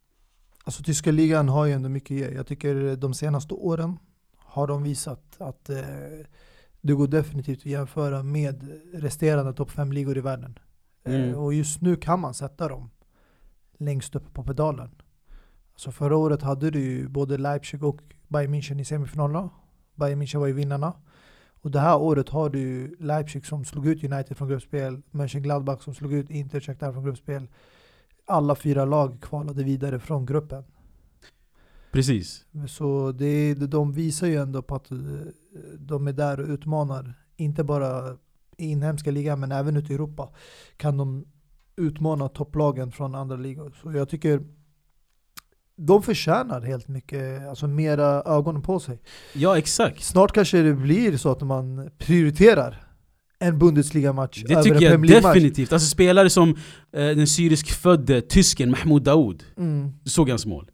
alltså, 0.69 0.83
tyska 0.83 1.11
ligan 1.11 1.49
har 1.49 1.65
ju 1.65 1.73
ändå 1.73 1.89
mycket 1.89 2.11
att 2.11 2.19
ge. 2.19 2.35
Jag 2.35 2.47
tycker 2.47 2.95
de 2.95 3.13
senaste 3.13 3.53
åren 3.53 3.99
har 4.37 4.67
de 4.67 4.83
visat 4.83 5.37
att 5.37 5.69
eh, 5.69 5.77
det 6.81 6.93
går 6.93 7.07
definitivt 7.07 7.59
att 7.59 7.65
jämföra 7.65 8.23
med 8.23 8.79
resterande 8.93 9.53
topp 9.53 9.71
5-ligor 9.71 10.17
i 10.17 10.21
världen. 10.21 10.59
Mm. 11.03 11.29
Eh, 11.29 11.43
och 11.43 11.53
just 11.53 11.81
nu 11.81 11.95
kan 11.95 12.19
man 12.19 12.33
sätta 12.33 12.67
dem 12.67 12.89
längst 13.77 14.15
upp 14.15 14.33
på 14.33 14.43
pedalen. 14.43 14.89
Alltså 15.73 15.91
förra 15.91 16.17
året 16.17 16.41
hade 16.41 16.71
du 16.71 16.79
ju 16.79 17.07
både 17.07 17.37
Leipzig 17.37 17.83
och 17.83 18.01
Bayern 18.27 18.55
München 18.55 18.81
i 18.81 18.85
semifinalerna. 18.85 19.49
Bayern 19.95 20.21
München 20.21 20.39
var 20.39 20.47
ju 20.47 20.53
vinnarna. 20.53 20.93
Och 21.61 21.71
det 21.71 21.79
här 21.79 21.97
året 21.97 22.29
har 22.29 22.49
du 22.49 22.95
Leipzig 22.99 23.45
som 23.45 23.65
slog 23.65 23.87
ut 23.87 24.03
United 24.03 24.37
från 24.37 24.47
gruppspel, 24.47 25.01
Mönchengladbach 25.11 25.83
som 25.83 25.95
slog 25.95 26.13
ut 26.13 26.29
Inter 26.29 26.59
Shakhtar 26.59 26.93
från 26.93 27.03
gruppspel. 27.03 27.47
Alla 28.29 28.55
fyra 28.55 28.85
lag 28.85 29.21
kvalade 29.21 29.63
vidare 29.63 29.99
från 29.99 30.25
gruppen. 30.25 30.63
Precis 31.91 32.45
Så 32.67 33.11
det, 33.11 33.53
de 33.53 33.93
visar 33.93 34.27
ju 34.27 34.35
ändå 34.35 34.61
på 34.61 34.75
att 34.75 34.91
eh, 34.91 34.97
de 35.77 36.07
är 36.07 36.13
där 36.13 36.39
och 36.39 36.47
utmanar. 36.47 37.13
Inte 37.35 37.63
bara 37.63 38.17
i 38.57 38.65
inhemska 38.71 39.11
ligan 39.11 39.39
men 39.39 39.51
även 39.51 39.77
ute 39.77 39.91
i 39.91 39.95
Europa 39.95 40.29
kan 40.77 40.97
de 40.97 41.25
utmana 41.75 42.29
topplagen 42.29 42.91
från 42.91 43.15
andra 43.15 43.35
ligor. 43.35 43.75
Så 43.81 43.91
jag 43.91 44.09
tycker 44.09 44.45
de 45.75 46.03
förtjänar 46.03 46.61
helt 46.61 46.87
mycket, 46.87 47.47
alltså 47.47 47.67
mera 47.67 48.05
ögonen 48.05 48.61
på 48.61 48.79
sig. 48.79 48.99
Ja 49.33 49.57
exakt 49.57 50.03
Snart 50.03 50.31
kanske 50.31 50.61
det 50.61 50.73
blir 50.73 51.17
så 51.17 51.31
att 51.31 51.41
man 51.41 51.89
prioriterar 51.97 52.88
en 53.39 53.59
Bundesliga-match 53.59 54.43
Det 54.47 54.63
tycker 54.63 54.81
jag 54.81 55.01
definitivt. 55.07 55.73
Alltså 55.73 55.89
spelare 55.89 56.29
som 56.29 56.49
eh, 56.49 56.55
den 56.91 57.27
syrisk-födde 57.27 58.21
tysken 58.21 58.71
Mahmoud 58.71 59.03
Daoud. 59.03 59.43
Mm. 59.57 59.91
Du 60.03 60.09
såg 60.09 60.29
hans 60.29 60.45
mål. 60.45 60.69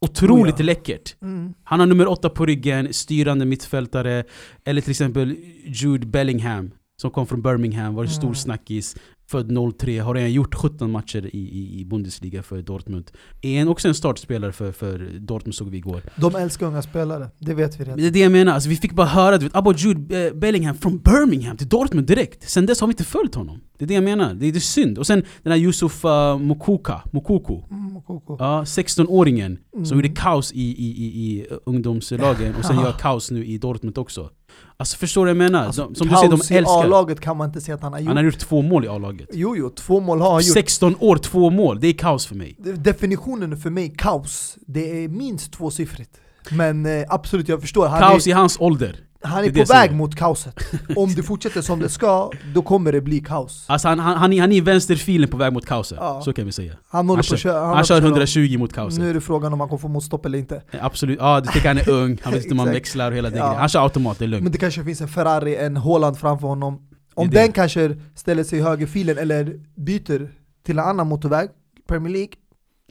Otroligt 0.00 0.54
Oh 0.54 0.60
ja. 0.60 0.66
läckert. 0.66 1.16
Mm. 1.22 1.54
Han 1.64 1.80
har 1.80 1.86
nummer 1.86 2.06
åtta 2.06 2.30
på 2.30 2.46
ryggen, 2.46 2.92
styrande 2.92 3.44
mittfältare. 3.44 4.24
Eller 4.64 4.80
till 4.80 4.90
exempel 4.90 5.36
Jude 5.64 6.06
Bellingham 6.06 6.70
som 7.00 7.10
kom 7.10 7.26
från 7.26 7.42
Birmingham, 7.42 7.94
var 7.94 8.04
en 8.04 8.10
stor 8.10 8.22
Mm. 8.22 8.34
snackis. 8.34 8.96
Född 9.28 9.74
03, 9.78 9.98
har 9.98 10.14
redan 10.14 10.32
gjort 10.32 10.54
17 10.54 10.90
matcher 10.90 11.30
i, 11.32 11.38
i, 11.38 11.80
i 11.80 11.84
Bundesliga 11.84 12.42
för 12.42 12.62
Dortmund. 12.62 13.10
Är 13.42 13.60
en, 13.60 13.68
också 13.68 13.88
en 13.88 13.94
startspelare 13.94 14.52
för, 14.52 14.72
för 14.72 15.10
Dortmund 15.20 15.54
såg 15.54 15.70
vi 15.70 15.76
igår. 15.78 16.02
De 16.16 16.34
älskar 16.36 16.66
unga 16.66 16.82
spelare, 16.82 17.30
det 17.38 17.54
vet 17.54 17.80
vi 17.80 17.84
redan. 17.84 17.98
Det 17.98 18.06
är 18.06 18.10
det 18.10 18.18
jag 18.18 18.32
menar, 18.32 18.52
alltså, 18.52 18.68
vi 18.68 18.76
fick 18.76 18.92
bara 18.92 19.06
höra 19.06 19.38
du 19.38 19.48
vet, 19.48 19.84
Jude 19.84 20.26
eh, 20.26 20.34
Bellingham 20.34 20.76
från 20.76 20.98
Birmingham 20.98 21.56
till 21.56 21.68
Dortmund 21.68 22.06
direkt. 22.06 22.50
Sen 22.50 22.66
dess 22.66 22.80
har 22.80 22.88
vi 22.88 22.92
inte 22.92 23.04
följt 23.04 23.34
honom. 23.34 23.60
Det 23.78 23.84
är 23.84 23.88
det 23.88 23.94
jag 23.94 24.04
menar, 24.04 24.34
det 24.34 24.46
är, 24.46 24.52
det 24.52 24.58
är 24.58 24.60
synd. 24.60 24.98
Och 24.98 25.06
sen 25.06 25.22
den 25.42 25.52
här 25.52 25.58
Yusuf 25.60 26.04
uh, 26.04 26.38
Mokuka, 26.38 27.02
Mokoko. 27.12 27.64
Mm, 27.70 27.92
Mokoko. 27.92 28.36
Ja, 28.38 28.62
16-åringen 28.64 29.58
som 29.72 29.82
Mm. 29.82 29.96
gjorde 29.98 30.08
kaos 30.08 30.52
i, 30.52 30.60
i, 30.60 31.04
i, 31.04 31.06
i 31.06 31.46
ungdomslagen 31.66 32.54
och 32.54 32.64
sen 32.64 32.76
gör 32.76 32.92
kaos 32.92 33.30
nu 33.30 33.44
i 33.44 33.58
Dortmund 33.58 33.98
också. 33.98 34.30
Alltså 34.78 34.96
förstår 34.96 35.26
du 35.26 35.34
vad 35.34 35.44
jag 35.44 35.52
menar? 35.52 35.66
Alltså, 35.66 35.82
de, 35.86 35.94
som 35.94 36.08
du 36.08 36.14
säger, 36.16 36.30
de 36.30 36.54
i 36.54 36.56
älskar. 36.56 36.84
A-laget 36.84 37.20
kan 37.20 37.36
man 37.36 37.48
inte 37.48 37.60
säga 37.60 37.74
att 37.74 37.82
han 37.82 37.92
har 37.92 38.00
gjort. 38.00 38.08
Han 38.08 38.16
har 38.16 38.24
gjort 38.24 38.38
två 38.38 38.62
mål 38.62 38.84
i 38.84 38.88
A-laget. 38.88 39.28
Jo, 39.32 39.56
jo, 39.56 39.70
två 39.70 40.00
mål 40.00 40.20
har 40.20 40.32
han 40.32 40.42
gjort. 40.42 40.54
16 40.54 40.96
år, 41.00 41.16
två 41.16 41.50
mål. 41.50 41.80
Det 41.80 41.86
är 41.86 41.92
kaos 41.92 42.26
för 42.26 42.34
mig. 42.34 42.56
Definitionen 42.58 43.56
för 43.56 43.70
mig, 43.70 43.94
kaos, 43.98 44.58
det 44.66 45.04
är 45.04 45.08
minst 45.08 45.52
tvåsiffrigt. 45.52 46.20
Men 46.50 46.86
eh, 46.86 47.04
absolut, 47.08 47.48
jag 47.48 47.60
förstår. 47.60 47.86
Han 47.86 48.00
Kaos 48.00 48.26
är, 48.26 48.30
i 48.30 48.32
hans 48.32 48.60
ålder. 48.60 48.96
Han 49.22 49.42
det 49.42 49.48
är 49.48 49.50
är 49.50 49.52
på 49.52 49.58
väg 49.58 49.66
säger. 49.88 49.92
mot 49.94 50.14
kaoset. 50.16 50.54
Om 50.96 51.14
det 51.14 51.22
fortsätter 51.22 51.60
som 51.62 51.78
det 51.80 51.88
ska, 51.88 52.30
då 52.54 52.62
kommer 52.62 52.92
det 52.92 53.00
bli 53.00 53.20
kaos. 53.20 53.64
Alltså 53.68 53.88
han, 53.88 53.98
han, 53.98 54.16
han, 54.16 54.32
är, 54.32 54.40
han 54.40 54.52
är 54.52 54.60
vänsterfilen 54.62 55.28
på 55.30 55.36
väg 55.36 55.52
mot 55.52 55.66
kaoset. 55.66 55.98
Ja. 56.00 56.20
Så 56.24 56.32
kan 56.32 56.46
vi 56.46 56.52
säga. 56.52 56.72
Han 56.88 57.08
Han 57.08 57.22
kör, 57.22 57.64
han 57.64 57.68
på 57.70 57.74
kör 57.76 57.80
att 57.80 57.86
köra. 57.88 57.98
120 57.98 58.58
mot 58.58 58.72
kaoset. 58.72 59.00
Nu 59.00 59.10
är 59.10 59.14
det 59.14 59.20
frågan 59.20 59.52
om 59.52 59.60
han 59.60 59.68
kommer 59.68 59.80
få 59.80 59.88
motstopp 59.88 60.26
eller 60.26 60.38
inte. 60.38 60.62
Absolut, 60.80 61.18
ja 61.20 61.40
du 61.40 61.48
tycker 61.52 61.68
han 61.68 61.78
är 61.78 61.90
ung, 61.90 62.18
han 62.22 62.32
vet 62.32 62.42
inte 62.42 62.52
om 62.52 62.56
man 62.56 62.66
Exakt. 62.68 62.76
växlar 62.76 63.10
och 63.10 63.16
hela 63.16 63.30
det 63.30 63.36
Ja. 63.38 63.44
grejen. 63.44 63.60
Han 63.60 63.68
kör 63.68 63.82
automat, 63.82 64.18
det 64.18 64.24
är 64.24 64.28
lugnt. 64.28 64.42
Men 64.42 64.52
det 64.52 64.58
kanske 64.58 64.84
finns 64.84 65.00
en 65.00 65.08
Ferrari, 65.08 65.56
en 65.56 65.76
Holland 65.76 66.18
framför 66.18 66.46
honom. 66.48 66.82
Om 67.14 67.26
är 67.28 67.32
det. 67.32 67.38
den 67.40 67.52
kanske 67.52 67.96
ställer 68.14 68.44
sig 68.44 68.58
i 68.58 68.62
högerfilen 68.62 69.18
eller 69.18 69.60
byter 69.76 70.30
till 70.66 70.78
en 70.78 70.84
annan 70.84 71.06
motorväg, 71.06 71.48
Premier 71.88 72.12
League, 72.12 72.32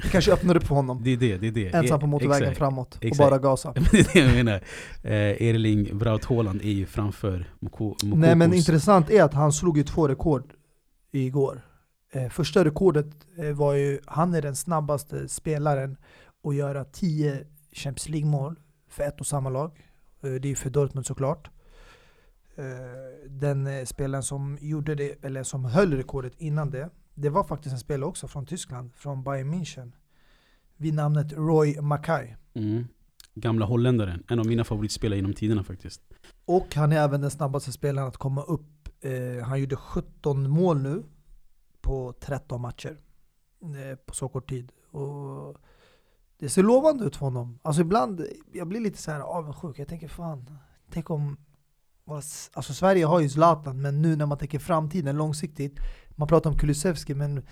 kanske 0.01 0.33
öppnar 0.33 0.57
upp 0.57 0.63
för 0.63 0.75
honom. 0.75 1.01
Det 1.03 1.09
är 1.09 1.17
det, 1.17 1.37
det 1.37 1.47
är 1.47 1.51
det. 1.51 1.67
Ensam 1.67 1.99
på 1.99 2.07
motorvägen 2.07 2.43
exakt. 2.43 2.57
framåt 2.57 2.95
och 2.95 3.05
Exakt. 3.05 3.29
bara 3.29 3.39
gasa. 3.39 3.73
Det 3.91 3.99
är 3.99 4.13
det 4.13 4.19
jag 4.19 4.33
menar. 4.35 4.61
Eh, 5.03 5.47
Erling 5.49 5.97
Braut 5.97 6.25
Haaland 6.25 6.61
är 6.61 6.71
ju 6.71 6.85
framför 6.85 7.53
Moko, 7.59 7.83
Mokokos. 7.83 8.03
Nej 8.03 8.35
men 8.35 8.53
intressant 8.53 9.09
är 9.09 9.23
att 9.23 9.33
han 9.33 9.53
slog 9.53 9.77
ju 9.77 9.83
två 9.83 10.07
rekord 10.07 10.53
igår. 11.11 11.61
Eh, 12.11 12.29
första 12.29 12.65
rekordet 12.65 13.07
eh, 13.37 13.51
var 13.51 13.73
ju, 13.73 13.99
han 14.05 14.33
är 14.33 14.41
den 14.41 14.55
snabbaste 14.55 15.27
spelaren 15.27 15.97
att 16.43 16.55
göra 16.55 16.85
10 16.85 17.39
Champions 17.71 18.09
League-mål 18.09 18.59
för 18.89 19.03
ett 19.03 19.19
och 19.19 19.27
samma 19.27 19.49
lag. 19.49 19.71
Eh, 20.23 20.31
det 20.31 20.51
är 20.51 20.55
för 20.55 20.69
Dortmund 20.69 21.05
såklart. 21.05 21.49
Eh, 22.57 23.29
den 23.29 23.67
eh, 23.67 23.85
spelaren 23.85 24.23
som 24.23 24.57
gjorde 24.61 24.95
det, 24.95 25.25
eller 25.25 25.43
som 25.43 25.65
höll 25.65 25.93
rekordet 25.93 26.33
innan 26.37 26.69
det, 26.69 26.89
det 27.15 27.29
var 27.29 27.43
faktiskt 27.43 27.73
en 27.73 27.79
spelare 27.79 28.09
också 28.09 28.27
från 28.27 28.45
Tyskland, 28.45 28.93
från 28.95 29.23
Bayern 29.23 29.53
München. 29.53 29.91
Vid 30.77 30.93
namnet 30.93 31.33
Roy 31.33 31.81
Mackay. 31.81 32.35
Mm. 32.53 32.87
Gamla 33.33 33.65
holländaren, 33.65 34.23
en 34.29 34.39
av 34.39 34.45
mina 34.45 34.63
favoritspelare 34.63 35.17
genom 35.17 35.33
tiderna 35.33 35.63
faktiskt. 35.63 36.01
Och 36.45 36.75
han 36.75 36.91
är 36.91 36.97
även 36.97 37.21
den 37.21 37.31
snabbaste 37.31 37.71
spelaren 37.71 38.07
att 38.07 38.17
komma 38.17 38.43
upp. 38.43 38.89
Eh, 39.01 39.45
han 39.45 39.59
gjorde 39.59 39.75
17 39.75 40.49
mål 40.49 40.81
nu 40.81 41.03
på 41.81 42.13
13 42.19 42.61
matcher. 42.61 42.97
Eh, 43.61 43.95
på 43.95 44.15
så 44.15 44.29
kort 44.29 44.49
tid. 44.49 44.71
Och 44.91 45.57
det 46.39 46.49
ser 46.49 46.63
lovande 46.63 47.05
ut 47.05 47.15
för 47.15 47.25
honom. 47.25 47.59
Alltså 47.61 47.81
ibland, 47.81 48.25
jag 48.53 48.67
blir 48.67 48.79
lite 48.79 48.97
så 48.97 49.11
här 49.11 49.19
avundsjuk. 49.19 49.79
Jag 49.79 49.87
tänker 49.87 50.07
fan, 50.07 50.59
tänk 50.91 51.09
om... 51.09 51.37
Alltså 52.07 52.73
Sverige 52.73 53.05
har 53.05 53.19
ju 53.19 53.29
Zlatan, 53.29 53.81
men 53.81 54.01
nu 54.01 54.15
när 54.15 54.25
man 54.25 54.37
tänker 54.37 54.59
framtiden 54.59 55.17
långsiktigt. 55.17 55.79
Man 56.15 56.27
pratar 56.27 56.49
om 56.49 56.57
Kulusevski, 56.57 57.13
men 57.15 57.45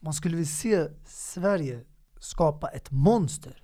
man 0.00 0.14
skulle 0.14 0.36
vilja 0.36 0.50
se 0.50 0.86
Sverige 1.06 1.80
skapa 2.20 2.68
ett 2.68 2.90
monster. 2.90 3.56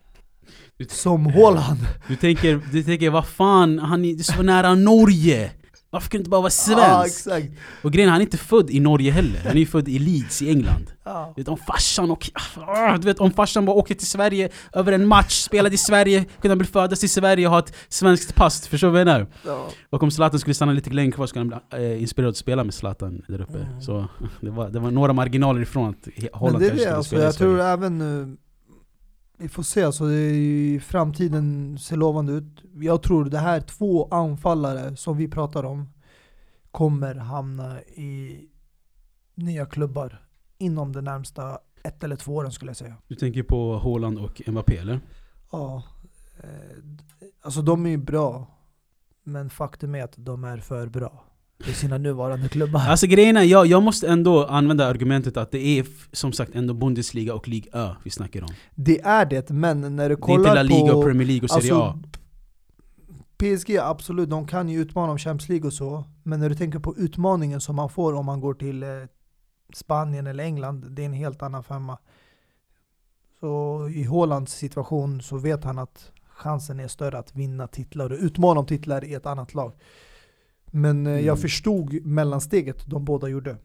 Som 0.89 1.27
Haaland. 1.27 1.79
Du 2.09 2.17
tänker, 2.17 2.61
du 2.73 2.83
tänker 2.83 3.11
vad 3.11 3.27
fan, 3.27 3.79
han 3.79 4.05
är 4.05 4.17
så 4.17 4.43
nära 4.43 4.75
Norge! 4.75 5.53
Varför 5.93 6.09
kunde 6.11 6.19
det 6.19 6.21
inte 6.23 6.31
bara 6.31 6.41
vara 6.41 6.51
Ja, 6.69 7.03
svensk? 7.03 7.17
exakt. 7.27 7.47
och 7.83 7.93
grejen 7.93 8.09
är, 8.09 8.13
han 8.13 8.21
är 8.21 8.25
inte 8.25 8.37
född 8.39 8.71
i 8.71 8.81
Norge 8.81 9.11
heller, 9.13 9.41
han 9.45 9.53
är 9.53 9.61
ju 9.61 9.67
född 9.67 9.89
i 9.89 9.99
Leeds 9.99 10.43
i 10.43 10.49
England. 10.51 10.93
Ja. 11.05 11.33
Du 11.37 11.43
vet 11.43 11.49
om 11.49 11.57
farsan 11.57 12.11
och... 12.11 12.31
ah, 12.57 12.97
Du 12.99 13.07
vet 13.07 13.19
om 13.21 13.31
farsan 13.31 13.65
bara 13.65 13.77
åkte 13.77 13.95
till 13.95 14.07
Sverige 14.07 14.49
över 14.73 14.93
en 14.93 15.07
match, 15.07 15.33
spelade 15.33 15.75
i 15.75 15.79
Sverige, 15.79 16.25
kunde 16.25 16.49
han 16.49 16.59
bli 16.59 16.67
födas 16.67 17.05
i 17.05 17.09
Sverige 17.09 17.47
och 17.47 17.53
ha 17.53 17.59
ett 17.59 17.75
svenskt 17.89 18.35
pass, 18.35 18.69
förstår 18.69 18.89
du 18.89 18.93
vad 18.93 19.01
jag 19.01 19.07
menar? 19.07 19.27
Ja. 19.47 19.69
Och 19.91 20.03
om 20.03 20.11
Zlatan 20.11 20.41
skulle 20.41 20.55
stanna 20.55 20.73
lite 20.73 20.91
längre 20.91 21.13
kvar 21.13 21.27
skulle 21.27 21.41
han 21.41 21.61
bli 21.71 21.93
eh, 21.93 22.03
inspirerad 22.03 22.31
att 22.31 22.37
spela 22.37 22.65
med 22.65 22.75
Zlatan 22.75 23.23
där 23.29 23.41
uppe. 23.41 23.59
Mm. 23.59 23.81
Så 23.81 24.09
det 24.41 24.51
var, 24.51 24.69
det 24.71 24.79
var 24.81 24.91
några 24.91 25.13
marginaler 25.13 25.61
ifrån 25.63 25.91
att 25.91 26.09
Men 26.17 26.29
Holland 26.33 26.61
det 26.61 26.67
är 26.67 26.71
kanske 26.71 26.81
skulle 26.85 26.97
alltså, 26.97 27.09
spela 27.09 27.23
i 27.23 27.25
jag 27.25 27.35
tror 27.35 27.61
även 27.61 28.37
vi 29.41 29.49
får 29.49 29.63
se, 29.63 29.83
alltså, 29.83 30.05
framtiden 30.81 31.79
ser 31.79 31.97
lovande 31.97 32.33
ut. 32.33 32.65
Jag 32.75 33.03
tror 33.03 33.25
det 33.25 33.39
här 33.39 33.61
två 33.61 34.09
anfallare 34.11 34.97
som 34.97 35.17
vi 35.17 35.29
pratar 35.29 35.65
om 35.65 35.89
kommer 36.71 37.15
hamna 37.15 37.83
i 37.83 38.41
nya 39.35 39.67
klubbar 39.67 40.27
inom 40.59 40.93
de 40.93 41.01
närmsta 41.01 41.59
ett 41.83 42.05
eller 42.05 42.17
två 42.17 42.35
åren 42.35 42.53
skulle 42.53 42.69
jag 42.69 42.77
säga. 42.77 42.97
Du 43.09 43.15
tänker 43.15 43.43
på 43.43 43.79
Haaland 43.79 44.19
och 44.19 44.43
Mbappé 44.47 44.77
eller? 44.77 45.01
Ja, 45.53 45.83
eh, 46.43 46.77
alltså 47.41 47.63
de 47.63 47.87
är 47.87 47.91
ju 47.91 47.97
bra, 47.97 48.47
men 49.23 49.51
faktum 49.51 49.95
är 49.95 50.05
att 50.05 50.15
de 50.17 50.45
är 50.45 50.59
för 50.59 50.87
bra 50.87 51.25
i 51.67 51.73
sina 51.73 51.99
nuvarande 51.99 52.49
klubbar. 52.49 52.81
Alltså 52.81 53.07
grejen 53.07 53.37
är, 53.37 53.43
jag, 53.43 53.67
jag 53.67 53.83
måste 53.83 54.09
ändå 54.09 54.45
använda 54.45 54.87
argumentet 54.87 55.37
att 55.37 55.51
det 55.51 55.79
är 55.79 55.87
som 56.13 56.33
sagt 56.33 56.55
ändå 56.55 56.75
Bundesliga 56.75 57.35
och 57.35 57.49
Liga 57.49 57.71
Ö 57.73 57.95
vi 58.05 58.11
snackar 58.11 58.43
om. 58.43 58.49
Det 58.75 59.01
är 59.01 59.27
det, 59.27 59.51
men 59.51 59.81
när 59.81 59.89
du 59.89 59.97
Det 59.97 60.03
är 60.05 60.11
inte 60.11 60.21
kollar 60.21 60.55
La 60.55 60.63
Liga 60.63 60.93
på... 60.93 60.99
och 60.99 61.05
Premier 61.05 61.27
League 61.27 61.45
och 61.45 61.51
Serie 61.51 61.75
A. 61.75 61.85
Alltså, 61.85 62.11
PSG 63.41 63.77
absolut, 63.77 64.31
de 64.31 64.47
kan 64.47 64.69
ju 64.69 64.81
utmana 64.81 65.13
om 65.13 65.19
Champions 65.19 65.49
League 65.49 65.67
och 65.67 65.73
så. 65.73 66.05
Men 66.23 66.41
när 66.41 66.49
du 66.49 66.55
tänker 66.55 66.79
på 66.79 66.97
utmaningen 66.97 67.61
som 67.61 67.77
man 67.77 67.89
får 67.89 68.13
om 68.13 68.27
man 68.27 68.41
går 68.41 68.55
till 68.55 68.83
eh, 68.83 68.89
Spanien 69.75 70.27
eller 70.27 70.45
England, 70.45 70.87
det 70.91 71.03
är 71.03 71.07
en 71.07 71.13
helt 71.13 71.43
annan 71.43 71.65
femma. 71.65 71.99
Så 73.41 73.89
i 73.89 74.05
Haalands 74.05 74.53
situation 74.53 75.23
så 75.23 75.37
vet 75.37 75.65
han 75.65 75.79
att 75.79 76.13
chansen 76.29 76.81
är 76.81 76.89
större 76.89 77.19
att 77.19 77.37
vinna 77.37 77.67
titlar 77.67 78.13
och 78.13 78.19
utmana 78.21 78.61
om 78.61 78.67
titlar 78.67 79.05
i 79.05 79.15
ett 79.15 79.27
annat 79.27 79.55
lag. 79.55 79.73
Men 80.71 81.07
eh, 81.07 81.13
Mm. 81.13 81.25
jag 81.25 81.41
förstod 81.41 82.07
mellansteget 82.07 82.87
de 82.87 83.05
båda 83.05 83.29
gjorde. 83.29 83.57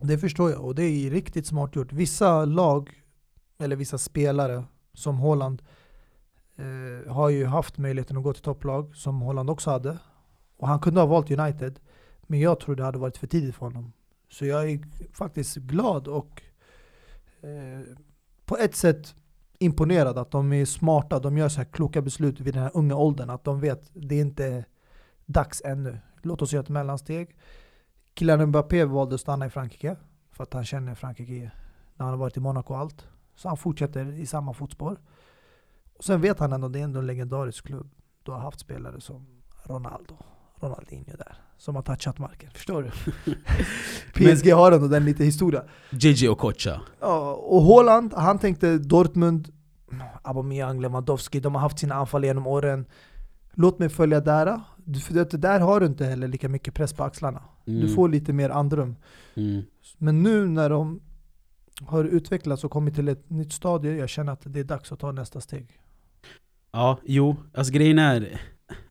Det 0.00 0.18
förstår 0.18 0.50
jag 0.50 0.64
och 0.64 0.74
det 0.74 0.82
är 0.82 1.10
riktigt 1.10 1.46
smart 1.46 1.76
gjort. 1.76 1.92
Vissa 1.92 2.44
lag, 2.44 3.02
eller 3.58 3.76
vissa 3.76 3.98
spelare 3.98 4.64
som 4.94 5.18
Haaland 5.20 5.62
eh, 6.56 7.12
har 7.12 7.28
ju 7.28 7.46
haft 7.46 7.78
möjligheten 7.78 8.16
att 8.16 8.22
gå 8.22 8.32
till 8.32 8.42
topplag, 8.42 8.96
som 8.96 9.20
Holland 9.20 9.50
också 9.50 9.70
hade. 9.70 9.98
Och 10.56 10.68
han 10.68 10.80
kunde 10.80 11.00
ha 11.00 11.06
valt 11.06 11.30
United, 11.30 11.80
men 12.22 12.40
jag 12.40 12.60
tror 12.60 12.76
det 12.76 12.84
hade 12.84 12.98
varit 12.98 13.16
för 13.16 13.26
tidigt 13.26 13.54
för 13.54 13.66
honom. 13.66 13.92
Så 14.30 14.46
jag 14.46 14.70
är 14.70 14.80
faktiskt 15.12 15.56
glad 15.56 16.08
och 16.08 16.42
eh, 17.40 17.96
på 18.44 18.56
ett 18.56 18.76
sätt 18.76 19.14
imponerad 19.58 20.18
att 20.18 20.30
de 20.30 20.52
är 20.52 20.64
smarta, 20.64 21.18
de 21.18 21.38
gör 21.38 21.48
så 21.48 21.60
här 21.60 21.68
kloka 21.72 22.02
beslut 22.02 22.40
vid 22.40 22.54
den 22.54 22.62
här 22.62 22.70
unga 22.74 22.96
åldern, 22.96 23.30
att 23.30 23.44
de 23.44 23.60
vet 23.60 23.90
det 23.94 24.14
är 24.14 24.20
inte 24.20 24.64
dags 25.28 25.62
ännu. 25.64 25.98
Låt 26.22 26.42
oss 26.42 26.52
göra 26.52 26.62
ett 26.62 26.68
mellansteg. 26.68 27.36
Kylian 28.14 28.46
Mbappé 28.46 28.84
valde 28.84 29.14
att 29.14 29.20
stanna 29.20 29.46
i 29.46 29.50
Frankrike, 29.50 29.96
för 30.32 30.42
att 30.42 30.54
han 30.54 30.64
känner 30.64 30.94
Frankrike 30.94 31.50
när 31.96 32.04
han 32.04 32.08
har 32.08 32.16
varit 32.16 32.36
i 32.36 32.40
Monaco 32.40 32.74
och 32.74 32.80
allt. 32.80 33.06
Så 33.36 33.48
han 33.48 33.56
fortsätter 33.56 34.12
i 34.12 34.26
samma 34.26 34.52
fotspår. 34.52 35.00
Och 35.96 36.04
sen 36.04 36.20
vet 36.20 36.38
han 36.38 36.52
ändå 36.52 36.66
att 36.66 36.72
det 36.72 36.80
är 36.80 36.84
ändå 36.84 36.98
en 36.98 37.06
legendarisk 37.06 37.66
klubb. 37.66 37.90
Du 38.22 38.30
har 38.32 38.38
haft 38.38 38.60
spelare 38.60 39.00
som 39.00 39.26
Ronaldo, 39.64 40.16
Ronaldinho 40.60 41.16
där, 41.16 41.34
som 41.56 41.76
har 41.76 41.82
touchat 41.82 42.18
marken. 42.18 42.50
Förstår 42.50 42.82
du? 42.82 42.90
PSG 44.36 44.52
har 44.52 44.72
ändå 44.72 44.88
den 44.88 45.04
lite 45.04 45.24
historia. 45.24 45.62
JJ 45.90 46.28
Okocha. 46.28 46.80
Ja, 47.00 47.32
och 47.32 47.62
Haaland, 47.62 48.14
han 48.14 48.38
tänkte 48.38 48.78
Dortmund, 48.78 49.52
Aubameyang, 50.22 50.80
Lewandowski, 50.80 51.40
de 51.40 51.54
har 51.54 51.62
haft 51.62 51.78
sina 51.78 51.94
anfall 51.94 52.24
genom 52.24 52.46
åren. 52.46 52.86
Låt 53.52 53.78
mig 53.78 53.88
följa 53.88 54.20
där. 54.20 54.60
För 54.94 55.14
det 55.14 55.24
där 55.24 55.60
har 55.60 55.80
du 55.80 55.86
inte 55.86 56.04
heller 56.04 56.28
lika 56.28 56.48
mycket 56.48 56.74
press 56.74 56.92
på 56.92 57.04
axlarna. 57.04 57.42
Mm. 57.66 57.80
Du 57.80 57.88
får 57.88 58.08
lite 58.08 58.32
mer 58.32 58.50
andrum. 58.50 58.96
Mm. 59.34 59.62
Men 59.98 60.22
nu 60.22 60.46
när 60.46 60.70
de 60.70 61.00
har 61.80 62.04
utvecklats 62.04 62.64
och 62.64 62.70
kommit 62.70 62.94
till 62.94 63.08
ett 63.08 63.30
nytt 63.30 63.52
stadie, 63.52 63.96
jag 63.96 64.08
känner 64.08 64.32
att 64.32 64.42
det 64.44 64.60
är 64.60 64.64
dags 64.64 64.92
att 64.92 65.00
ta 65.00 65.12
nästa 65.12 65.40
steg. 65.40 65.80
Ja, 66.72 66.98
jo. 67.04 67.36
Alltså 67.54 67.72
grejen 67.72 67.98
är, 67.98 68.40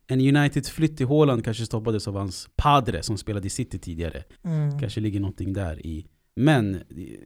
en 0.06 0.20
United-flytt 0.20 0.96
till 0.96 1.06
Haaland 1.06 1.44
kanske 1.44 1.66
stoppades 1.66 2.08
av 2.08 2.16
hans 2.16 2.48
padre 2.56 3.02
som 3.02 3.18
spelade 3.18 3.46
i 3.46 3.50
City 3.50 3.78
tidigare. 3.78 4.24
Mm. 4.44 4.78
Kanske 4.78 5.00
ligger 5.00 5.20
någonting 5.20 5.52
där 5.52 5.86
i. 5.86 6.06
Men 6.36 6.82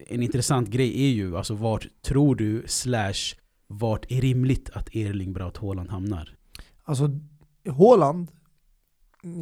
en 0.07 0.23
intressant 0.23 0.69
grej 0.69 1.05
är 1.05 1.11
ju, 1.11 1.37
alltså 1.37 1.55
vart 1.55 1.87
tror 2.03 2.35
du, 2.35 2.63
slash, 2.67 3.37
vart 3.67 4.13
är 4.13 4.21
rimligt 4.21 4.71
att 4.71 4.95
Erling 4.95 5.33
Braut 5.33 5.57
Haaland 5.57 5.91
hamnar? 5.91 6.37
Alltså, 6.83 7.11
Haaland, 7.79 8.29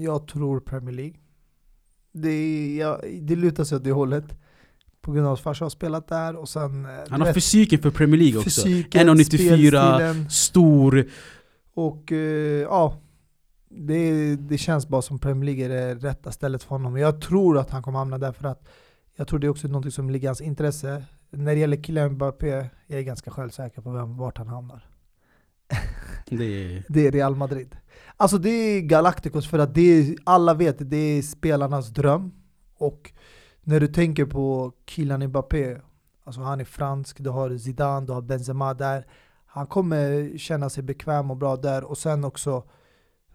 jag 0.02 0.26
tror 0.26 0.60
Premier 0.60 0.94
League. 0.94 1.14
Det, 2.12 2.76
jag, 2.76 3.00
det 3.22 3.36
lutar 3.36 3.64
sig 3.64 3.76
åt 3.76 3.84
det 3.84 3.92
hållet. 3.92 4.24
På 5.00 5.12
grund 5.12 5.26
av 5.26 5.32
att 5.32 5.40
farsan 5.40 5.64
har 5.64 5.70
spelat 5.70 6.08
där 6.08 6.36
och 6.36 6.48
sen... 6.48 6.84
eh, 6.84 6.90
Han 7.08 7.20
har 7.20 7.26
vet, 7.26 7.34
fysiken 7.34 7.78
för 7.82 7.90
Premier 7.90 8.18
League 8.20 8.38
också. 8.38 8.62
fysiken, 8.62 9.08
1,94, 9.08 9.24
spelstilen. 9.24 10.30
stor. 10.30 11.04
Och 11.74 12.12
eh, 12.12 12.18
ja, 12.62 13.00
det, 13.68 14.36
det 14.36 14.58
känns 14.58 14.88
bara 14.88 15.02
som 15.02 15.18
Premier 15.18 15.44
League 15.54 15.64
är 15.64 15.68
det 15.68 16.08
rätta 16.08 16.32
stället 16.32 16.62
för 16.62 16.68
honom. 16.70 16.96
Jag 16.96 17.20
tror 17.20 17.58
att 17.58 17.70
han 17.70 17.82
kommer 17.82 17.98
hamna 17.98 18.18
där 18.18 18.32
för 18.32 18.48
att 18.48 18.68
jag 19.16 19.28
tror 19.28 19.38
det 19.38 19.46
är 19.46 19.48
också 19.48 19.68
något 19.68 19.94
som 19.94 20.10
ligger 20.10 20.24
i 20.24 20.26
hans 20.26 20.40
intresse. 20.40 21.04
När 21.30 21.54
det 21.54 21.60
gäller 21.60 21.82
Kylian 21.82 22.12
Mbappé, 22.12 22.66
jag 22.86 22.98
är 22.98 23.02
ganska 23.02 23.30
självsäker 23.30 23.82
på 23.82 23.90
vem, 23.90 24.16
vart 24.16 24.38
han 24.38 24.48
hamnar. 24.48 24.89
Det 26.30 26.76
är, 26.76 26.84
Det 26.88 27.06
är 27.06 27.12
Real 27.12 27.36
Madrid. 27.36 27.76
Alltså 28.16 28.38
det 28.38 28.50
är 28.50 28.80
Galacticos 28.80 29.48
för 29.48 29.58
att 29.58 29.74
det 29.74 29.80
är, 29.80 30.16
alla 30.24 30.54
vet 30.54 30.90
det 30.90 30.96
är 30.96 31.22
spelarnas 31.22 31.88
dröm. 31.88 32.32
Och 32.76 33.12
när 33.62 33.80
du 33.80 33.88
tänker 33.88 34.24
på 34.24 34.72
Kylian 34.86 35.26
Mbappé, 35.26 35.76
alltså 36.24 36.40
han 36.40 36.60
är 36.60 36.64
fransk, 36.64 37.20
du 37.20 37.30
har 37.30 37.58
Zidane, 37.58 38.06
du 38.06 38.12
har 38.12 38.22
Benzema 38.22 38.74
där. 38.74 39.06
Han 39.46 39.66
kommer 39.66 40.38
känna 40.38 40.70
sig 40.70 40.82
bekväm 40.82 41.30
och 41.30 41.36
bra 41.36 41.56
där 41.56 41.84
och 41.84 41.98
sen 41.98 42.24
också 42.24 42.64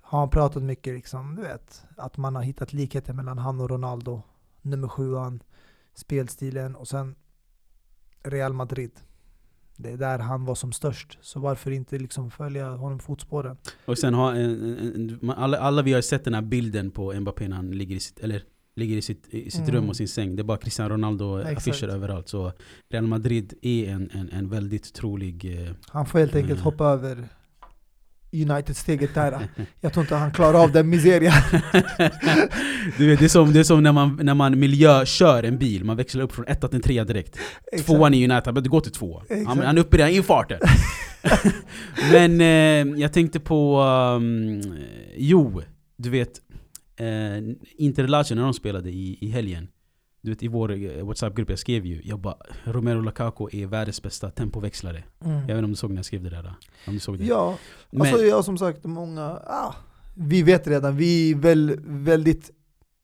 har 0.02 0.20
han 0.20 0.30
pratat 0.30 0.64
mycket 0.64 0.94
liksom, 0.94 1.36
du 1.36 1.42
vet, 1.42 1.84
att 1.98 2.18
man 2.18 2.36
har 2.36 2.44
hittat 2.44 2.74
likheter 2.74 3.14
mellan 3.14 3.38
han 3.38 3.62
och 3.62 3.70
Ronaldo, 3.70 4.22
nummer 4.62 4.88
sjuan, 4.88 5.44
spelstilen 5.94 6.76
och 6.76 6.88
sen 6.88 7.16
Real 8.24 8.54
Madrid. 8.54 8.92
Det 9.78 9.90
är 9.92 9.98
där 9.98 10.20
han 10.20 10.46
var 10.46 10.56
som 10.56 10.72
störst, 10.72 11.18
så 11.22 11.40
varför 11.40 11.72
inte 11.72 11.98
liksom 11.98 12.32
följa 12.32 12.70
honom 12.70 13.00
fotspåren? 13.00 13.58
och 13.86 13.98
sen 13.98 14.14
har 14.14 14.34
en, 14.34 14.78
en, 14.80 15.20
en, 15.22 15.30
alla, 15.32 15.58
alla 15.60 15.82
vi 15.82 15.94
har 15.94 16.02
sett 16.02 16.24
den 16.24 16.34
här 16.34 16.42
bilden 16.42 16.92
på 16.92 17.14
Mbappé 17.20 17.48
när 17.48 17.56
han 17.56 17.72
ligger 17.72 17.96
i 17.96 18.00
sitt, 18.00 18.20
eller, 18.20 18.42
ligger 18.76 18.98
i 18.98 19.02
sitt, 19.02 19.28
i 19.34 19.52
sitt 19.52 19.62
Mm. 19.62 19.72
rum 19.76 19.90
och 19.90 19.96
sin 19.96 20.08
säng. 20.08 20.36
Det 20.36 20.42
är 20.42 20.44
bara 20.44 20.58
Cristiano 20.58 20.94
Ronaldo 20.94 21.40
Exakt. 21.40 21.58
affischer 21.58 21.88
överallt. 21.88 22.30
Så 22.30 22.52
Real 22.90 23.08
Madrid 23.08 23.54
är 23.62 23.90
en, 23.90 24.10
en, 24.14 24.30
en 24.30 24.50
väldigt 24.50 24.94
trolig... 24.94 25.62
Eh, 25.68 25.72
Han 25.88 26.06
får 26.06 26.20
helt 26.20 26.36
enkelt 26.36 26.52
Mm. 26.60 26.64
hoppa 26.64 26.86
över 26.86 27.28
United-steget 28.44 29.14
där. 29.14 29.48
Jag 29.82 29.94
tror 29.94 30.04
inte 30.04 30.16
han 30.16 30.32
klarar 30.32 30.64
av 30.64 30.72
den 30.72 30.90
miserien. 30.90 31.34
du 32.98 33.08
vet, 33.08 33.20
det 33.20 33.26
är 33.26 33.28
som, 33.28 33.54
det 33.54 33.60
är 33.60 33.64
som 33.64 33.84
när, 33.84 33.92
man, 33.92 34.20
när 34.24 34.34
man 34.34 34.60
miljökör 34.60 35.44
en 35.44 35.58
bil, 35.58 35.84
man 35.84 35.98
växlar 35.98 36.24
upp 36.24 36.36
från 36.36 36.48
etta 36.48 36.68
till 36.68 36.82
trea 36.82 37.04
direkt. 37.04 37.40
Exakt. 37.72 37.88
Tvåan 37.88 38.14
i 38.14 38.32
United, 38.32 38.54
men 38.54 38.64
det 38.64 38.70
går 38.70 38.82
till 38.82 38.92
två. 38.92 39.22
Han, 39.46 39.60
han 39.60 39.78
är 39.78 39.82
uppe 39.82 39.98
redan 39.98 40.10
i 40.10 40.16
infarten. 40.16 40.60
men 42.12 42.42
eh, 42.42 43.02
jag 43.02 43.14
tänkte 43.14 43.40
på... 43.40 43.82
Um, 43.82 44.62
jo, 45.18 45.62
du 45.98 46.10
vet. 46.10 46.42
Eh, 46.98 47.08
Interlachen 47.78 48.38
när 48.38 48.44
de 48.44 48.54
spelade 48.54 48.90
i, 48.90 49.18
i 49.22 49.30
helgen. 49.30 49.68
Du 50.26 50.32
vet 50.32 50.44
i 50.44 50.48
vår 50.48 50.72
eh, 50.72 51.06
WhatsApp-grupp, 51.06 51.50
jag 51.50 51.60
skrev 51.60 51.86
ju 51.86 52.02
jag 52.04 52.20
bara 52.20 52.36
Romero 52.64 53.02
Lukaku 53.02 53.46
är 53.52 53.66
världens 53.68 54.02
bästa 54.02 54.30
tempoväxlare. 54.30 55.04
Jag 55.24 55.30
vet 55.32 55.50
inte 55.50 55.64
om 55.64 55.70
du 55.72 55.76
såg 55.76 55.90
när 55.90 55.98
jag 55.98 56.06
skrev 56.06 56.24
det 56.24 56.30
där? 56.30 56.44
då? 56.44 56.50
Om 56.88 56.94
du 56.94 57.00
såg 57.00 57.18
det? 57.20 57.26
Ja, 57.26 57.58
Men- 57.92 58.02
alltså 58.02 58.26
jag 58.26 58.46
som 58.46 58.58
sagt, 58.58 58.84
många, 58.84 59.22
ah, 59.48 59.76
vi 60.16 60.44
vet 60.44 60.68
redan, 60.68 60.98
vi 60.98 61.32
är 61.32 61.36
väl, 61.36 61.80
väldigt 61.86 62.52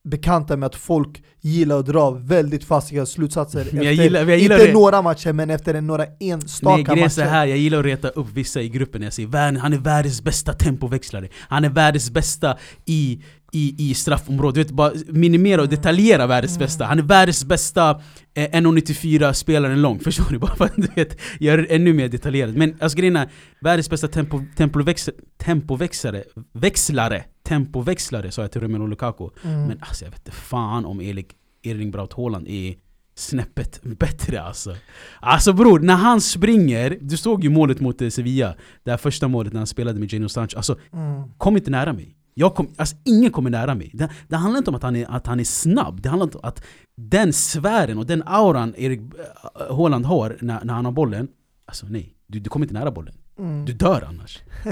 bekanta 0.04 0.58
med 0.58 0.68
att 0.68 0.76
folk 0.76 1.24
gillar 1.42 1.80
att 1.80 1.86
dra 1.86 2.10
väldigt 2.12 2.64
fasta 2.64 3.06
slutsatser 3.06 3.68
Men 3.74 3.84
jag 3.84 3.92
efter, 3.92 4.04
gillar- 4.04 4.20
jag 4.26 4.38
gillar 4.40 4.56
inte 4.56 4.68
det. 4.68 4.74
några 4.74 5.02
matcher 5.02 5.34
men 5.34 5.50
efter 5.50 5.82
några 5.82 6.06
enstaka 6.20 6.94
Nej, 6.94 7.04
matcher. 7.04 7.22
här, 7.22 7.46
jag 7.46 7.58
gillar 7.58 7.80
att 7.80 7.86
reta 7.86 8.10
upp 8.10 8.28
vissa 8.34 8.62
i 8.62 8.70
gruppen 8.70 9.02
när 9.02 9.06
jag 9.06 9.14
säger 9.14 9.30
"Värn- 9.30 9.58
han 9.58 9.74
är 9.74 9.78
världens 9.78 10.22
bästa 10.24 10.54
tempoväxlare 10.54 11.28
Han 11.40 11.64
är 11.66 11.70
världens 11.70 12.12
bästa 12.12 12.58
i, 12.86 13.22
i, 13.52 13.90
i 13.90 13.94
straffområdet, 13.94 14.56
du 14.56 14.62
vet 14.64 14.72
bara 14.72 14.92
minimera 15.08 15.62
och 15.62 15.70
detaljera 15.70 16.28
världens 16.28 16.60
bästa 16.60 16.86
Han 16.86 17.00
är 17.00 17.04
världens 17.04 17.46
bästa 17.46 18.02
eh, 18.34 18.50
1,94 18.50 19.34
spelaren 19.34 19.82
lång, 19.82 20.00
förstår 20.04 20.26
du? 20.30 20.38
Bara 20.38 20.56
för 20.56 20.66
att 20.66 20.76
du 20.76 20.88
vet, 20.96 21.18
göra 21.40 21.62
det 21.62 21.76
ännu 21.76 21.94
mer 21.94 22.10
detaljerat 22.10 22.56
Men 22.56 22.76
alltså 22.80 22.98
grejen 22.98 23.16
är, 23.16 23.30
världens 23.62 23.90
bästa 23.90 24.08
tempo, 24.08 24.42
tempoväx, 24.58 25.10
tempoväxlare, 25.38 26.24
växlare, 26.54 27.24
tempoväxlare 27.44 28.32
sa 28.32 28.42
jag 28.42 28.52
till 28.52 28.62
Romelu 28.62 28.88
Lukaku 28.88 29.30
Mm. 29.44 29.68
Men 29.68 29.78
alltså 29.82 30.06
jag 30.06 30.12
vet 30.12 30.20
inte 30.28 30.32
fan 30.38 30.86
om 30.86 31.02
Erik, 31.02 31.28
Erling 31.64 31.92
Braut 31.92 32.14
Haaland 32.14 32.48
är 32.48 32.76
snäppet 33.16 33.80
bättre 33.84 34.42
alltså. 34.42 34.76
Alltså 35.20 35.54
bror, 35.54 35.80
när 35.80 35.96
han 35.96 36.22
springer, 36.22 36.98
du 37.02 37.18
såg 37.18 37.44
ju 37.44 37.50
målet 37.50 37.80
mot 37.80 38.02
eh, 38.02 38.10
Sevilla, 38.10 38.56
det 38.84 38.92
här 38.92 38.98
första 38.98 39.28
målet 39.28 39.54
när 39.54 39.60
han 39.60 39.68
spelade 39.68 40.00
med 40.00 40.14
Geno 40.14 40.30
Sancho. 40.30 40.58
Alltså, 40.58 40.78
Mm. 40.94 41.24
kom 41.38 41.58
inte 41.58 41.72
nära 41.72 41.94
mig. 41.94 42.16
Jag 42.42 42.56
kom, 42.56 42.68
alltså, 42.78 42.96
ingen 43.06 43.32
kommer 43.32 43.50
nära 43.50 43.76
mig. 43.76 43.92
Det, 43.94 44.10
det 44.28 44.36
handlar 44.36 44.58
inte 44.58 44.70
om 44.70 44.76
att 44.76 44.84
han, 44.84 44.96
är, 44.96 45.12
att 45.12 45.28
han 45.28 45.40
är 45.40 45.44
snabb, 45.44 46.02
det 46.02 46.10
handlar 46.10 46.26
inte 46.26 46.38
om 46.38 46.48
att 46.48 46.64
den 46.96 47.34
sfären 47.34 47.98
och 47.98 48.06
den 48.06 48.24
auran 48.26 48.74
Erik 48.78 49.00
äh, 49.00 49.76
Haaland 49.76 50.06
har 50.06 50.38
när, 50.42 50.64
när 50.64 50.74
han 50.74 50.86
har 50.86 50.92
bollen, 50.92 51.28
alltså 51.66 51.86
nej, 51.90 52.14
du, 52.28 52.40
du 52.40 52.50
kommer 52.50 52.66
inte 52.66 52.74
nära 52.74 52.92
bollen. 52.92 53.14
Mm. 53.40 53.66
Du 53.66 53.74
dör 53.74 54.04
annars. 54.08 54.40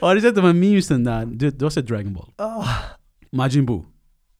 har 0.00 0.14
du 0.14 0.20
sett 0.20 0.34
de 0.34 0.44
här 0.44 0.52
memesen 0.52 1.04
där? 1.04 1.26
Du, 1.26 1.50
du 1.50 1.64
har 1.64 1.70
sett 1.70 1.86
Dragon 1.86 2.14
Ball? 2.14 2.30
Ah, 2.36 2.64
Majin 3.32 3.66
Buu. 3.66 3.82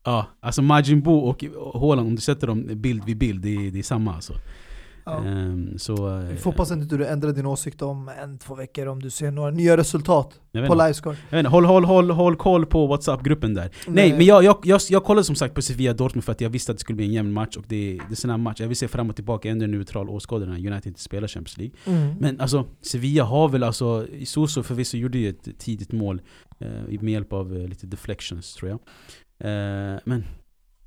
Ja, 0.04 0.26
alltså 0.40 0.62
Majin 0.62 1.02
Buu 1.02 1.12
och 1.12 1.44
Haaland, 1.80 2.08
om 2.08 2.14
du 2.14 2.22
sätter 2.22 2.46
dem 2.46 2.70
bild 2.74 3.04
vid 3.04 3.18
bild, 3.18 3.42
det 3.42 3.54
är, 3.54 3.70
det 3.70 3.78
är 3.78 3.82
samma 3.82 4.14
alltså. 4.14 4.32
Ja. 5.10 5.24
Ehm, 5.24 5.78
så... 5.78 6.18
Vi 6.30 6.36
får 6.36 6.50
hoppas 6.50 6.70
inte 6.70 6.96
du 6.96 7.06
ändrar 7.06 7.32
din 7.32 7.46
åsikt 7.46 7.82
om 7.82 8.10
en, 8.22 8.38
två 8.38 8.54
veckor 8.54 8.86
om 8.86 9.02
du 9.02 9.10
ser 9.10 9.30
några 9.30 9.50
nya 9.50 9.76
resultat 9.76 10.40
på 10.52 10.74
livescore. 10.74 11.16
Jag 11.30 11.36
vet 11.36 11.38
inte, 11.38 11.50
håll, 11.50 11.64
håll, 11.64 11.84
håll, 11.84 12.10
håll 12.10 12.36
koll 12.36 12.66
på 12.66 12.86
WhatsApp-gruppen 12.86 13.54
där. 13.54 13.70
Nej, 13.86 14.12
men 14.12 14.26
jag, 14.26 14.44
jag, 14.44 14.58
jag, 14.64 14.80
jag 14.90 15.04
kollade 15.04 15.24
som 15.24 15.34
sagt 15.34 15.54
på 15.54 15.62
Sevilla 15.62 15.92
Dortmund 15.92 16.24
för 16.24 16.32
att 16.32 16.40
jag 16.40 16.50
visste 16.50 16.72
att 16.72 16.78
det 16.78 16.80
skulle 16.80 16.96
bli 16.96 17.06
en 17.06 17.12
jämn 17.12 17.32
match 17.32 17.56
och 17.56 17.64
det, 17.68 17.76
det 17.76 17.98
är 17.98 18.10
en 18.10 18.16
sån 18.16 18.30
här 18.30 18.38
match, 18.38 18.60
jag 18.60 18.68
vill 18.68 18.76
se 18.76 18.88
fram 18.88 19.10
och 19.10 19.16
tillbaka, 19.16 19.50
ändå 19.50 19.66
neutral 19.66 20.10
åskådare 20.10 20.50
när 20.50 20.56
United 20.56 20.86
inte 20.86 21.00
spelar 21.00 21.28
Champions 21.28 21.58
League. 21.58 21.76
Mm. 21.84 22.14
Men 22.20 22.40
alltså, 22.40 22.64
Sevilla 22.82 23.24
har 23.24 23.48
väl 23.48 23.62
alltså, 23.62 24.06
Soso 24.24 24.62
förvisso 24.62 24.96
gjorde 24.96 25.18
ju 25.18 25.28
ett 25.28 25.58
tidigt 25.58 25.92
mål 25.92 26.20
eh, 26.58 27.00
med 27.00 27.12
hjälp 27.12 27.32
av 27.32 27.56
eh, 27.56 27.68
lite 27.68 27.86
deflections 27.86 28.54
tror 28.54 28.70
jag. 28.70 28.80
Eh, 29.40 30.00
men 30.04 30.24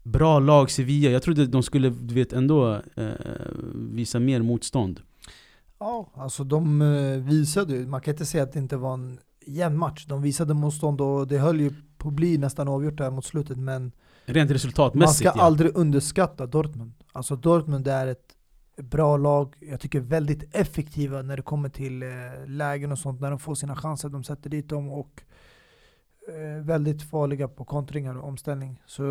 bra 0.04 0.39
lag 0.39 0.72
Sevilla, 0.72 1.10
jag 1.10 1.24
trodde 1.24 1.47
de 1.47 1.64
skulle 1.64 1.89
du 1.89 2.14
vet, 2.14 2.34
ändå 2.34 2.82
eh, 2.95 3.12
visa 3.74 4.20
mer 4.20 4.41
motstånd. 4.41 5.02
Ja, 5.80 6.12
alltså 6.14 6.43
de 6.43 6.82
eh, 6.82 7.18
visade 7.18 7.74
ju, 7.74 7.88
man 7.88 8.02
kan 8.02 8.14
inte 8.14 8.26
säga 8.26 8.43
att 8.43 8.54
det 8.54 8.60
inte 8.60 8.78
var 8.78 8.93
en 8.93 9.20
jämn 9.45 9.78
match. 9.78 10.06
De 10.06 10.22
visade 10.22 10.54
motstånd 10.54 11.02
och 11.02 11.28
det 11.28 11.38
höll 11.38 11.62
ju 11.62 11.74
på 11.97 12.08
att 12.08 12.14
bli 12.14 12.38
nästan 12.38 12.68
avgjort 12.68 12.97
där 12.97 13.12
mot 13.12 13.26
slutet 13.26 13.58
men 13.58 13.91
Rent 14.26 14.49
man 14.49 14.54
resultatmässigt 14.54 15.30
ska 15.30 15.39
ja. 15.39 15.43
aldrig 15.43 15.78
underskatta 15.78 16.45
Dortmund. 16.45 16.93
Alltså 17.12 17.36
Dortmund 17.36 17.88
är 17.88 18.08
ett 18.08 18.36
bra 18.78 19.18
lag, 19.18 19.56
jag 19.60 19.80
tycker 19.80 19.99
väldigt 19.99 20.56
effektiva 20.56 21.22
när 21.22 21.38
det 21.38 21.43
kommer 21.43 21.70
till 21.70 22.04
eh, 22.04 22.10
lägen 22.47 22.91
och 22.91 22.99
sånt, 22.99 23.22
när 23.22 23.30
de 23.30 23.39
får 23.39 23.56
sina 23.56 23.76
chanser, 23.76 24.10
de 24.10 24.24
sätter 24.24 24.49
dit 24.49 24.70
dem 24.70 24.89
och 24.89 25.22
eh, 26.28 26.64
väldigt 26.64 27.10
farliga 27.10 27.47
på 27.47 27.66
kontringar 27.66 28.18
och 28.18 28.28
omställning. 28.28 28.82
Så 28.86 29.04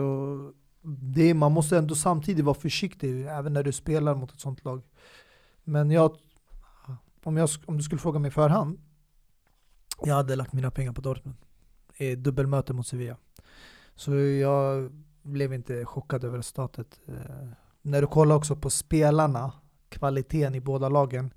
det, 0.83 1.35
man 1.35 1.53
måste 1.53 1.79
ändå 1.79 1.95
samtidigt 1.95 2.45
vara 2.45 2.55
försiktig 2.55 3.27
även 3.27 3.53
när 3.53 3.63
du 3.63 3.73
spelar 3.73 4.15
mot 4.15 4.33
ett 4.33 4.41
sånt 4.41 4.65
lag. 4.65 4.83
Men 5.65 5.91
jag, 5.91 6.17
om, 7.25 7.37
jag, 7.37 7.49
om 7.67 7.77
du 7.77 7.83
skulle 7.83 8.01
fråga 8.01 8.19
mig 8.19 8.29
i 8.29 8.33
förhand, 8.33 8.81
jag 10.05 10.15
hade 10.15 10.37
lagt 10.37 10.53
mina 10.53 10.71
pengar 10.71 10.93
på 10.93 11.01
Dortmund. 11.01 11.37
I 11.97 12.15
dubbelmöte 12.17 12.73
mot 12.73 12.87
Sevilla. 12.87 13.17
Så 13.95 14.17
jag 14.17 14.93
blev 15.23 15.53
inte 15.53 15.85
chockad 15.85 16.25
över 16.25 16.39
resultatet. 16.39 17.01
Eh, 17.07 17.49
när 17.83 18.01
du 18.01 18.07
kollar 18.07 18.37
också 18.37 18.57
på 18.57 18.71
spelarna, 18.71 19.53
kvaliteten 19.89 20.55
i 20.55 20.61
båda 20.61 20.89
lagen. 20.89 21.35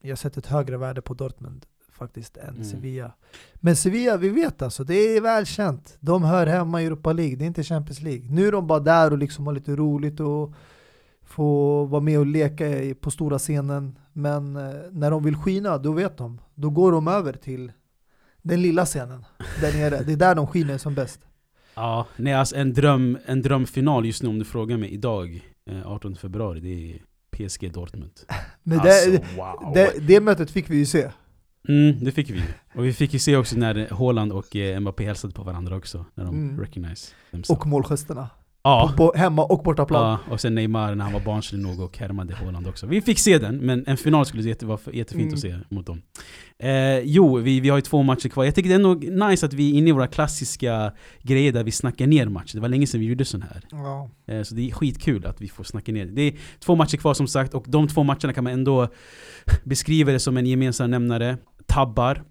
Jag 0.00 0.18
sätter 0.18 0.38
ett 0.38 0.46
högre 0.46 0.76
värde 0.76 1.02
på 1.02 1.14
Dortmund 1.14 1.66
faktiskt 1.94 2.36
än 2.36 2.48
Mm. 2.48 2.64
Sevilla. 2.64 3.12
Men 3.54 3.76
Sevilla, 3.76 4.16
vi 4.16 4.28
vet 4.28 4.62
alltså, 4.62 4.84
det 4.84 4.94
är 4.94 5.20
välkänt. 5.20 5.96
De 6.00 6.22
hör 6.22 6.46
hemma 6.46 6.82
i 6.82 6.86
Europa 6.86 7.12
League, 7.12 7.36
det 7.36 7.44
är 7.44 7.46
inte 7.46 7.62
Champions 7.62 8.00
League. 8.02 8.26
Nu 8.30 8.48
är 8.48 8.52
de 8.52 8.66
bara 8.66 8.80
där 8.80 9.10
och 9.10 9.18
liksom 9.18 9.46
har 9.46 9.54
lite 9.54 9.76
roligt 9.76 10.20
och 10.20 10.54
få 11.22 11.84
vara 11.84 12.00
med 12.02 12.18
och 12.18 12.26
leka 12.26 12.64
på 13.00 13.10
stora 13.10 13.38
scenen. 13.38 13.98
Men 14.12 14.56
eh, 14.56 14.72
när 14.90 15.10
de 15.10 15.24
vill 15.24 15.36
skina, 15.36 15.78
då 15.78 15.92
vet 15.92 16.16
de. 16.16 16.40
Då 16.54 16.70
går 16.70 16.92
de 16.92 17.08
över 17.08 17.32
till 17.32 17.72
den 18.42 18.62
lilla 18.62 18.84
scenen 18.84 19.24
där 19.60 19.72
nere. 19.72 20.02
Det 20.02 20.12
är 20.12 20.16
där 20.16 20.34
de 20.34 20.46
skiner 20.46 20.78
som 20.78 20.94
bäst. 20.94 21.20
Ja, 21.74 22.06
nej 22.16 22.32
alltså 22.34 22.56
en, 22.56 22.72
dröm, 22.72 23.18
en 23.26 23.42
drömfinal 23.42 24.06
just 24.06 24.22
nu 24.22 24.28
om 24.28 24.38
du 24.38 24.44
frågar 24.44 24.76
mig 24.76 24.90
idag, 24.90 25.40
eh, 25.70 25.92
18 25.92 26.16
februari, 26.16 26.60
det 26.60 26.92
är 26.92 27.00
PSG 27.30 27.72
Dortmund. 27.72 28.12
Men 28.62 28.80
alltså, 28.80 29.10
det, 29.10 29.24
wow. 29.36 29.72
det, 29.74 30.06
det 30.06 30.20
mötet 30.20 30.50
fick 30.50 30.70
vi 30.70 30.76
ju 30.76 30.86
se. 30.86 31.10
Mm, 31.68 32.04
det 32.04 32.12
fick 32.12 32.30
vi. 32.30 32.42
Och 32.74 32.84
vi 32.84 32.92
fick 32.92 33.12
ju 33.12 33.18
se 33.18 33.36
också 33.36 33.56
när 33.56 33.88
Haaland 33.94 34.32
och 34.32 34.56
eh, 34.56 34.80
Mbappé 34.80 35.04
hälsade 35.06 35.34
på 35.34 35.42
varandra 35.42 35.76
också, 35.76 36.04
när 36.14 36.24
de 36.24 36.34
Mm. 36.34 36.60
recognize 36.60 37.10
themselves. 37.30 37.50
Och 37.60 37.66
målgesterna. 37.66 38.28
ja. 38.62 38.92
På, 38.96 39.12
på 39.12 39.18
hemma 39.18 39.44
och 39.44 39.62
bortaplan. 39.62 40.02
Ja, 40.26 40.32
och 40.32 40.40
sen 40.40 40.54
Neymar 40.54 40.94
när 40.94 41.04
han 41.04 41.12
var 41.12 41.20
barnslig 41.20 41.60
nog 41.62 41.80
och 41.80 41.98
härmade 41.98 42.34
Haaland 42.34 42.66
också. 42.66 42.86
Vi 42.86 43.00
fick 43.00 43.18
se 43.18 43.38
den, 43.38 43.56
men 43.56 43.84
en 43.86 43.96
final 43.96 44.26
skulle 44.26 44.42
jätte, 44.42 44.66
vara 44.66 44.78
jättefint 44.92 45.22
Mm. 45.24 45.34
att 45.34 45.40
se 45.40 45.74
mot 45.74 45.86
dem. 45.86 46.02
Eh, 46.58 46.98
jo, 46.98 47.36
vi, 47.38 47.60
vi 47.60 47.68
har 47.68 47.76
ju 47.78 47.82
två 47.82 48.02
matcher 48.02 48.28
kvar. 48.28 48.44
Jag 48.44 48.54
tycker 48.54 48.68
det 48.68 48.74
är 48.74 48.90
ändå 49.10 49.26
nice 49.26 49.46
att 49.46 49.52
vi 49.52 49.70
är 49.70 49.74
inne 49.78 49.88
i 49.88 49.92
våra 49.92 50.06
klassiska 50.06 50.92
grejer 51.22 51.52
där 51.52 51.64
vi 51.64 51.70
snackar 51.70 52.06
ner 52.06 52.26
matcher. 52.26 52.54
Det 52.54 52.60
var 52.60 52.68
länge 52.68 52.86
sedan 52.86 53.00
vi 53.00 53.06
gjorde 53.06 53.24
sån 53.24 53.42
här. 53.42 53.60
Ja. 53.70 54.10
Eh, 54.26 54.42
Så 54.42 54.54
det 54.54 54.62
är 54.70 54.72
skitkul 54.72 55.26
att 55.26 55.40
vi 55.40 55.48
får 55.48 55.64
snacka 55.64 55.92
ner. 55.92 56.06
Det 56.06 56.22
är 56.22 56.34
två 56.60 56.74
matcher 56.74 56.96
kvar 56.96 57.14
som 57.14 57.26
sagt 57.28 57.54
och 57.54 57.64
de 57.68 57.88
två 57.88 58.02
matcherna 58.02 58.32
kan 58.32 58.44
man 58.44 58.52
ändå 58.52 58.88
beskriva 59.64 60.12
det 60.12 60.18
som 60.20 60.36
en 60.36 60.46
gemensam 60.46 60.90
nämnare. 60.90 61.36
Tabbar 61.66 62.24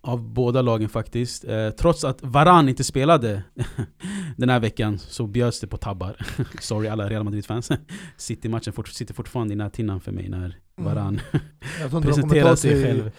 av 0.00 0.22
båda 0.22 0.62
lagen 0.62 0.88
faktiskt. 0.88 1.44
Eh, 1.44 1.70
trots 1.70 2.04
att 2.04 2.22
Varan 2.22 2.68
inte 2.68 2.84
spelade 2.84 3.42
den 4.36 4.48
här 4.48 4.60
veckan 4.60 4.98
så 4.98 5.26
bjöds 5.26 5.60
det 5.60 5.66
på 5.66 5.76
tabbar. 5.76 6.16
Sorry 6.60 6.88
alla 6.88 7.08
Real 7.08 7.24
Madrid-fans. 7.24 7.70
City-matchen 8.16 8.72
fort, 8.72 8.88
sitter 8.88 9.14
fortfarande 9.14 9.54
i 9.54 9.56
näthinnan 9.56 10.00
för 10.00 10.12
mig 10.12 10.28
när 10.28 10.58
Varan 10.76 11.14
inte 11.14 11.40
de 11.82 11.90
kommer 11.90 12.06
presenterar 12.06 12.56
sig 12.56 12.82
själv. 12.84 13.10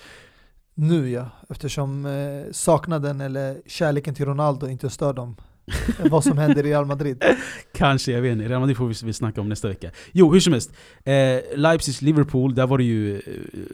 nu 0.73 1.09
ja, 1.09 1.29
eftersom 1.49 2.05
eh, 2.05 2.51
saknaden 2.51 3.21
eller 3.21 3.61
kärleken 3.65 4.15
till 4.15 4.25
Ronaldo 4.25 4.67
inte 4.67 4.89
stör 4.89 5.13
dem. 5.13 5.35
Vad 6.09 6.23
som 6.23 6.37
händer 6.37 6.65
i 6.65 6.69
Real 6.69 6.85
Madrid. 6.85 7.23
Kanske, 7.73 8.11
jag 8.11 8.21
vet 8.21 8.31
inte. 8.31 8.49
Real 8.49 8.59
Madrid 8.59 8.77
får 8.77 8.87
vi, 8.87 8.95
vi 9.03 9.13
snacka 9.13 9.41
om 9.41 9.49
nästa 9.49 9.67
vecka. 9.67 9.91
Jo, 10.11 10.33
hur 10.33 10.39
som 10.39 10.53
helst. 10.53 10.71
Eh, 11.03 11.13
Leipzig-Liverpool, 11.55 12.55
där 12.55 12.67
var 12.67 12.77
det 12.77 12.83
ju 12.83 13.15
eh, 13.15 13.21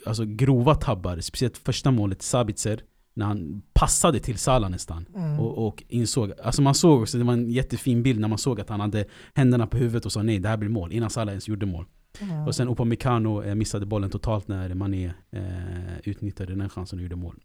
alltså, 0.05 0.25
grova 0.25 0.75
tabbar. 0.75 1.19
Speciellt 1.19 1.57
första 1.57 1.91
målet, 1.91 2.21
Sabitzer. 2.21 2.81
När 3.13 3.25
han 3.25 3.61
passade 3.73 4.19
till 4.19 4.37
Salah 4.37 4.69
nästan. 4.69 5.05
Mm. 5.15 5.39
Och, 5.39 5.67
och 5.67 5.83
insåg, 5.87 6.31
alltså 6.43 6.61
man 6.61 6.75
såg 6.75 7.01
också, 7.01 7.17
det 7.17 7.23
var 7.23 7.33
en 7.33 7.51
jättefin 7.51 8.03
bild 8.03 8.19
när 8.19 8.27
man 8.27 8.37
såg 8.37 8.61
att 8.61 8.69
han 8.69 8.79
hade 8.79 9.05
händerna 9.33 9.67
på 9.67 9.77
huvudet 9.77 10.05
och 10.05 10.11
sa 10.11 10.23
nej, 10.23 10.39
det 10.39 10.49
här 10.49 10.57
blir 10.57 10.69
mål. 10.69 10.93
Innan 10.93 11.09
Salah 11.09 11.31
ens 11.31 11.47
gjorde 11.47 11.65
mål. 11.65 11.85
Mm. 12.19 12.47
Och 12.47 12.55
sen 12.55 12.67
Upamecano 12.67 13.43
eh, 13.43 13.55
missade 13.55 13.85
bollen 13.85 14.09
totalt 14.09 14.47
när 14.47 14.73
Mané 14.73 15.05
eh, 15.31 15.99
utnyttjade 16.03 16.55
den 16.55 16.69
chansen 16.69 16.99
och 16.99 17.03
gjorde 17.03 17.15
mål. 17.15 17.39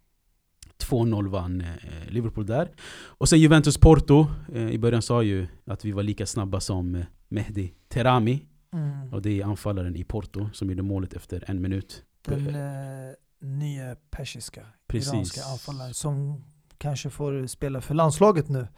2-0 0.86 1.28
vann 1.28 1.60
eh, 1.60 1.68
Liverpool 2.08 2.46
där. 2.46 2.70
Och 3.04 3.28
sen 3.28 3.38
Juventus-Porto. 3.38 4.26
Eh, 4.54 4.70
I 4.70 4.78
början 4.78 5.02
sa 5.02 5.22
ju 5.22 5.46
att 5.66 5.84
vi 5.84 5.92
var 5.92 6.02
lika 6.02 6.26
snabba 6.26 6.60
som 6.60 6.94
eh, 6.94 7.04
Mehdi 7.28 7.74
Terami. 7.88 8.46
Mm. 8.72 9.12
Och 9.12 9.22
det 9.22 9.40
är 9.40 9.44
anfallaren 9.44 9.96
i 9.96 10.04
Porto 10.04 10.48
som 10.52 10.70
gjorde 10.70 10.82
målet 10.82 11.12
efter 11.12 11.44
en 11.46 11.62
minut. 11.62 12.04
Den, 12.24 12.54
eh, 12.54 13.14
nya 13.40 13.96
persiska 14.10 14.66
Precis. 14.86 15.12
iranska 15.12 15.40
anfallare 15.52 15.94
som 15.94 16.44
kanske 16.78 17.10
får 17.10 17.46
spela 17.46 17.80
för 17.80 17.94
landslaget 17.94 18.48
nu 18.48 18.68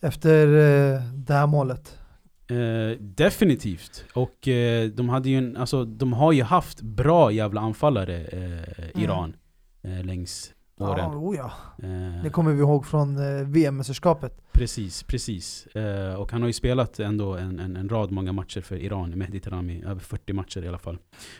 efter 0.00 0.46
eh, 0.46 1.02
det 1.14 1.34
här 1.34 1.46
målet. 1.46 1.98
Eh, 2.46 3.00
definitivt. 3.00 4.04
Och 4.14 4.48
eh, 4.48 4.88
de, 4.88 5.08
hade 5.08 5.28
ju 5.28 5.38
en, 5.38 5.56
alltså, 5.56 5.84
de 5.84 6.12
har 6.12 6.32
ju 6.32 6.42
haft 6.42 6.82
bra 6.82 7.32
jävla 7.32 7.60
anfallare, 7.60 8.24
eh, 8.24 9.02
Iran, 9.02 9.36
eh, 9.82 10.04
längs 10.04 10.53
Ja, 10.76 10.90
åren. 10.92 11.10
oh 11.14 11.36
ja. 11.36 11.52
Eh, 11.82 12.22
Det 12.22 12.30
kommer 12.30 12.52
vi 12.52 12.60
ihåg 12.60 12.86
från 12.86 13.16
eh, 13.16 13.44
VM-mästerskapet. 13.46 14.42
Precis, 14.52 15.02
precis. 15.02 15.66
Eh, 15.66 16.14
och 16.14 16.32
han 16.32 16.40
har 16.42 16.46
ju 16.46 16.52
spelat 16.52 16.98
ändå 17.00 17.34
en, 17.36 17.58
en, 17.58 17.76
en 17.76 17.88
rad 17.88 18.10
många 18.10 18.32
matcher 18.32 18.60
för 18.60 18.76
Iran, 18.76 19.10
Mehdi 19.10 19.40
Tarami. 19.40 19.82
Över 19.84 20.00
40 20.00 20.32
matcher 20.32 20.64
i 20.64 20.68
alla 20.68 20.78
fall. 20.78 20.98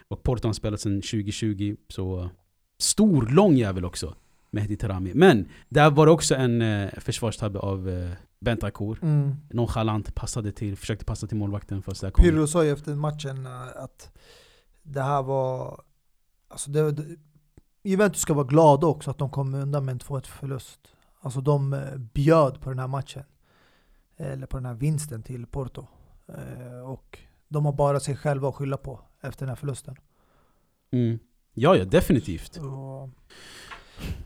Och 0.09 0.22
Porto 0.22 0.49
har 0.49 0.53
spelat 0.53 0.80
sedan 0.80 1.03
2020, 1.03 1.76
så 1.89 2.30
stor, 2.78 3.26
lång 3.26 3.57
jävel 3.57 3.85
också. 3.85 4.14
Mehdi 4.51 4.76
Tarami. 4.76 5.12
Men 5.14 5.49
där 5.68 5.91
var 5.91 6.07
det 6.07 6.12
också 6.12 6.35
en 6.35 6.62
eh, 6.62 6.89
försvarstabbe 6.99 7.59
av 7.59 7.89
eh, 7.89 8.11
Bentancur. 8.41 8.99
Mm. 9.03 9.37
Nonchalant 9.51 10.14
passade 10.14 10.53
till, 10.53 10.76
försökte 10.76 11.05
passa 11.05 11.26
till 11.26 11.37
målvakten 11.37 11.82
fast 11.82 12.01
där 12.01 12.11
Pirlo 12.11 12.47
sa 12.47 12.64
ju 12.64 12.70
efter 12.72 12.95
matchen 12.95 13.47
att 13.76 14.11
det 14.82 15.03
här 15.03 15.22
var... 15.22 15.80
Alltså 16.49 16.70
det, 16.70 16.95
Juventus 17.85 18.20
ska 18.22 18.35
vara 18.35 18.47
glada 18.47 18.87
också 18.87 19.11
att 19.11 19.18
de 19.18 19.30
kom 19.30 19.55
undan 19.55 19.85
med 19.85 19.93
en 19.93 19.99
2-1 19.99 20.26
förlust. 20.26 20.80
Alltså 21.20 21.41
de 21.41 21.72
eh, 21.72 21.80
bjöd 21.97 22.61
på 22.61 22.70
den 22.70 22.78
här 22.78 22.89
matchen. 22.89 23.22
Eller 24.16 24.47
på 24.47 24.57
den 24.57 24.66
här 24.66 24.74
vinsten 24.74 25.22
till 25.22 25.47
Porto. 25.47 25.87
Eh, 26.28 26.80
Och 26.91 27.18
de 27.49 27.64
har 27.64 27.72
bara 27.72 28.01
sig 28.01 28.16
själva 28.16 28.49
att 28.49 28.55
skylla 28.55 28.76
på 28.76 29.01
efter 29.20 29.41
den 29.41 29.49
här 29.49 29.57
förlusten. 29.57 29.97
Mm. 30.93 31.18
Ja, 31.55 31.76
ja, 31.76 31.85
definitivt. 31.85 32.57
Och- 32.57 33.11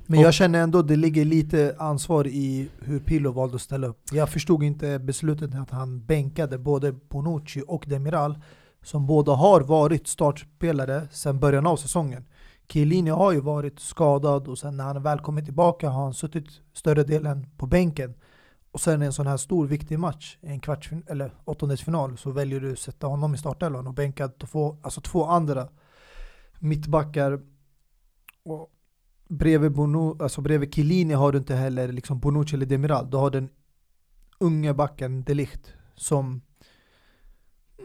Men 0.06 0.20
jag 0.20 0.34
känner 0.34 0.62
ändå 0.62 0.78
att 0.78 0.88
det 0.88 0.96
ligger 0.96 1.24
lite 1.24 1.76
ansvar 1.78 2.26
i 2.26 2.68
hur 2.80 3.00
Pirlo 3.00 3.32
valde 3.32 3.54
att 3.56 3.62
ställa 3.62 3.86
upp. 3.86 4.00
Jag 4.12 4.28
förstod 4.28 4.62
inte 4.62 4.98
beslutet 4.98 5.54
att 5.54 5.70
han 5.70 6.04
bänkade 6.04 6.58
både 6.58 6.92
Bonucci 6.92 7.62
och 7.68 7.84
Demiral 7.88 8.38
som 8.82 9.06
båda 9.06 9.32
har 9.32 9.60
varit 9.60 10.06
startspelare 10.08 11.08
sedan 11.10 11.40
början 11.40 11.66
av 11.66 11.76
säsongen. 11.76 12.24
Chiellini 12.72 13.10
har 13.10 13.32
ju 13.32 13.40
varit 13.40 13.80
skadad 13.80 14.48
och 14.48 14.58
sen 14.58 14.76
när 14.76 14.84
han 14.84 15.02
väl 15.02 15.18
kommit 15.18 15.44
tillbaka 15.44 15.88
har 15.88 16.02
han 16.02 16.14
suttit 16.14 16.46
större 16.72 17.02
delen 17.02 17.46
på 17.56 17.66
bänken. 17.66 18.14
Och 18.70 18.80
sen 18.80 19.02
i 19.02 19.06
en 19.06 19.12
sån 19.12 19.26
här 19.26 19.36
stor 19.36 19.66
viktig 19.66 19.98
match, 19.98 20.38
en 20.40 20.60
kvartsfin 20.60 21.02
eller 21.06 21.34
åttondelsfinal, 21.44 22.18
så 22.18 22.30
väljer 22.30 22.60
du 22.60 22.72
att 22.72 22.78
sätta 22.78 23.06
honom 23.06 23.34
i 23.34 23.38
startelvan 23.38 23.86
och 23.86 23.94
bänka 23.94 24.28
två, 24.28 24.76
alltså 24.82 25.00
två 25.00 25.24
andra 25.24 25.68
mittbackar. 26.58 27.40
Och 28.42 28.70
bredvid, 29.28 29.72
Bono, 29.72 30.22
alltså 30.22 30.40
bredvid 30.40 30.74
Chiellini 30.74 31.14
har 31.14 31.32
du 31.32 31.38
inte 31.38 31.54
heller 31.54 31.92
liksom 31.92 32.18
Bonucci 32.18 32.56
eller 32.56 32.66
Demiral. 32.66 33.10
Du 33.10 33.16
har 33.16 33.30
den 33.30 33.48
unga 34.38 34.74
backen 34.74 35.24
Delicht 35.24 35.72
som 35.94 36.40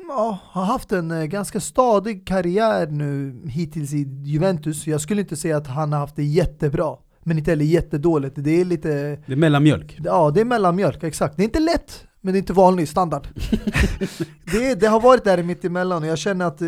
ja, 0.08 0.38
har 0.44 0.66
haft 0.66 0.92
en 0.92 1.12
eh, 1.12 1.24
ganska 1.26 1.60
stadig 1.60 2.28
karriär 2.28 2.88
nu 2.88 3.42
hittills 3.50 3.94
i 3.94 4.08
Juventus. 4.24 4.88
Jag 4.88 5.02
skulle 5.02 5.22
inte 5.22 5.36
säga 5.36 5.58
att 5.58 5.68
han 5.68 5.94
har 5.94 6.00
haft 6.00 6.16
det 6.16 6.24
jättebra, 6.24 6.98
men 7.24 7.38
inte 7.38 7.52
heller 7.52 7.66
jättedåligt. 7.66 8.36
Det 8.38 8.62
är 8.62 8.66
lite, 8.66 8.90
Det 9.26 9.34
är 9.34 9.36
mellanmjölk. 9.36 9.98
ja 10.04 10.32
det 10.32 10.42
är 10.42 10.46
mellanmjölk, 10.46 11.04
exakt. 11.04 11.38
Det 11.38 11.44
är 11.44 11.46
inte 11.46 11.60
lätt, 11.60 12.04
men 12.22 12.34
det 12.34 12.38
är 12.38 12.40
inte 12.40 12.54
vanlig 12.54 12.88
standard. 12.90 13.28
det, 14.52 14.80
det 14.80 14.88
har 14.88 15.02
varit 15.02 15.24
där 15.24 15.44
mitt 15.44 15.66
emellan 15.66 16.04
och 16.04 16.10
jag 16.10 16.18
känner 16.18 16.46
att 16.46 16.62
eh, 16.62 16.68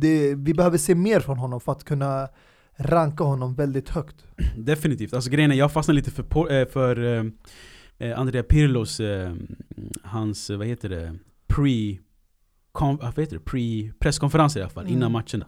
det, 0.00 0.34
vi 0.34 0.54
behöver 0.54 0.78
se 0.78 0.94
mer 0.94 1.20
från 1.20 1.38
honom 1.38 1.60
för 1.60 1.72
att 1.72 1.84
kunna 1.84 2.28
ranka 2.76 3.24
honom 3.24 3.54
väldigt 3.54 3.88
högt. 3.88 4.16
Definitivt. 4.56 5.14
Alltså 5.14 5.30
grejen 5.30 5.50
är, 5.50 5.54
jag 5.54 5.72
fastnade 5.72 5.96
lite 5.96 6.10
för, 6.10 6.60
eh, 6.60 6.66
för 6.68 7.24
eh, 7.98 8.20
Andrea 8.20 8.42
Pirlos, 8.42 9.00
eh, 9.00 9.32
hans, 10.02 10.50
vad 10.50 10.66
heter 10.66 10.88
det, 10.88 11.14
pre... 11.46 11.98
Kon, 12.78 12.96
vad 12.96 13.18
heter 13.18 13.36
det? 13.36 13.44
Pre, 13.44 13.92
presskonferenser 13.98 14.60
i 14.60 14.62
alla 14.62 14.70
fall, 14.70 14.84
Mm. 14.84 14.96
innan 14.96 15.12
matcherna. 15.12 15.46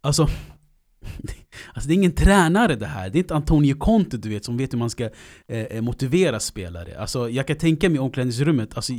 Alltså, 0.00 0.22
alltså 1.74 1.88
det 1.88 1.92
är 1.92 1.94
ingen 1.94 2.14
tränare 2.14 2.74
det 2.76 2.86
här. 2.86 3.10
Det 3.10 3.18
är 3.18 3.20
inte 3.20 3.34
Antonio 3.34 3.74
Conte 3.74 4.16
du 4.16 4.28
vet 4.28 4.44
som 4.44 4.56
vet 4.56 4.72
hur 4.72 4.78
man 4.78 4.90
ska 4.90 5.04
eh, 5.48 5.58
eh, 5.58 5.82
motivera 5.82 6.40
spelare. 6.40 6.98
Alltså 6.98 7.30
jag 7.30 7.46
kan 7.46 7.56
tänka 7.56 7.88
mig 7.88 7.96
i 7.96 7.98
omklädningsrummet, 7.98 8.76
alltså, 8.76 8.92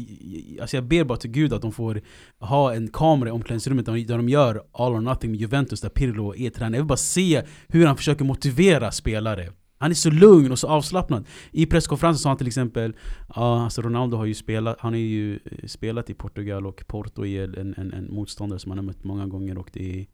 alltså 0.61 0.77
jag 0.77 0.83
ber 0.83 1.03
bara 1.03 1.17
till 1.17 1.31
gud 1.31 1.53
att 1.53 1.61
de 1.61 1.71
får 1.71 2.01
ha 2.39 2.73
en 2.73 2.87
kamera 2.87 3.29
i 3.29 3.31
omklädningsrummet 3.31 3.85
där 3.85 3.93
de, 3.93 4.03
där 4.03 4.17
de 4.17 4.29
gör 4.29 4.63
all 4.71 4.93
or 4.93 5.01
nothing 5.01 5.31
med 5.31 5.39
Juventus 5.39 5.81
där 5.81 5.89
Pirlo 5.89 6.35
är 6.35 6.49
tränare. 6.49 6.75
Jag 6.75 6.83
vill 6.83 6.87
bara 6.87 6.97
se 6.97 7.43
hur 7.67 7.85
han 7.85 7.97
försöker 7.97 8.25
motivera 8.25 8.91
spelare. 8.91 9.49
Han 9.77 9.91
är 9.91 9.95
så 9.95 10.09
lugn 10.09 10.51
och 10.51 10.59
så 10.59 10.67
avslappnad. 10.67 11.27
I 11.51 11.65
presskonferensen 11.65 12.21
sa 12.21 12.29
han 12.29 12.37
till 12.37 12.47
exempel 12.47 12.95
Ja, 13.35 13.63
alltså 13.63 13.81
Ronaldo 13.81 14.17
har 14.17 14.25
ju 14.25 14.33
spelat, 14.33 14.79
han 14.79 14.93
har 14.93 14.99
ju 14.99 15.35
eh, 15.35 15.67
spelat 15.67 16.09
i 16.09 16.13
Portugal 16.13 16.65
och 16.65 16.83
Porto 16.87 17.25
är 17.25 17.59
en, 17.59 17.73
en, 17.77 17.93
en 17.93 18.13
motståndare 18.13 18.59
som 18.59 18.71
han 18.71 18.77
har 18.77 18.85
mött 18.85 19.03
många 19.03 19.27
gånger 19.27 19.57
och 19.57 19.69
det, 19.73 20.05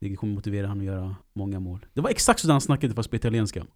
det 0.00 0.16
kommer 0.16 0.34
motivera 0.34 0.66
honom 0.66 0.80
att 0.80 0.86
göra 0.86 1.16
många 1.32 1.60
mål. 1.60 1.86
Det 1.94 2.00
var 2.00 2.10
exakt 2.10 2.40
så 2.40 2.52
han 2.52 2.60
snackade 2.60 2.94
fast 2.94 3.10
på 3.10 3.16
italienska. 3.16 3.66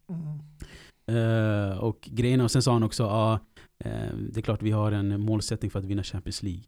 Eh, 1.06 1.78
och 1.78 2.08
grejerna, 2.12 2.44
och 2.44 2.50
sen 2.50 2.62
sa 2.62 2.72
han 2.72 2.82
också 2.82 3.02
ja, 3.02 3.38
eh, 3.84 4.14
det 4.30 4.40
är 4.40 4.42
klart 4.42 4.62
vi 4.62 4.70
har 4.70 4.92
en 4.92 5.20
målsättning 5.20 5.70
för 5.70 5.78
att 5.78 5.84
vinna 5.84 6.02
Champions 6.02 6.42
League. 6.42 6.62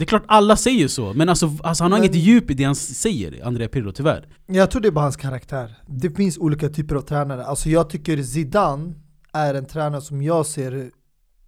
Det 0.00 0.04
är 0.04 0.06
klart 0.06 0.24
alla 0.28 0.56
säger 0.56 0.88
så, 0.88 1.12
men 1.14 1.28
alltså, 1.28 1.46
alltså 1.62 1.84
han 1.84 1.92
har 1.92 1.98
Men- 1.98 2.04
inget 2.06 2.16
djup 2.24 2.50
i 2.50 2.54
det 2.54 2.64
han 2.64 2.74
säger, 2.74 3.46
Andrea 3.46 3.68
Pirlo 3.68 3.92
tyvärr. 3.92 4.28
Jag 4.46 4.70
tror 4.70 4.82
det 4.82 4.88
är 4.88 4.92
bara 4.92 5.04
hans 5.04 5.16
karaktär. 5.16 5.74
Det 5.86 6.10
finns 6.10 6.38
olika 6.38 6.68
typer 6.68 6.94
av 6.96 7.00
tränare. 7.00 7.44
Alltså 7.44 7.68
jag 7.68 7.90
tycker 7.90 8.22
Zidane 8.22 8.94
är 9.32 9.54
en 9.54 9.66
tränare 9.66 10.00
som 10.00 10.22
jag 10.22 10.46
ser 10.46 10.90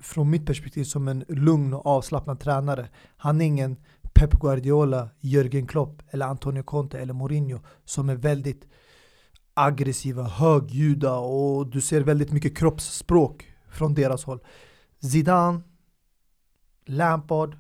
från 0.03 0.31
mitt 0.31 0.47
perspektiv 0.47 0.85
som 0.85 1.09
en 1.09 1.25
lugn 1.29 1.75
och 1.75 1.87
avslappnad 1.87 2.41
tränare. 2.41 2.89
Han 3.17 3.41
är 3.41 3.45
ingen 3.45 3.77
Pep 4.15 4.33
Guardiola, 4.41 5.09
Jürgen 5.21 5.67
Klopp 5.67 6.03
eller 6.11 6.27
Antonio 6.27 6.63
Conte 6.63 6.99
eller 6.99 7.15
Mourinho 7.15 7.61
som 7.85 8.09
är 8.09 8.17
väldigt 8.17 8.65
aggressiva, 9.55 10.23
högljudda 10.23 11.15
och 11.17 11.67
du 11.67 11.81
ser 11.81 12.01
väldigt 12.01 12.33
mycket 12.33 12.57
kroppsspråk 12.57 13.45
från 13.71 13.95
deras 13.95 14.25
håll. 14.25 14.41
Zidane, 15.03 15.61
Lampard, 16.87 17.57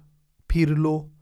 Pirlo 0.53 1.13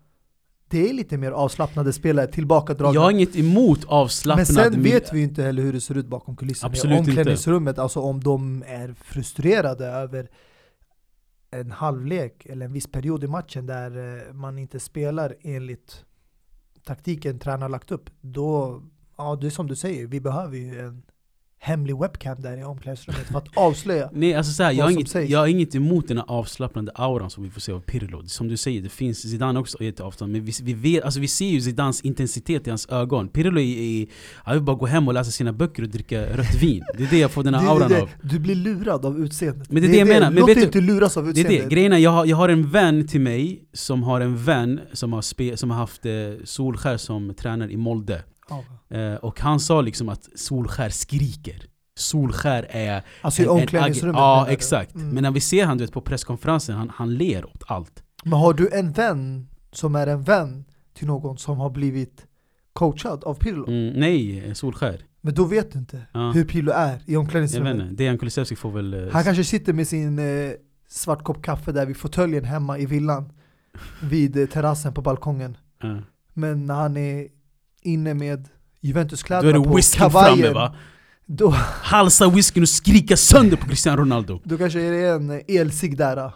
det 0.71 0.91
är 0.91 0.93
lite 0.93 1.19
mer 1.19 1.33
avslappnade 1.33 1.93
spelare, 1.93 2.27
tillbakadragna. 2.27 2.95
Jag 2.95 3.01
har 3.01 3.11
inget 3.11 3.37
emot 3.37 3.85
avslappnad 3.85 4.47
Men 4.57 4.73
sen 4.73 4.83
vet 4.83 5.13
vi 5.13 5.19
ju 5.19 5.25
inte 5.25 5.43
heller 5.43 5.63
hur 5.63 5.73
det 5.73 5.81
ser 5.81 5.99
ut 5.99 6.07
bakom 6.07 6.37
kulisserna 6.37 6.75
i 6.75 6.77
inte. 6.77 6.87
omklädningsrummet. 6.99 7.79
Alltså 7.79 8.01
om 8.01 8.21
de 8.21 8.65
är 8.67 8.95
frustrerade 8.95 9.87
över 9.87 10.31
en 11.51 11.71
halvlek 11.71 12.47
eller 12.47 12.67
en 12.67 12.73
viss 12.73 12.87
period 12.87 13.25
i 13.25 13.27
matchen 13.27 13.67
där 13.67 14.19
eh, 14.29 14.33
man 14.33 14.59
inte 14.59 14.81
spelar 14.81 15.37
enligt 15.41 16.05
taktiken 16.85 17.39
tränaren 17.39 17.73
lagt 17.73 17.91
upp. 17.91 18.11
Då, 18.21 18.83
ja 19.17 19.39
det 19.41 19.47
är 19.47 19.51
som 19.51 19.67
du 19.67 19.77
säger, 19.77 20.07
vi 20.07 20.21
behöver 20.21 20.57
ju 20.57 20.81
en 20.81 21.03
hemlig 21.63 21.99
webcam 21.99 22.41
där 22.41 22.57
i 22.57 22.65
omklädningsrummet 22.65 23.27
för 23.27 23.39
att 23.39 23.57
avslöja. 23.57 24.11
Nej 24.15 24.35
alltså 24.35 24.53
så 24.53 24.63
här, 24.63 24.71
vad 24.71 24.77
jag, 24.77 24.85
har 24.85 24.91
inget, 24.91 25.09
sägs. 25.09 25.31
jag 25.31 25.39
har 25.39 25.47
inget 25.47 25.75
emot 25.75 26.09
den 26.09 26.17
här 26.17 26.25
avslappnande 26.29 26.93
auran 26.95 27.31
som 27.31 27.45
vi 27.45 27.51
får 27.51 27.61
se 27.61 27.73
av 27.73 27.81
Pirlo 27.81 28.23
Som 28.27 28.49
du 28.49 28.57
säger, 28.57 28.83
det 28.83 28.89
finns 28.89 29.31
Zidane 29.31 29.59
också 29.59 29.83
är 29.83 30.03
avstånd 30.03 30.33
Men 30.33 30.45
vi, 30.45 30.53
vi, 30.63 30.75
vet, 30.75 31.05
alltså 31.05 31.21
vi 31.21 31.29
ser 31.29 31.47
ju 31.47 31.61
Zidanes 31.61 32.01
intensitet 32.01 32.67
i 32.67 32.71
hans 32.71 32.89
ögon 32.89 33.29
Pirlo 33.29 33.61
är, 33.61 33.79
är 33.79 34.07
han 34.37 34.55
vill 34.55 34.63
bara 34.63 34.77
gå 34.77 34.87
hem 34.87 35.09
och 35.09 35.15
läsa 35.15 35.31
sina 35.31 35.53
böcker 35.53 35.83
och 35.83 35.89
dricka 35.89 36.37
rött 36.37 36.55
vin 36.55 36.85
Det 36.99 37.05
är 37.05 37.11
det 37.11 37.19
jag 37.19 37.31
får 37.31 37.43
den 37.43 37.55
här 37.55 37.61
Det 37.65 37.67
är 37.67 37.73
auran 37.73 37.89
det, 37.89 38.03
av 38.03 38.09
du 38.23 38.39
blir 38.39 38.55
lurad 38.55 39.05
av 39.05 39.19
utseendet. 39.19 39.71
Men 39.71 39.83
det 39.83 39.89
är 39.89 39.93
det 39.93 39.99
jag 39.99 40.09
menar, 40.09 40.31
men 40.31 40.41
Låt 40.41 40.55
dig 40.55 40.65
inte 40.65 40.81
luras 40.81 41.17
av 41.17 41.25
Det 41.25 41.29
är 41.29 41.31
utseendet. 41.31 41.69
det, 41.69 41.75
grejen 41.75 41.93
är 41.93 41.99
jag 41.99 42.11
har, 42.11 42.27
jag 42.27 42.37
har 42.37 42.49
en 42.49 42.71
vän 42.71 43.07
till 43.07 43.21
mig 43.21 43.63
Som 43.73 44.03
har 44.03 44.21
en 44.21 44.45
vän 44.45 44.81
som 44.93 45.13
har, 45.13 45.23
spe, 45.23 45.57
som 45.57 45.71
har 45.71 45.79
haft 45.79 46.07
eh, 46.07 46.13
Solskär 46.45 46.97
som 46.97 47.35
tränare 47.35 47.73
i 47.73 47.77
Molde. 47.77 48.23
Eh, 48.91 49.15
Och 49.15 49.41
han 49.41 49.61
sa 49.61 49.81
liksom 49.81 50.09
att 50.09 50.29
Solskär 50.35 50.89
skriker 50.91 51.63
Solskär 51.97 52.67
är 52.71 53.03
Alltså 53.21 53.43
i 53.43 53.45
en- 53.45 53.51
omklädningsrummet 53.51 54.19
Ja 54.19 54.47
exakt, 54.49 54.95
Mm. 54.95 55.09
men 55.11 55.23
när 55.23 55.31
vi 55.31 55.41
ser 55.41 55.67
han 55.67 55.79
du 55.79 55.85
vet, 55.85 55.93
på 55.93 56.01
presskonferensen, 56.01 56.77
han, 56.77 56.91
han 56.95 57.15
ler 57.15 57.45
åt 57.47 57.63
allt 57.67 58.03
Men 58.25 58.33
har 58.33 58.55
du 58.55 58.69
en 58.73 58.93
vän 58.93 59.49
som 59.73 59.95
är 59.95 60.07
en 60.07 60.23
vän 60.23 60.65
till 60.95 61.07
någon 61.07 61.39
som 61.39 61.59
har 61.59 61.71
blivit 61.71 62.27
coachad 62.73 63.25
av 63.25 63.35
Pirlo? 63.35 63.67
mm, 63.69 64.01
Nej, 64.01 64.55
Solskär 64.55 65.01
Men 65.21 65.35
då 65.35 65.45
vet 65.45 65.73
du 65.73 65.79
inte 65.79 66.03
Ja. 66.13 66.31
hur 66.31 66.45
Pirlo 66.45 66.73
är 66.73 66.89
i 66.97 67.01
Jag 67.07 67.07
vet 67.07 67.17
omklädningsrummet. 67.19 67.75
inte, 67.75 67.95
Dejan 67.95 68.19
Kulusevski 68.19 68.57
får 68.57 68.71
väl... 68.71 68.95
eh, 68.95 69.13
Han 69.13 69.25
kanske 69.25 69.45
sitter 69.45 69.73
med 69.73 69.89
sin 69.89 70.19
eh, 70.19 70.53
svart 70.89 71.25
kopp 71.25 71.43
kaffe 71.43 71.73
där 71.73 71.87
vid 71.87 71.97
fåtöljen 71.97 72.45
hemma 72.45 72.79
i 72.79 72.87
villan 72.87 73.33
vid 74.03 74.37
eh, 74.37 74.47
terrassen 74.47 74.95
på 74.95 75.03
balkongen. 75.03 75.57
ja. 75.83 75.99
Men 76.35 76.67
när 76.67 76.75
han 76.75 76.97
är 76.97 77.29
inne 77.83 78.15
med 78.15 78.39
Då 78.39 78.45
är 78.47 78.87
Juventuskläderna 78.89 79.59
det 79.59 79.65
på, 79.65 79.77
whiskyn 79.77 80.11
framme 80.11 80.13
kavajen, 80.37 80.55
va? 80.55 80.75
då, 81.27 81.51
Halsa 81.83 82.29
whiskyn 82.31 82.63
och 82.63 82.69
skrika 82.69 83.17
sönder 83.17 83.57
på 83.57 83.67
Cristiano 83.69 84.01
Ronaldo 84.01 84.41
då 84.45 84.59
kanske 84.59 84.81
är 84.81 84.93
det 84.93 85.09
en 85.09 85.43
elsig 85.49 85.97
där. 85.97 86.33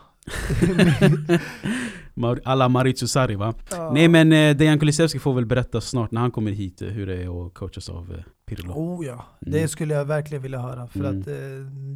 Alla 2.45 2.69
Maurizio 2.69 3.07
Sarri 3.07 3.35
va? 3.35 3.55
Ja. 3.71 3.91
Nej 3.95 4.09
men 4.09 4.33
eh, 4.33 4.57
Dejan 4.57 4.79
Kulusevski 4.79 5.19
får 5.19 5.35
väl 5.35 5.47
berätta 5.47 5.81
snart 5.81 6.11
när 6.11 6.21
han 6.21 6.31
kommer 6.31 6.51
hit 6.51 6.83
eh, 6.83 6.89
hur 6.89 7.07
det 7.07 7.23
är 7.23 7.47
att 7.47 7.55
coachas 7.55 7.89
av 7.89 8.13
eh, 8.13 8.25
Pirlo. 8.47 8.73
Oh 8.73 9.07
ja, 9.07 9.13
Mm. 9.47 9.53
det 9.61 9.69
skulle 9.69 9.95
jag 9.95 10.05
verkligen 10.05 10.43
vilja 10.43 10.59
höra. 10.61 10.87
För 10.89 11.01
Mm. 11.01 11.21
att 11.21 11.27
eh, 11.29 11.35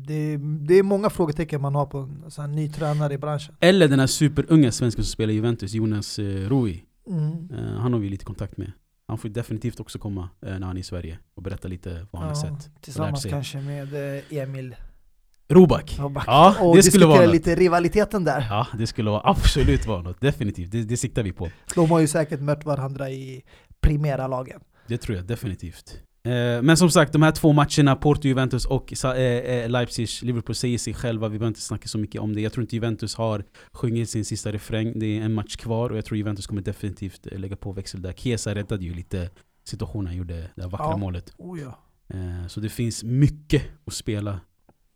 det, 0.06 0.36
det 0.66 0.74
är 0.78 0.82
många 0.82 1.10
frågetecken 1.10 1.60
man 1.62 1.74
har 1.74 1.86
på 1.86 1.98
en 1.98 2.22
här 2.38 2.46
ny 2.46 2.68
tränare 2.68 3.14
i 3.14 3.18
branschen. 3.18 3.54
Eller 3.60 3.88
den 3.88 4.00
här 4.00 4.06
superunga 4.06 4.72
svensken 4.72 5.04
som 5.04 5.12
spelar 5.12 5.32
i 5.32 5.36
Juventus, 5.36 5.72
Jonas 5.72 6.18
eh, 6.18 6.24
Rui. 6.24 6.80
Mm. 7.08 7.48
Han 7.78 7.92
har 7.92 8.00
vi 8.00 8.08
lite 8.08 8.24
kontakt 8.24 8.56
med. 8.56 8.72
Han 9.08 9.18
får 9.18 9.28
definitivt 9.28 9.80
också 9.80 9.98
komma 9.98 10.28
eh, 10.46 10.58
när 10.58 10.66
han 10.66 10.76
är 10.76 10.80
i 10.80 10.84
Sverige 10.84 11.18
och 11.34 11.42
berätta 11.42 11.68
lite 11.68 12.06
vad 12.10 12.22
han 12.22 12.30
har 12.36 12.46
Ja, 12.46 12.58
sett. 12.60 12.82
Tillsammans 12.82 13.24
kanske 13.24 13.58
med 13.58 14.16
eh, 14.16 14.38
Emil 14.38 14.76
Robak! 15.48 15.96
Robak. 15.98 16.24
Ja, 16.26 16.56
och 16.60 16.76
det 16.76 16.82
skulle 16.82 17.06
vara 17.06 17.20
något. 17.24 17.34
lite 17.34 17.54
rivaliteten 17.54 18.24
där. 18.24 18.46
Ja, 18.50 18.66
det 18.78 18.86
skulle 18.86 19.10
vara 19.10 19.22
absolut 19.24 19.86
vara 19.86 20.02
något. 20.02 20.20
Definitivt, 20.20 20.70
det, 20.72 20.82
det 20.82 20.96
siktar 20.96 21.22
vi 21.22 21.32
på. 21.32 21.50
De 21.74 21.90
har 21.90 22.00
ju 22.00 22.06
säkert 22.06 22.40
mött 22.40 22.64
varandra 22.64 23.10
i 23.10 23.42
primera-lagen. 23.80 24.60
Det 24.86 24.98
tror 24.98 25.16
jag 25.16 25.26
definitivt. 25.26 25.98
Eh, 26.28 26.62
men 26.62 26.76
som 26.76 26.90
sagt, 26.90 27.12
de 27.12 27.22
här 27.22 27.32
två 27.32 27.52
matcherna, 27.52 27.96
Porto, 27.96 28.28
Juventus 28.28 28.64
och 28.66 29.04
eh, 29.04 29.16
eh, 29.16 29.70
Leipzig, 29.70 30.08
Liverpool 30.22 30.54
säger 30.54 30.78
sig 30.78 30.94
själva, 30.94 31.28
vi 31.28 31.38
behöver 31.38 31.48
inte 31.48 31.60
snacka 31.60 31.88
så 31.88 31.98
mycket 31.98 32.20
om 32.20 32.34
det. 32.34 32.40
Jag 32.40 32.52
tror 32.52 32.62
inte 32.62 32.76
Juventus 32.76 33.14
har 33.14 33.44
sjungit 33.72 34.10
sin 34.10 34.24
sista 34.24 34.52
refräng, 34.52 34.98
det 34.98 35.06
är 35.18 35.22
en 35.22 35.34
match 35.34 35.56
kvar 35.56 35.90
och 35.90 35.96
jag 35.96 36.04
tror 36.04 36.18
Juventus 36.18 36.46
kommer 36.46 36.62
definitivt 36.62 37.26
lägga 37.32 37.56
på 37.56 37.72
växel 37.72 38.02
där. 38.02 38.12
Chiesa 38.12 38.54
räddade 38.54 38.84
ju 38.84 38.94
lite 38.94 39.30
situationen, 39.64 40.16
gjorde 40.16 40.50
det 40.56 40.66
vackra 40.66 40.86
Ja. 40.86 40.96
målet. 40.96 41.32
Oh 41.38 41.60
ja. 41.60 41.78
Så 42.48 42.60
det 42.60 42.68
finns 42.68 43.04
mycket 43.04 43.62
att 43.84 43.92
spela 43.94 44.40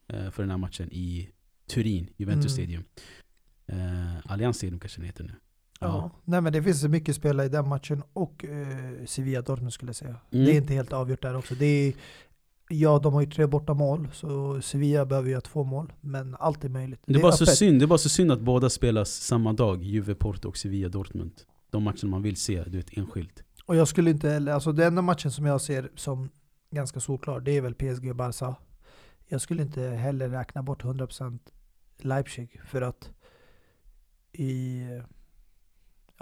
för 0.09 0.43
den 0.43 0.51
här 0.51 0.59
matchen 0.59 0.89
i 0.93 1.29
Turin, 1.71 2.09
Juventus 2.17 2.59
Mm. 2.59 2.65
Stadium. 2.67 2.85
Allianz 4.25 4.57
Stadium 4.57 4.81
kanske 4.81 4.99
den 5.01 5.07
heter 5.07 5.25
nu. 5.25 5.33
Ja. 5.83 6.11
Nej 6.25 6.41
men 6.41 6.53
det 6.53 6.63
finns 6.63 6.81
så 6.81 6.89
mycket 6.89 7.17
spelare 7.17 7.47
i 7.47 7.49
den 7.49 7.69
matchen 7.69 8.03
och 8.13 8.45
eh, 8.45 9.05
Sevilla 9.07 9.43
Dortmund 9.43 9.73
skulle 9.73 9.89
jag 9.89 9.97
säga. 9.97 10.17
Mm. 10.31 10.45
Det 10.45 10.53
är 10.53 10.57
inte 10.57 10.75
helt 10.75 10.93
avgjort 10.93 11.23
där 11.23 11.37
också. 11.37 11.55
Det 11.55 11.67
är, 11.67 11.95
ja, 12.69 12.99
de 12.99 13.15
har 13.15 13.21
ju 13.21 13.31
tre 13.31 13.47
borta 13.47 13.75
mål 13.75 14.09
så 14.13 14.61
Sevilla 14.63 15.07
behöver 15.07 15.29
ju 15.29 15.35
ha 15.35 15.41
två 15.41 15.65
mål. 15.65 15.93
Men 16.01 16.37
allt 16.39 16.65
är 16.65 16.69
möjligt. 16.69 17.01
Det 17.07 17.15
är, 17.15 17.23
bara 17.23 17.33
så 17.33 17.47
synd, 17.47 17.81
det 17.81 17.85
är 17.85 17.87
bara 17.87 17.99
så 17.99 18.09
synd 18.09 18.33
att 18.33 18.41
båda 18.41 18.71
spelas 18.71 19.11
samma 19.11 19.53
dag, 19.53 19.83
Juve 19.83 20.15
Porto 20.15 20.49
och 20.49 20.57
Sevilla 20.57 20.89
Dortmund. 20.89 21.33
De 21.71 21.83
matcherna 21.83 22.09
man 22.09 22.23
vill 22.23 22.37
se, 22.37 22.65
du 22.65 22.77
vet, 22.77 22.97
enskilt. 22.97 23.43
Och 23.67 23.77
jag 23.77 23.89
skulle 23.89 24.11
inte 24.11 24.29
heller, 24.29 24.53
alltså 24.53 24.73
den 24.73 24.87
enda 24.87 25.03
matchen 25.03 25.31
som 25.31 25.47
jag 25.47 25.61
ser 25.61 25.91
som 25.97 26.31
ganska 26.71 27.01
solklar, 27.01 27.41
det 27.41 27.57
är 27.57 27.61
väl 27.61 27.75
PSG 27.75 28.15
Barca. 28.17 28.57
Jag 29.29 29.41
skulle 29.41 29.63
inte 29.63 29.81
heller 29.83 30.29
räkna 30.29 30.63
bort 30.63 30.85
100% 30.85 31.39
Leipzig 31.99 32.61
för 32.65 32.83
att 32.83 33.11
i 34.33 34.83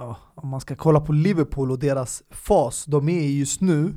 ja, 0.01 0.17
om 0.35 0.49
man 0.49 0.61
ska 0.61 0.77
kolla 0.77 1.01
på 1.01 1.13
Liverpool 1.13 1.71
och 1.71 1.79
deras 1.79 2.23
fas 2.31 2.85
de 2.85 3.09
är 3.09 3.21
i 3.21 3.39
just 3.39 3.61
nu, 3.61 3.95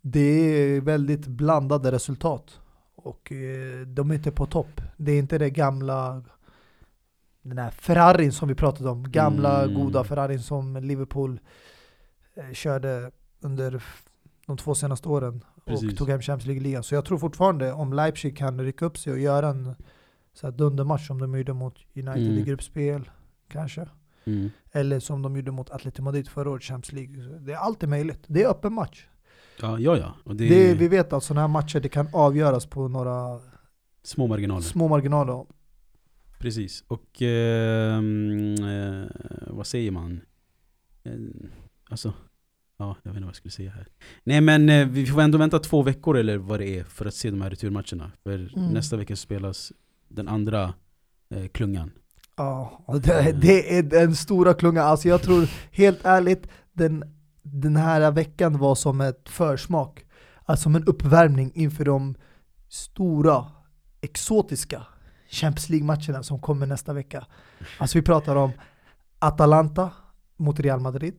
det 0.00 0.20
är 0.20 0.80
väldigt 0.80 1.26
blandade 1.26 1.92
resultat. 1.92 2.60
Och 2.94 3.32
eh, 3.32 3.80
de 3.86 4.10
är 4.10 4.14
inte 4.14 4.30
på 4.32 4.46
topp. 4.46 4.80
Det 4.96 5.12
är 5.12 5.18
inte 5.18 5.38
det 5.38 5.50
gamla 5.50 6.22
den 7.42 7.58
här 7.58 7.70
Ferrarin 7.70 8.32
som 8.32 8.48
vi 8.48 8.54
pratade 8.54 8.90
om, 8.90 9.10
gamla 9.12 9.62
Mm. 9.64 9.74
goda 9.74 10.04
Ferrarin 10.04 10.42
som 10.42 10.76
Liverpool 10.76 11.40
eh, 12.34 12.52
körde 12.52 13.10
under 13.40 13.82
de 14.46 14.56
två 14.56 14.74
senaste 14.74 15.08
åren 15.08 15.44
Precis. 15.64 15.92
och 15.92 15.98
tog 15.98 16.08
hem 16.08 16.20
Champions 16.20 16.46
League-ligan. 16.46 16.82
Så 16.82 16.94
jag 16.94 17.04
tror 17.04 17.18
fortfarande 17.18 17.72
om 17.72 17.92
Leipzig 17.92 18.36
kan 18.36 18.60
rycka 18.60 18.84
upp 18.84 18.98
sig 18.98 19.12
och 19.12 19.18
göra 19.18 19.48
en 19.48 19.74
så 20.32 20.46
här 20.46 20.52
dundermatch 20.52 21.06
som 21.06 21.18
de 21.20 21.34
gjorde 21.38 21.52
mot 21.52 21.74
United 21.94 22.26
Mm. 22.26 22.38
i 22.38 22.42
gruppspel, 22.42 23.10
kanske. 23.48 23.88
Mm. 24.24 24.50
Eller 24.72 25.00
som 25.00 25.22
de 25.22 25.36
gjorde 25.36 25.50
mot 25.50 25.70
Atletico 25.70 26.02
Madrid 26.02 26.28
förra 26.28 26.50
året, 26.50 26.62
Champions 26.62 26.92
League. 26.92 27.38
Det 27.38 27.52
är 27.52 27.56
alltid 27.56 27.88
möjligt. 27.88 28.24
Det 28.26 28.42
är 28.42 28.48
öppen 28.48 28.72
match. 28.72 29.06
Ja, 29.60 29.78
ja, 29.78 29.96
ja. 29.96 30.32
Det 30.34 30.48
Det, 30.48 30.74
vi 30.74 30.88
vet 30.88 31.12
att 31.12 31.24
sådana 31.24 31.40
här 31.40 31.48
matcher 31.48 31.80
det 31.80 31.88
kan 31.88 32.08
avgöras 32.12 32.66
på 32.66 32.88
några 32.88 33.40
små 34.02 34.26
marginaler. 34.26 34.60
små 34.62 34.88
marginaler. 34.88 35.46
Precis. 36.38 36.84
Och 36.88 37.22
ehm, 37.22 38.54
eh, 38.54 39.06
vad 39.46 39.66
säger 39.66 39.90
man? 39.90 40.20
Eh, 41.04 41.12
alltså, 41.90 42.12
ja, 42.76 42.96
jag 43.02 43.10
vet 43.10 43.16
inte 43.16 43.20
vad 43.24 43.28
jag 43.28 43.36
skulle 43.36 43.52
säga 43.52 43.70
här. 43.70 43.86
Nej 44.24 44.40
men 44.40 44.68
eh, 44.68 44.88
vi 44.88 45.06
får 45.06 45.20
ändå 45.20 45.38
vänta 45.38 45.58
två 45.58 45.82
veckor 45.82 46.16
eller 46.16 46.36
vad 46.38 46.60
det 46.60 46.78
är 46.78 46.84
för 46.84 47.06
att 47.06 47.14
se 47.14 47.30
de 47.30 47.40
här 47.40 47.50
returmatcherna. 47.50 48.12
För 48.22 48.56
Mm. 48.56 48.72
nästa 48.72 48.96
vecka 48.96 49.16
spelas 49.16 49.72
den 50.08 50.28
andra 50.28 50.74
eh, 51.30 51.46
klungan. 51.48 51.90
Ja, 52.40 52.98
det, 53.02 53.32
det 53.32 53.78
är 53.78 53.82
den 53.82 54.16
stora 54.16 54.54
klungan. 54.54 54.86
Alltså 54.86 55.08
jag 55.08 55.22
tror 55.22 55.48
helt 55.72 56.04
ärligt, 56.04 56.46
den, 56.72 57.04
den 57.42 57.76
här 57.76 58.10
veckan 58.10 58.58
var 58.58 58.74
som 58.74 59.00
ett 59.00 59.28
försmak. 59.28 60.04
Alltså 60.44 60.62
som 60.62 60.74
en 60.76 60.84
uppvärmning 60.84 61.52
inför 61.54 61.84
de 61.84 62.14
stora, 62.68 63.46
exotiska 64.00 64.86
Champions 65.30 65.68
League-matcherna 65.68 66.22
som 66.22 66.40
kommer 66.40 66.66
nästa 66.66 66.92
vecka. 66.92 67.26
Alltså 67.78 67.98
vi 67.98 68.02
pratar 68.02 68.36
om 68.36 68.50
Atalanta 69.18 69.90
mot 70.36 70.60
Real 70.60 70.80
Madrid. 70.80 71.14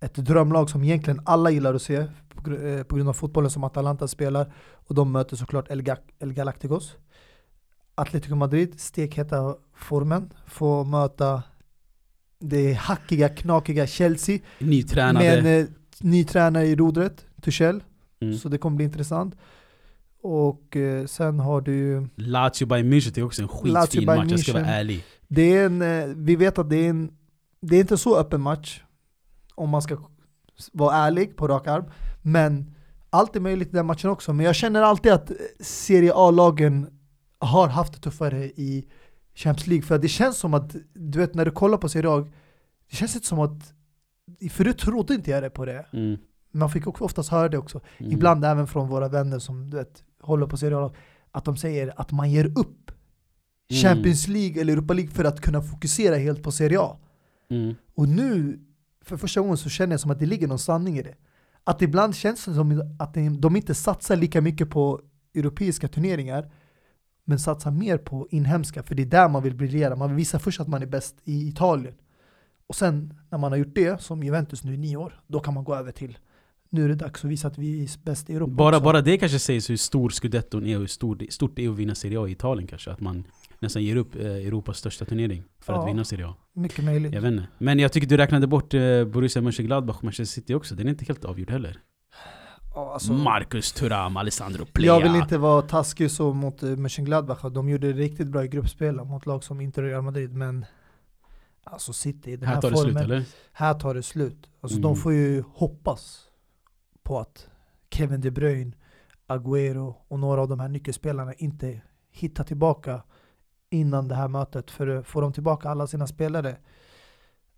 Ett 0.00 0.14
drömlag 0.14 0.70
som 0.70 0.84
egentligen 0.84 1.20
alla 1.24 1.50
gillar 1.50 1.74
att 1.74 1.82
se 1.82 2.06
på 2.34 2.50
eh, 2.52 2.82
på 2.82 2.96
grund 2.96 3.08
av 3.08 3.12
fotbollen 3.12 3.50
som 3.50 3.64
Atalanta 3.64 4.08
spelar. 4.08 4.52
Och 4.72 4.94
de 4.94 5.12
möter 5.12 5.36
såklart 5.36 5.70
El, 5.70 5.82
Ga- 5.82 5.96
El 6.18 6.32
Galacticos. 6.32 6.96
Atletico 8.00 8.34
Madrid, 8.34 8.80
stekheta 8.80 9.56
formen, 9.74 10.32
får 10.46 10.84
möta 10.84 11.42
det 12.40 12.72
hackiga, 12.72 13.28
knakiga 13.28 13.86
Chelsea 13.86 14.38
Nytränade. 14.58 15.24
med 15.24 15.38
en 15.38 15.62
eh, 15.62 15.66
ny 16.00 16.24
tränare 16.24 16.66
i 16.66 16.76
rodret, 16.76 17.26
Tuchel. 17.42 17.82
Mm. 18.20 18.36
Så 18.38 18.48
det 18.48 18.58
kommer 18.58 18.76
bli 18.76 18.84
intressant. 18.84 19.36
Och 20.22 20.76
eh, 20.76 21.06
sen 21.06 21.40
har 21.40 21.60
du 21.60 22.08
Lazio 22.16 22.66
Bayern 22.66 22.92
München 22.92 23.18
är 23.18 23.22
också 23.22 23.42
en 23.42 23.48
skitfin 23.48 24.04
match, 24.04 24.30
jag 24.30 24.40
ska 24.40 24.52
vara 24.52 24.66
ärlig. 24.66 25.04
Det 25.28 25.56
är 25.56 25.66
en, 25.66 25.82
eh, 25.82 26.06
vi 26.16 26.36
vet 26.36 26.58
att 26.58 26.70
det 26.70 26.76
är 26.76 26.90
en, 26.90 27.10
det 27.60 27.76
är 27.76 27.80
inte 27.80 27.98
så 27.98 28.16
öppen 28.16 28.40
match 28.40 28.82
om 29.54 29.70
man 29.70 29.82
ska 29.82 29.98
vara 30.72 30.96
ärlig 30.96 31.36
på 31.36 31.48
rak 31.48 31.66
arm. 31.66 31.84
Men 32.22 32.74
allt 33.10 33.36
är 33.36 33.40
möjligt 33.40 33.68
i 33.68 33.76
den 33.76 33.86
matchen 33.86 34.10
också. 34.10 34.32
Men 34.32 34.46
jag 34.46 34.54
känner 34.54 34.82
alltid 34.82 35.12
att 35.12 35.30
eh, 35.30 35.36
Serie 35.60 36.12
A-lagen 36.14 36.99
har 37.40 37.68
haft 37.68 37.92
det 37.92 38.00
tuffare 38.00 38.44
i 38.44 38.86
Champions 39.34 39.66
League. 39.66 39.82
För 39.86 39.98
det 39.98 40.08
känns 40.08 40.36
som 40.38 40.54
att, 40.54 40.76
du 40.94 41.18
vet 41.18 41.34
när 41.34 41.44
du 41.44 41.50
kollar 41.50 41.78
på 41.78 41.88
Serie 41.88 42.10
A, 42.10 42.28
det 42.90 42.96
känns 42.96 43.14
inte 43.14 43.26
som 43.26 43.38
att, 43.38 43.72
förut 44.50 44.78
trodde 44.78 45.14
inte 45.14 45.30
jag 45.30 45.42
det 45.42 45.50
på 45.50 45.64
det. 45.64 45.86
Mm. 45.92 46.18
Man 46.52 46.70
fick 46.70 46.86
också 46.86 47.04
oftast 47.04 47.30
höra 47.30 47.48
det 47.48 47.58
också. 47.58 47.80
Mm. 47.98 48.12
Ibland 48.12 48.44
även 48.44 48.66
från 48.66 48.88
våra 48.88 49.08
vänner 49.08 49.38
som 49.38 49.70
du 49.70 49.76
vet, 49.76 50.04
håller 50.20 50.46
på 50.46 50.56
Serie 50.56 50.78
A, 50.78 50.92
att 51.30 51.44
de 51.44 51.56
säger 51.56 52.00
att 52.00 52.12
man 52.12 52.30
ger 52.30 52.58
upp 52.58 52.76
Mm. 53.72 53.82
Champions 53.82 54.28
League 54.28 54.60
eller 54.60 54.72
Europa 54.72 54.94
League 54.94 55.10
för 55.12 55.24
att 55.24 55.40
kunna 55.40 55.62
fokusera 55.62 56.16
helt 56.16 56.42
på 56.42 56.52
Serie 56.52 56.80
A. 56.80 56.96
Mm. 57.50 57.74
Och 57.94 58.08
nu, 58.08 58.60
för 59.04 59.16
första 59.16 59.40
gången 59.40 59.56
så 59.56 59.68
känner 59.68 59.92
jag 59.92 60.00
som 60.00 60.10
att 60.10 60.18
det 60.18 60.26
ligger 60.26 60.48
någon 60.48 60.58
sanning 60.58 60.98
i 60.98 61.02
det. 61.02 61.14
Att 61.64 61.82
ibland 61.82 62.14
känns 62.14 62.44
det 62.44 62.54
som 62.54 62.96
att 62.98 63.14
de- 63.14 63.40
de 63.40 63.56
inte 63.56 63.74
satsar 63.74 64.16
lika 64.16 64.40
mycket 64.40 64.70
på 64.70 65.00
europeiska 65.34 65.88
turneringar, 65.88 66.50
men 67.30 67.38
satsar 67.38 67.70
mer 67.70 67.98
på 67.98 68.28
inhemska, 68.30 68.82
för 68.82 68.94
det 68.94 69.02
är 69.02 69.06
där 69.06 69.28
man 69.28 69.42
vill 69.42 69.54
briljera. 69.54 69.96
Man 69.96 70.08
vill 70.08 70.16
visa 70.16 70.38
först 70.38 70.60
att 70.60 70.68
man 70.68 70.82
är 70.82 70.86
bäst 70.86 71.14
i 71.24 71.48
Italien. 71.48 71.94
Och 72.66 72.74
sen 72.76 73.14
när 73.30 73.38
man 73.38 73.52
har 73.52 73.58
gjort 73.58 73.74
det, 73.74 74.00
som 74.02 74.22
Juventus 74.22 74.64
nu 74.64 74.74
i 74.74 74.76
nio 74.76 74.96
år, 74.96 75.20
då 75.26 75.40
kan 75.40 75.54
man 75.54 75.64
gå 75.64 75.74
över 75.74 75.92
till 75.92 76.18
nu 76.72 76.84
är 76.84 76.88
det 76.88 76.94
dags 76.94 77.24
att 77.24 77.30
visa 77.30 77.48
att 77.48 77.58
vi 77.58 77.82
är 77.84 77.90
bäst 78.04 78.30
i 78.30 78.34
Europa 78.34 78.52
Bara, 78.52 78.76
också. 78.76 78.84
bara 78.84 79.00
det 79.00 79.18
kanske 79.18 79.38
sägs 79.38 79.70
hur 79.70 79.76
stor 79.76 80.10
scudetton 80.10 80.66
är 80.66 80.74
och 80.76 80.80
hur 80.80 80.86
stor, 80.86 81.18
stort 81.30 81.56
det 81.56 81.64
är 81.64 81.68
att 81.70 81.76
vinna 81.78 81.94
Serie 81.94 82.20
A 82.20 82.28
i 82.28 82.32
Italien 82.32 82.66
kanske. 82.66 82.90
Att 82.90 83.00
man 83.00 83.24
nästan 83.58 83.82
ger 83.84 83.96
upp 83.96 84.14
eh, 84.16 84.26
Europas 84.26 84.78
största 84.78 85.04
turnering 85.04 85.42
för 85.60 85.72
Ja. 85.72 85.82
att 85.82 85.88
vinna 85.88 86.04
Serie 86.04 86.26
A. 86.26 86.34
Mycket 86.52 86.84
möjligt. 86.84 87.14
Jag 87.14 87.20
vet 87.22 87.32
inte. 87.32 87.46
Men 87.58 87.78
jag 87.78 87.92
tycker 87.92 88.06
du 88.08 88.16
räknade 88.16 88.46
bort 88.46 88.74
eh, 88.74 89.04
Borussia 89.04 89.42
Mönchengladbach 89.42 89.96
och 89.96 90.04
Manchester 90.04 90.40
City 90.40 90.54
också. 90.54 90.74
Den 90.74 90.86
är 90.86 90.90
inte 90.90 91.04
helt 91.04 91.24
avgjord 91.24 91.50
heller. 91.50 91.78
Alltså- 92.74 93.12
Marcus 93.12 93.72
Thuram, 93.72 94.16
Alessandro 94.16 94.64
Plea. 94.64 94.86
Jag 94.94 95.00
vill 95.02 95.14
inte 95.22 95.38
vara 95.38 95.62
taskig 95.62 96.10
så 96.10 96.32
mot 96.32 96.62
uh, 96.62 96.76
Mönchengladbach, 96.76 97.42
de 97.52 97.68
gjorde 97.68 97.92
det 97.92 97.98
riktigt 97.98 98.28
bra 98.28 98.44
i 98.44 98.48
gruppspel 98.48 99.04
mot 99.04 99.26
lag 99.26 99.44
som 99.44 99.60
Inter 99.60 99.82
och 99.82 99.88
Real 99.88 100.02
Madrid, 100.02 100.34
men 100.34 100.64
alltså 101.64 101.92
City 101.92 102.30
i 102.32 102.36
den 102.36 102.48
här, 102.48 102.54
Här 102.54 102.62
tar 102.62 102.70
det 102.70 102.76
formen, 102.76 102.92
slut 102.94 103.04
eller? 103.04 103.24
här 103.52 103.74
tar 103.74 103.94
det 103.94 104.02
slut. 104.02 104.50
Alltså 104.60 104.78
Mm. 104.78 104.82
de 104.82 104.96
får 104.96 105.12
ju 105.12 105.44
hoppas 105.54 106.20
på 107.02 107.18
att 107.18 107.48
Kevin 107.90 108.20
De 108.20 108.30
Bruyne, 108.30 108.72
Agüero 109.28 109.94
och 110.08 110.18
några 110.18 110.40
av 110.40 110.48
de 110.48 110.60
här 110.60 110.68
nyckelspelarna 110.68 111.32
inte 111.34 111.80
hittar 112.10 112.44
tillbaka 112.44 113.02
innan 113.70 114.08
det 114.08 114.14
här 114.14 114.28
mötet, 114.28 114.70
för 114.70 115.02
får 115.02 115.22
de 115.22 115.32
tillbaka 115.32 115.68
alla 115.70 115.86
sina 115.86 116.06
spelare 116.06 116.56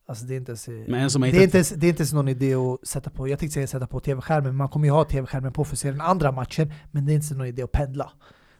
Alltså 0.06 0.24
det 0.24 0.34
är 0.34 0.36
inte 0.36 0.50
ens, 0.50 0.68
Men 0.68 0.94
en 0.94 1.10
som 1.10 1.22
det, 1.22 1.28
är 1.28 1.42
inte 1.42 1.56
ens, 1.56 1.70
det 1.70 1.86
är 1.86 1.88
inte 1.88 2.00
ens 2.00 2.12
någon 2.12 2.28
idé 2.28 2.54
att 2.54 2.88
sätta 2.88 3.10
på, 3.10 3.28
jag 3.28 3.38
tänkte 3.38 3.54
säga 3.54 3.66
sätta 3.66 3.86
på 3.86 4.00
tv-skärmen, 4.00 4.56
man 4.56 4.68
kommer 4.68 4.86
ju 4.86 4.92
ha 4.92 5.04
tv-skärmen 5.04 5.52
på 5.52 5.64
för 5.64 5.74
att 5.74 5.78
se 5.78 5.90
den 5.90 6.00
andra 6.00 6.32
matchen, 6.32 6.72
men 6.90 7.06
det 7.06 7.12
är 7.12 7.14
inte 7.14 7.34
någon 7.34 7.46
idé 7.46 7.62
att 7.62 7.72
pendla. 7.72 8.12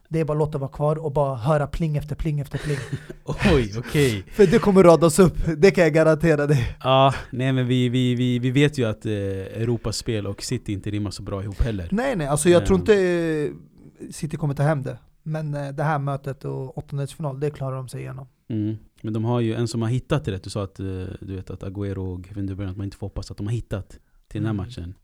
Det 0.08 0.20
är 0.20 0.24
bara 0.24 0.32
att 0.32 0.38
låta 0.38 0.58
vara 0.58 0.70
kvar 0.70 0.96
och 1.04 1.12
bara 1.12 1.36
höra 1.36 1.66
pling 1.66 1.96
efter 1.96 2.14
pling 2.16 2.40
efter 2.40 2.58
pling. 2.58 2.76
Oj, 3.54 3.72
okej. 3.78 4.24
För 4.32 4.46
det 4.46 4.58
kommer 4.58 4.82
radas 4.84 5.18
upp, 5.18 5.34
det 5.56 5.70
kan 5.70 5.84
jag 5.84 5.92
garantera 5.94 6.46
dig. 6.46 6.76
Ja, 6.82 7.14
nej 7.30 7.52
men 7.52 7.66
vi, 7.66 7.88
vi, 7.88 8.14
vi, 8.14 8.38
vi 8.38 8.50
vet 8.50 8.78
ju 8.78 8.84
att 8.84 9.06
eh, 9.06 9.12
Europaspel 9.12 10.26
och 10.26 10.42
City 10.42 10.72
inte 10.72 10.90
rimmar 10.90 11.10
så 11.10 11.22
bra 11.22 11.42
ihop 11.42 11.62
heller. 11.62 11.88
Nej 11.90 12.16
nej, 12.16 12.26
alltså 12.26 12.48
jag 12.48 12.66
tror 12.66 12.76
Ehm. 12.76 12.80
inte 12.80 12.94
eh, 12.96 14.10
City 14.10 14.36
kommer 14.36 14.54
ta 14.54 14.62
hem 14.62 14.82
det. 14.82 14.98
Men 15.22 15.54
eh, 15.54 15.68
det 15.68 15.82
här 15.82 15.98
mötet 15.98 16.44
och 16.44 16.78
åttondelsfinal, 16.78 17.40
det 17.40 17.50
klarar 17.50 17.76
de 17.76 17.88
sig 17.88 18.00
igenom. 18.00 18.28
Mm. 18.50 18.76
Men 19.04 19.12
de 19.12 19.24
har 19.24 19.40
ju 19.40 19.54
en 19.54 19.68
som 19.68 19.82
har 19.82 19.88
hittat 19.88 20.28
rätt. 20.28 20.44
Du 20.44 20.50
sa 20.50 20.64
att, 20.64 20.80
eh, 20.80 20.84
du 21.20 21.36
vet, 21.36 21.50
att 21.50 21.62
Agüero 21.62 21.98
och 21.98 22.26
Kevin 22.26 22.46
De 22.46 22.54
Bruyne, 22.54 22.70
att 22.70 22.76
man 22.76 22.84
inte 22.84 22.96
får 22.96 23.06
hoppas 23.06 23.30
att 23.30 23.36
de 23.36 23.46
har 23.46 23.54
hittat 23.54 23.88
till 24.28 24.40
den 24.40 24.44
här 24.44 24.50
Mm. 24.50 24.56
matchen. 24.66 24.94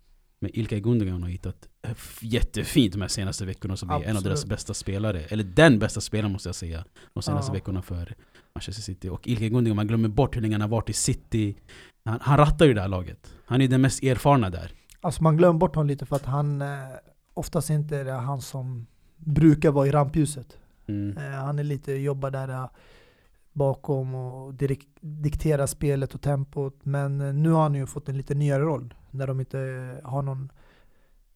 Men 0.40 0.50
Ilkay 0.58 0.80
Gundogan 0.80 1.22
har 1.22 1.30
hittat 1.30 1.68
eh, 1.82 1.90
jättefint 2.22 2.92
de 2.92 3.00
här 3.00 3.08
senaste 3.08 3.44
veckorna 3.44 3.76
som 3.76 3.90
är 3.90 4.02
en 4.02 4.16
av 4.16 4.22
deras 4.22 4.46
bästa 4.46 4.74
spelare. 4.74 5.20
Eller 5.20 5.44
den 5.44 5.78
bästa 5.78 6.00
spelaren 6.00 6.32
måste 6.32 6.48
jag 6.48 6.56
säga. 6.56 6.84
De 7.14 7.22
senaste 7.22 7.50
Ja. 7.50 7.54
veckorna 7.54 7.82
för 7.82 8.14
Manchester 8.54 8.82
City. 8.82 9.08
Och 9.08 9.28
Ilkay 9.28 9.48
Gundogan, 9.48 9.76
man 9.76 9.86
glömmer 9.86 10.08
bort 10.08 10.36
hur 10.36 10.40
länge 10.40 10.54
han 10.54 10.60
har 10.60 10.68
varit 10.68 10.90
i 10.90 10.92
City. 10.92 11.56
Han, 12.04 12.18
han 12.22 12.36
rattar 12.38 12.66
ju 12.66 12.74
det 12.74 12.80
här 12.80 12.88
laget. 12.88 13.34
Han 13.46 13.60
är 13.62 13.68
den 13.68 13.80
mest 13.80 14.02
erfarna 14.02 14.50
där. 14.50 14.72
Alltså 15.00 15.22
man 15.22 15.36
glömmer 15.36 15.58
bort 15.58 15.74
honom 15.74 15.86
lite 15.88 16.06
för 16.06 16.16
att 16.16 16.24
han 16.26 16.62
eh, 16.62 16.68
oftast 17.34 17.70
inte 17.70 17.96
är 17.96 18.04
det 18.04 18.12
han 18.12 18.40
som 18.40 18.86
brukar 19.16 19.70
vara 19.70 19.86
i 19.86 19.90
rampljuset. 19.90 20.58
Mm. 20.86 21.16
Eh, 21.18 21.30
han 21.30 21.58
är 21.58 21.64
lite, 21.64 21.92
jobbar 21.92 22.30
där 22.30 22.68
bakom 23.58 24.14
och 24.14 24.54
direkt, 24.54 24.88
dikterar 25.00 25.66
spelet 25.66 26.14
och 26.14 26.22
tempot. 26.22 26.74
Men 26.82 27.20
eh, 27.20 27.34
nu 27.34 27.50
har 27.50 27.62
han 27.62 27.74
ju 27.74 27.86
fått 27.86 28.08
en 28.08 28.16
lite 28.16 28.34
nyare 28.34 28.62
roll. 28.62 28.94
När 29.10 29.26
de 29.26 29.40
inte 29.40 29.60
eh, 29.60 30.10
har 30.10 30.22
någon 30.22 30.52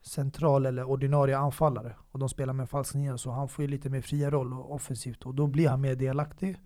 central 0.03 0.67
eller 0.67 0.85
ordinarie 0.85 1.39
anfallare. 1.39 1.97
Och 2.11 2.19
de 2.19 2.29
spelar 2.29 2.53
med 2.53 2.71
falsk 2.71 2.95
nia. 2.95 3.19
Så 3.19 3.31
han 3.31 3.49
får 3.49 3.63
ju 3.63 3.69
lite 3.71 3.91
mer 3.91 4.01
fria 4.01 4.31
roll 4.31 4.53
och 4.53 4.75
offensivt. 4.75 5.23
Och 5.23 5.35
då 5.35 5.47
blir 5.47 5.69
han 5.69 5.81
mer 5.81 5.95
delaktig. 5.95 6.57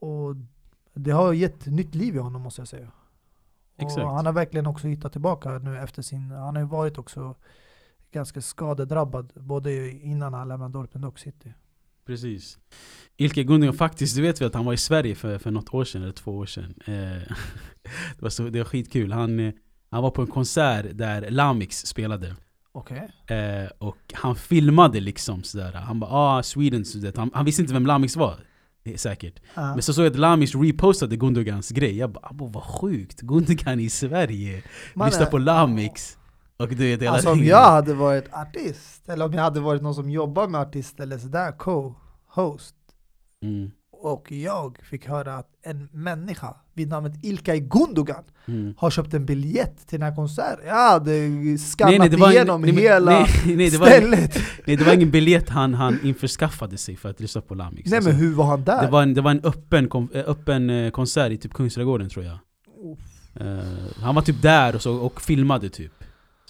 Och 0.00 0.36
det 0.94 1.10
har 1.10 1.32
gett 1.32 1.66
nytt 1.66 1.94
liv 1.94 2.16
i 2.16 2.18
honom 2.18 2.42
måste 2.42 2.60
jag 2.60 2.68
säga. 2.68 2.90
Exakt. 3.76 4.04
Och 4.04 4.10
han 4.10 4.26
har 4.26 4.32
verkligen 4.32 4.66
också 4.66 4.88
hittat 4.88 5.12
tillbaka 5.12 5.58
nu 5.58 5.78
efter 5.78 6.02
sin, 6.02 6.30
han 6.30 6.56
har 6.56 6.62
ju 6.62 6.68
varit 6.68 6.98
också 6.98 7.34
ganska 8.10 8.40
skadedrabbad 8.40 9.32
både 9.34 9.90
innan 9.90 10.34
han 10.34 10.48
lämnade 10.48 10.72
Dortmund 10.72 11.04
och 11.04 11.18
City. 11.18 11.54
Precis. 12.06 12.58
Ilkay 13.16 13.44
Gundogan 13.44 13.74
faktiskt, 13.74 14.16
du 14.16 14.22
vet 14.22 14.40
vi 14.40 14.44
att 14.44 14.54
han 14.54 14.64
var 14.64 14.72
i 14.72 14.76
Sverige 14.76 15.14
för, 15.14 15.38
för 15.38 15.50
något 15.50 15.74
år 15.74 15.84
sedan, 15.84 16.02
eller 16.02 16.12
två 16.12 16.36
år 16.38 16.46
sedan. 16.46 16.74
Eh, 16.86 16.92
det, 18.16 18.22
var 18.22 18.30
så, 18.30 18.42
det 18.48 18.58
var 18.58 18.64
skitkul. 18.64 19.12
Han, 19.12 19.40
eh, 19.40 19.52
han 19.90 20.02
var 20.02 20.10
på 20.10 20.22
en 20.22 20.28
konsert 20.28 20.86
där 20.92 21.30
Lamix 21.30 21.86
spelade. 21.86 22.34
Okej. 22.72 23.08
Eh, 23.26 23.70
och 23.78 23.96
han 24.12 24.36
filmade 24.36 25.00
liksom 25.00 25.42
sådär. 25.42 25.72
Han 25.72 26.00
bara 26.00 26.10
ah, 26.10 26.42
Sweden, 26.42 26.84
så 26.84 26.98
det. 26.98 27.16
Han, 27.16 27.30
han 27.34 27.44
visste 27.44 27.62
inte 27.62 27.74
vem 27.74 27.86
Lamix 27.86 28.16
var. 28.16 28.38
eh, 28.84 28.94
Säkert. 28.96 29.40
Men 29.54 29.82
så 29.82 29.92
såg 29.94 30.04
jag 30.04 30.10
att 30.12 30.18
Lamix 30.18 30.54
repostade 30.54 31.16
Gundogans 31.16 31.70
grej. 31.70 31.96
Jag 31.96 32.10
bara 32.12 32.30
vad 32.32 32.62
sjukt. 32.62 33.20
Gundogan 33.20 33.80
i 33.80 33.90
Sverige. 33.90 34.62
Man 34.94 35.08
Lyssna 35.08 35.26
är- 35.26 35.30
på 35.30 35.38
Lamix. 35.38 36.18
Och 36.56 36.68
du 36.68 36.96
vet 36.96 37.08
Alltså 37.08 37.30
om 37.32 37.44
jag 37.44 37.70
hade 37.70 37.94
varit 37.94 38.24
artist, 38.32 39.08
eller 39.08 39.24
om 39.24 39.32
jag 39.32 39.42
hade 39.42 39.60
varit 39.60 39.82
någon 39.82 39.94
som 39.94 40.10
jobbar 40.10 40.48
med 40.48 40.60
artist 40.60 41.00
eller 41.00 41.18
sådär, 41.18 41.52
co-host, 41.52 42.74
Mm, 43.42 43.70
och 44.02 44.32
jag 44.32 44.78
fick 44.90 45.06
höra 45.08 45.34
att 45.36 45.48
en 45.62 45.88
människa 45.92 46.54
vid 46.74 46.88
namnet 46.88 47.24
Ilkay 47.24 47.60
Gundogan 47.60 48.24
mm. 48.46 48.74
har 48.78 48.90
köpt 48.90 49.14
en 49.14 49.26
biljett 49.26 49.86
till 49.88 50.00
den 50.00 50.08
här 50.08 50.16
konserten. 50.16 50.66
Jag 50.66 50.74
hade 50.90 51.12
skannat 51.58 51.98
Nej, 51.98 52.10
nej, 52.18 52.34
igenom 52.34 52.62
nej, 52.62 52.72
hela 52.72 53.10
nej, 53.10 53.26
nej, 53.56 53.70
det 53.70 53.78
var- 53.78 53.86
stället. 53.86 54.38
Nej 54.64 54.76
det 54.76 54.84
var 54.84 54.92
ingen 54.94 55.10
biljett 55.10 55.48
han, 55.48 55.74
han 55.74 55.98
införskaffade 56.02 56.78
sig 56.78 56.96
för 56.96 57.10
att 57.10 57.20
lyssna 57.20 57.40
på 57.40 57.54
Lamix. 57.54 57.90
Nej 57.90 57.96
Alltså, 57.96 58.10
men 58.10 58.20
hur 58.20 58.34
var 58.34 58.44
han 58.44 58.64
där? 58.64 58.82
det, 58.82 58.90
var 58.90 59.02
en, 59.02 59.14
det 59.14 59.20
var 59.20 59.30
en 59.30 59.40
öppen, 59.44 59.88
eh, 60.14 60.24
öppen 60.26 60.70
eh, 60.70 60.90
konsert 60.90 61.32
i 61.32 61.36
typ 61.36 61.52
Kungsträdgården 61.52 62.08
tror 62.08 62.24
jag. 62.24 62.38
Eh, 63.40 63.64
han 64.02 64.14
var 64.14 64.22
typ 64.22 64.42
där 64.42 64.74
och, 64.74 64.82
så, 64.82 64.96
och 64.96 65.20
filmade 65.22 65.68
typ. 65.68 65.92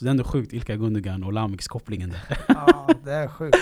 Så 0.05 0.07
det 0.07 0.11
är 0.11 0.11
ändå 0.11 0.25
sjukt, 0.25 0.53
Ilkay 0.53 0.77
Gundogan 0.77 1.25
och 1.25 1.33
Lamix 1.33 1.69
kopplingen 1.69 2.11
där. 2.11 2.39
Ja, 2.49 2.89
det 3.05 3.13
är 3.13 3.29
sjukt. 3.29 3.57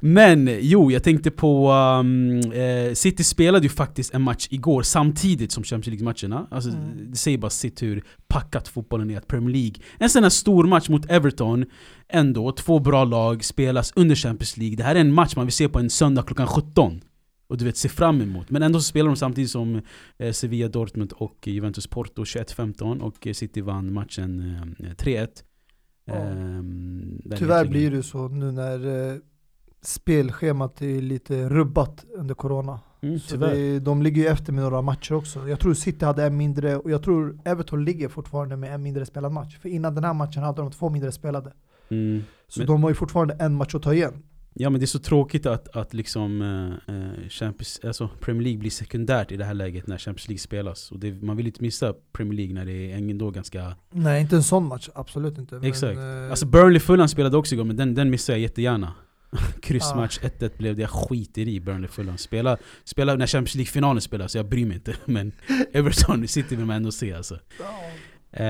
Men 0.00 0.58
jo, 0.60 0.90
jag 0.90 1.02
tänkte 1.02 1.30
på... 1.30 1.72
Um, 1.72 2.38
eh, 2.52 2.92
City 2.94 3.24
spelade 3.24 3.62
ju 3.62 3.68
faktiskt 3.68 4.14
en 4.14 4.22
match 4.22 4.46
igår 4.50 4.82
samtidigt 4.82 5.52
som 5.52 5.64
Champions 5.64 6.00
League-matcherna. 6.00 6.46
Alltså, 6.50 6.70
Mm. 6.70 7.10
Det 7.10 7.16
säger 7.16 7.38
bara 7.38 7.50
sitt 7.50 7.82
hur 7.82 8.04
packat 8.28 8.68
fotbollen 8.68 9.10
är 9.10 9.18
att 9.18 9.26
Premier 9.26 9.52
League. 9.52 9.74
En 9.98 10.10
sån 10.10 10.22
här 10.22 10.30
stor 10.30 10.64
match 10.64 10.88
mot 10.88 11.10
Everton, 11.10 11.64
ändå, 12.08 12.52
två 12.52 12.78
bra 12.78 13.04
lag 13.04 13.44
spelas 13.44 13.92
under 13.96 14.14
Champions 14.14 14.56
League. 14.56 14.76
Det 14.76 14.82
här 14.82 14.94
är 14.94 15.00
en 15.00 15.12
match 15.12 15.36
man 15.36 15.46
vill 15.46 15.52
se 15.52 15.68
på 15.68 15.78
en 15.78 15.90
söndag 15.90 16.22
klockan 16.22 16.46
17. 16.46 17.00
Och 17.48 17.56
du 17.56 17.64
vet, 17.64 17.76
se 17.76 17.88
fram 17.88 18.20
emot. 18.20 18.50
Men 18.50 18.62
ändå 18.62 18.78
så 18.78 18.84
spelar 18.84 19.06
de 19.06 19.16
samtidigt 19.16 19.50
som 19.50 19.82
eh, 20.18 20.32
Sevilla, 20.32 20.68
Dortmund 20.68 21.12
och 21.12 21.46
Juventus 21.46 21.86
Porto 21.86 22.24
21-15 22.24 23.00
och 23.00 23.26
eh, 23.26 23.32
City 23.32 23.60
vann 23.60 23.92
matchen 23.92 24.40
eh, 24.78 24.84
3-1. 24.84 25.28
Ja. 26.10 26.16
Ehm, 26.16 27.20
Tyvärr 27.36 27.66
blir 27.68 27.90
det 27.90 28.02
så 28.02 28.28
nu 28.28 28.52
när 28.52 29.10
eh, 29.12 29.16
spelschemat 29.82 30.82
är 30.82 31.00
lite 31.02 31.48
rubbat 31.48 32.04
under 32.16 32.34
corona. 32.34 32.80
Mm, 33.02 33.18
Så 33.18 33.36
det, 33.36 33.78
de 33.80 34.02
ligger 34.02 34.22
ju 34.22 34.28
efter 34.28 34.52
med 34.52 34.62
några 34.64 34.82
matcher 34.82 35.14
också. 35.14 35.48
Jag 35.48 35.60
tror 35.60 35.74
City 35.74 36.04
hade 36.04 36.24
en 36.24 36.36
mindre, 36.36 36.76
och 36.76 36.90
jag 36.90 37.02
tror 37.02 37.38
Everton 37.44 37.84
ligger 37.84 38.08
fortfarande 38.08 38.56
med 38.56 38.74
en 38.74 38.82
mindre 38.82 39.06
spelad 39.06 39.32
match. 39.32 39.58
För 39.58 39.68
innan 39.68 39.94
den 39.94 40.04
här 40.04 40.14
matchen 40.14 40.42
hade 40.42 40.62
de 40.62 40.70
två 40.70 40.90
mindre 40.90 41.12
spelade. 41.12 41.52
Mm. 41.88 42.22
Så 42.48 42.60
Men- 42.60 42.66
de 42.66 42.82
har 42.82 42.90
ju 42.90 42.94
fortfarande 42.94 43.34
en 43.34 43.54
match 43.54 43.74
att 43.74 43.82
ta 43.82 43.94
igen. 43.94 44.22
Ja 44.60 44.70
men 44.70 44.80
det 44.80 44.84
är 44.84 44.86
så 44.86 44.98
tråkigt 44.98 45.46
att, 45.46 45.76
att 45.76 45.94
liksom 45.94 46.42
eh, 46.42 46.94
eh, 46.96 47.28
Champions, 47.28 47.80
alltså 47.84 48.08
Premier 48.20 48.42
League 48.42 48.58
blir 48.58 48.70
sekundärt 48.70 49.32
i 49.32 49.36
det 49.36 49.44
här 49.44 49.54
läget 49.54 49.86
när 49.86 49.98
Champions 49.98 50.28
League 50.28 50.38
spelas. 50.38 50.92
Och 50.92 50.98
det, 50.98 51.22
man 51.22 51.36
vill 51.36 51.46
inte 51.46 51.62
missa 51.62 51.94
Premier 52.12 52.36
League 52.36 52.54
när 52.54 52.64
det 52.64 52.92
är 52.92 52.96
ändå 52.96 53.30
ganska... 53.30 53.76
Nej, 53.90 54.20
inte 54.20 54.36
en 54.36 54.42
sån 54.42 54.66
match. 54.68 54.88
Absolut 54.94 55.38
inte. 55.38 55.54
Men, 55.54 55.64
Exakt. 55.64 55.98
eh, 55.98 56.30
Alltså 56.30 56.46
Burnley 56.46 56.80
Fulham 56.80 57.08
spelade 57.08 57.36
också 57.36 57.54
igår 57.54 57.64
men 57.64 57.76
den, 57.76 57.94
den 57.94 58.10
missade 58.10 58.38
jag 58.38 58.42
jättegärna. 58.42 58.92
Kryssmatch 59.62 60.18
1-1 60.20 60.50
blev 60.58 60.76
det, 60.76 60.82
jag 60.82 60.90
skiter 60.90 61.48
i 61.48 61.60
Burnley 61.60 61.88
Fulham. 61.88 62.18
Spela, 62.18 62.56
spela 62.84 63.14
när 63.14 63.26
Champions 63.26 63.54
League-finalen 63.54 64.00
spelas, 64.00 64.34
jag 64.34 64.48
bryr 64.48 64.66
mig 64.66 64.76
inte. 64.76 64.94
Men 65.04 65.32
Everton 65.72 66.28
City 66.28 66.56
vill 66.56 66.66
man 66.66 66.76
ändå 66.76 66.92
se 66.92 67.12
alltså. 67.12 67.38
Eh, 68.32 68.44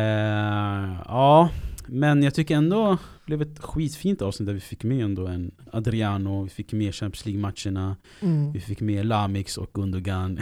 ja, 1.05 1.51
men 1.93 2.23
jag 2.23 2.35
tycker 2.35 2.57
ändå 2.57 2.99
det 3.27 3.27
blev 3.27 3.43
ett 3.43 3.59
skitfint 3.59 4.23
avsnitt 4.23 4.47
där 4.47 4.55
vi 4.55 4.61
fick 4.61 4.85
med 4.85 5.05
ändå 5.05 5.27
en 5.27 5.51
Adriano, 5.73 6.43
vi 6.43 6.51
fick 6.51 6.73
med 6.73 6.95
Champions 6.95 7.27
League-matcherna, 7.27 7.97
mm, 8.21 8.53
vi 8.53 8.61
fick 8.61 8.81
med 8.81 9.07
Lamix 9.07 9.59
och 9.59 9.71
Gundogan. 9.73 10.41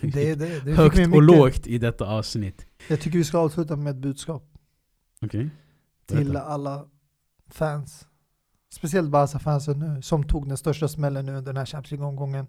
det, 0.00 0.34
det, 0.34 0.64
det 0.64 0.72
Högt 0.76 0.98
och 0.98 1.22
lågt 1.22 1.66
i 1.66 1.78
detta 1.78 2.04
avsnitt. 2.04 2.66
Jag 2.88 3.00
tycker 3.00 3.18
vi 3.18 3.24
ska 3.24 3.38
avsluta 3.38 3.76
med 3.76 3.90
ett 3.90 3.96
budskap 3.96 4.52
Okej? 5.20 5.50
till 6.06 6.36
alla 6.36 6.84
fans. 7.48 8.06
Speciellt 8.68 9.10
Barca-fansen 9.10 9.78
nu, 9.78 10.02
som 10.02 10.24
tog 10.24 10.48
den 10.48 10.56
största 10.56 10.88
smällen 10.88 11.26
nu 11.26 11.32
under 11.32 11.52
den 11.52 11.56
här 11.56 11.66
Champions 11.66 11.90
League-omgången. 11.90 12.46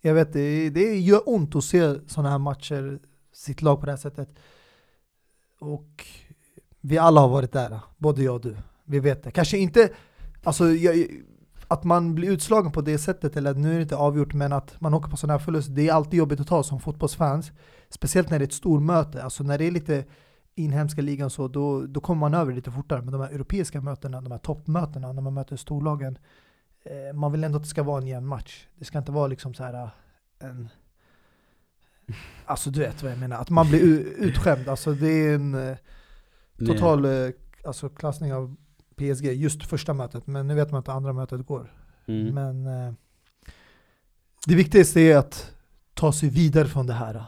Jag 0.00 0.14
vet, 0.14 0.32
det, 0.32 0.70
det 0.70 0.98
gör 0.98 1.28
ont 1.28 1.56
att 1.56 1.64
se 1.64 2.08
sådana 2.08 2.30
här 2.30 2.38
matcher, 2.38 2.98
sitt 3.32 3.62
lag 3.62 3.80
på 3.80 3.86
det 3.86 3.92
här 3.92 3.96
sättet. 3.96 4.28
Och 5.58 6.06
vi 6.80 6.98
alla 6.98 7.20
har 7.20 7.28
varit 7.28 7.52
där, 7.52 7.80
både 7.98 8.22
jag 8.22 8.34
och 8.34 8.40
du. 8.40 8.56
Vi 8.84 9.00
vet 9.00 9.22
det. 9.22 9.30
Kanske 9.30 9.58
inte, 9.58 9.88
alltså 10.44 10.68
jag, 10.68 11.06
att 11.68 11.84
man 11.84 12.14
blir 12.14 12.30
utslagen 12.30 12.72
på 12.72 12.80
det 12.80 12.98
sättet, 12.98 13.36
eller 13.36 13.54
nu 13.54 13.70
är 13.70 13.76
det 13.76 13.82
inte 13.82 13.96
avgjort, 13.96 14.34
men 14.34 14.52
att 14.52 14.80
man 14.80 14.94
åker 14.94 15.10
på 15.10 15.16
sådana 15.16 15.38
här 15.38 15.44
förluster, 15.44 15.72
det 15.72 15.88
är 15.88 15.92
alltid 15.92 16.18
jobbigt 16.18 16.40
att 16.40 16.48
ta 16.48 16.62
som 16.62 16.80
fotbollsfans. 16.80 17.52
Speciellt 17.88 18.30
när 18.30 18.38
det 18.38 18.42
är 18.42 18.46
ett 18.46 18.52
stormöte, 18.52 19.22
alltså 19.22 19.44
när 19.44 19.58
det 19.58 19.64
är 19.64 19.70
lite 19.70 20.04
inhemska 20.54 21.02
ligan 21.02 21.30
så, 21.30 21.48
då, 21.48 21.86
då 21.86 22.00
kommer 22.00 22.20
man 22.20 22.34
över 22.34 22.52
lite 22.52 22.70
fortare. 22.70 23.02
Men 23.02 23.12
de 23.12 23.20
här 23.20 23.28
europeiska 23.28 23.80
mötena, 23.80 24.20
de 24.20 24.32
här 24.32 24.38
toppmötena, 24.38 25.12
när 25.12 25.22
man 25.22 25.34
möter 25.34 25.56
storlagen, 25.56 26.18
eh, 26.84 27.16
man 27.16 27.32
vill 27.32 27.44
ändå 27.44 27.56
att 27.56 27.62
det 27.62 27.68
ska 27.68 27.82
vara 27.82 28.00
en 28.00 28.06
jämn 28.06 28.26
match. 28.26 28.66
Det 28.78 28.84
ska 28.84 28.98
inte 28.98 29.12
vara 29.12 29.26
liksom 29.26 29.54
så 29.54 29.64
här 29.64 29.74
eh, 29.82 29.88
en... 30.38 30.68
Alltså 32.44 32.70
du 32.70 32.80
vet 32.80 33.02
vad 33.02 33.12
jag 33.12 33.18
menar, 33.18 33.36
att 33.36 33.50
man 33.50 33.68
blir 33.68 33.80
utskämd. 34.18 34.68
Alltså 34.68 34.92
det 34.92 35.08
är 35.08 35.34
en 35.34 35.54
eh, 35.54 35.76
Nej. 36.60 36.74
total 36.74 37.04
eh, 37.04 37.30
alltså, 37.64 37.88
klassning 37.88 38.34
av 38.34 38.56
PSG 38.96 39.24
just 39.24 39.66
första 39.66 39.94
mötet, 39.94 40.26
men 40.26 40.46
nu 40.46 40.54
vet 40.54 40.70
man 40.70 40.80
att 40.80 40.88
andra 40.88 41.12
mötet 41.12 41.46
går. 41.46 41.74
Mm. 42.06 42.34
Men 42.34 42.66
eh, 42.66 42.92
det 44.46 44.54
viktigaste 44.54 45.00
är 45.00 45.16
att 45.16 45.52
ta 45.94 46.12
sig 46.12 46.28
vidare 46.28 46.68
från 46.68 46.86
det 46.86 46.92
här. 46.92 47.24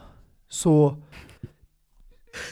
Så 0.47 0.97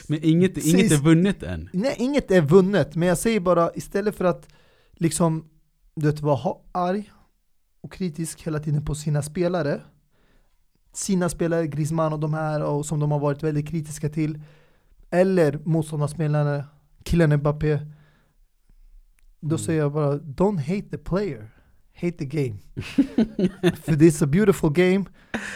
Men 0.08 0.18
inget, 0.22 0.58
inget 0.58 0.92
är 0.92 1.02
vunnet 1.02 1.42
än. 1.42 1.68
Nej, 1.72 1.94
inget 1.98 2.30
är 2.30 2.40
vunnet, 2.40 2.94
men 2.94 3.08
jag 3.08 3.18
säger 3.18 3.40
bara 3.40 3.70
istället 3.74 4.16
för 4.16 4.24
att 4.24 4.48
liksom, 4.92 5.48
du 5.94 6.06
vet, 6.06 6.20
vara 6.20 6.56
arg 6.72 7.12
och 7.80 7.92
kritisk 7.92 8.42
hela 8.46 8.58
tiden 8.58 8.84
på 8.84 8.94
sina 8.94 9.22
spelare, 9.22 9.80
sina 10.92 11.28
spelare, 11.28 11.66
Griezmann 11.66 12.12
och 12.12 12.20
de 12.20 12.34
här, 12.34 12.62
och 12.62 12.86
som 12.86 13.00
de 13.00 13.12
har 13.12 13.18
varit 13.18 13.42
väldigt 13.42 13.68
kritiska 13.68 14.08
till, 14.08 14.40
eller 15.10 15.60
motståndarspelarna, 15.64 16.64
killen 17.04 17.36
Mbappé, 17.36 17.76
då 19.40 19.46
Mm. 19.54 19.58
säger 19.58 19.80
jag 19.80 19.92
bara 19.92 20.16
don't 20.16 20.58
hate 20.58 20.88
the 20.90 20.98
player. 20.98 21.48
hate 21.94 22.12
the 22.18 22.24
game. 22.24 22.58
För 23.76 23.92
it's 23.92 24.24
a 24.24 24.26
beautiful 24.26 24.70
game, 24.72 25.04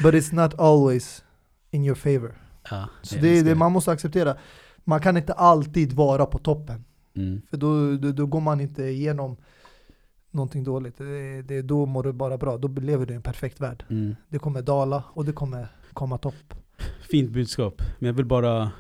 but 0.02 0.14
it's 0.14 0.34
not 0.34 0.54
always 0.58 1.24
in 1.70 1.84
your 1.84 1.94
favor. 1.94 2.34
Ja, 2.70 2.88
Så 3.02 3.14
det, 3.16 3.28
älskar 3.30 3.48
det 3.48 3.54
man 3.54 3.72
måste 3.72 3.90
acceptera. 3.92 4.36
Man 4.84 5.00
kan 5.00 5.16
inte 5.16 5.32
alltid 5.32 5.92
vara 5.92 6.26
på 6.26 6.38
toppen. 6.38 6.84
Mm. 7.14 7.42
För 7.50 7.56
då, 7.56 7.96
då, 7.96 8.12
då 8.12 8.26
går 8.26 8.40
man 8.40 8.60
inte 8.60 8.82
igenom 8.84 9.36
någonting 10.30 10.64
dåligt. 10.64 10.98
Det, 10.98 11.42
det, 11.42 11.62
då 11.62 11.86
mår 11.86 12.02
du 12.02 12.12
bara 12.12 12.38
bra. 12.38 12.58
Då 12.58 12.68
lever 12.68 13.06
du 13.06 13.12
i 13.12 13.16
en 13.16 13.22
perfekt 13.22 13.60
värld. 13.60 13.84
Mm. 13.90 14.16
Det 14.28 14.38
kommer 14.38 14.62
dala 14.62 15.04
och 15.08 15.24
det 15.24 15.32
kommer 15.32 15.68
komma 15.92 16.18
topp. 16.18 16.54
Fint 17.10 17.30
budskap. 17.30 17.82
Men 17.98 18.06
jag 18.06 18.14
vill 18.14 18.26
bara 18.26 18.70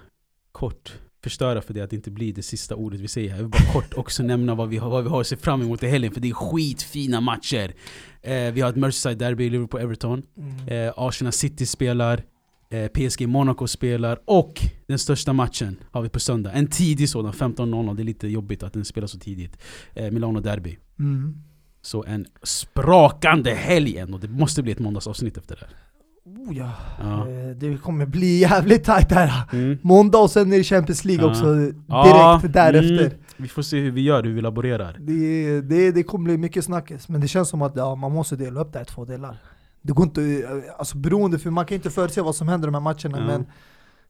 kort 0.52 0.98
förstöra 1.26 1.62
för 1.62 1.74
det 1.74 1.80
att 1.80 1.90
det 1.90 1.96
inte 1.96 2.10
blir 2.10 2.32
det 2.32 2.42
sista 2.42 2.76
ordet 2.76 3.00
vi 3.00 3.08
säger 3.08 3.30
här. 3.30 3.36
Jag 3.36 3.42
vill 3.42 3.50
bara 3.50 3.72
kort 3.72 3.94
också 3.94 4.22
nämna 4.22 4.54
vad 4.54 4.68
vi 4.68 4.76
har, 4.76 4.90
vad 4.90 5.04
vi 5.04 5.10
har 5.10 5.20
att 5.20 5.26
se 5.26 5.36
fram 5.36 5.62
emot 5.62 5.82
i 5.82 5.86
helgen, 5.86 6.12
för 6.12 6.20
det 6.20 6.28
är 6.28 6.32
skitfina 6.32 7.20
matcher. 7.20 7.74
Eh, 8.22 8.52
vi 8.52 8.60
har 8.60 8.70
ett 8.70 8.76
Merseyside 8.76 9.18
derby, 9.18 9.50
Liverpool-Everton. 9.50 10.22
Eh, 10.66 10.92
Arsenal 10.96 11.32
City 11.32 11.66
spelar, 11.66 12.22
eh, 12.70 12.86
PSG 12.86 13.26
Monaco 13.26 13.66
spelar 13.66 14.18
och 14.24 14.60
den 14.86 14.98
största 14.98 15.32
matchen 15.32 15.76
har 15.90 16.02
vi 16.02 16.08
på 16.08 16.20
söndag. 16.20 16.52
En 16.52 16.66
tidig 16.66 17.08
sådan, 17.08 17.32
15.00. 17.32 17.96
Det 17.96 18.02
är 18.02 18.04
lite 18.04 18.28
jobbigt 18.28 18.62
att 18.62 18.72
den 18.72 18.84
spelar 18.84 19.06
så 19.06 19.18
tidigt. 19.18 19.58
Eh, 19.94 20.10
Milano 20.10 20.40
Derby. 20.40 20.78
Mm. 20.98 21.42
Så 21.82 22.04
en 22.04 22.26
sprakande 22.42 23.54
helg 23.54 23.98
ändå. 23.98 24.18
Det 24.18 24.28
måste 24.28 24.62
bli 24.62 24.72
ett 24.72 24.78
måndagsavsnitt 24.78 25.36
efter 25.36 25.56
det 25.56 25.60
här. 25.60 25.85
Oh, 26.26 26.56
ja. 26.56 26.70
Ja. 27.00 27.28
Eh, 27.28 27.48
Det 27.56 27.76
kommer 27.82 28.06
bli 28.06 28.38
jävligt 28.38 28.84
tajt 28.84 29.12
här. 29.12 29.42
Mm. 29.52 29.78
Måndag 29.82 30.18
och 30.18 30.30
sen 30.30 30.52
är 30.52 30.58
det 30.58 30.64
Champions 30.64 31.04
League 31.04 31.24
Ja. 31.24 31.30
också 31.30 31.54
direkt 31.54 31.76
Ja, 31.88 32.40
därefter. 32.48 33.06
mm. 33.06 33.12
Vi 33.36 33.48
får 33.48 33.62
se 33.62 33.80
hur 33.80 33.90
vi 33.90 34.00
gör, 34.00 34.22
hur 34.22 34.34
vi 34.34 34.40
laborerar. 34.40 34.96
Det, 35.00 35.60
det, 35.60 35.90
det 35.90 36.02
kommer 36.02 36.24
bli 36.24 36.36
mycket 36.38 36.64
snackis, 36.64 37.08
men 37.08 37.20
det 37.20 37.28
känns 37.28 37.48
som 37.48 37.62
att 37.62 37.76
ja, 37.76 37.94
man 37.94 38.12
måste 38.12 38.36
dela 38.36 38.60
upp 38.60 38.72
det 38.72 38.78
här 38.78 38.84
i 38.84 38.88
två 38.88 39.04
delar. 39.04 39.38
Det 39.82 39.92
går 39.92 40.04
inte, 40.06 40.48
alltså 40.78 40.96
beroende, 40.96 41.38
för 41.38 41.50
man 41.50 41.66
kan 41.66 41.74
inte 41.74 41.90
förutse 41.90 42.20
vad 42.20 42.34
som 42.36 42.48
händer 42.48 42.68
i 42.68 42.70
de 42.72 42.74
här 42.74 42.80
matcherna, 42.80 43.26
men 43.26 43.46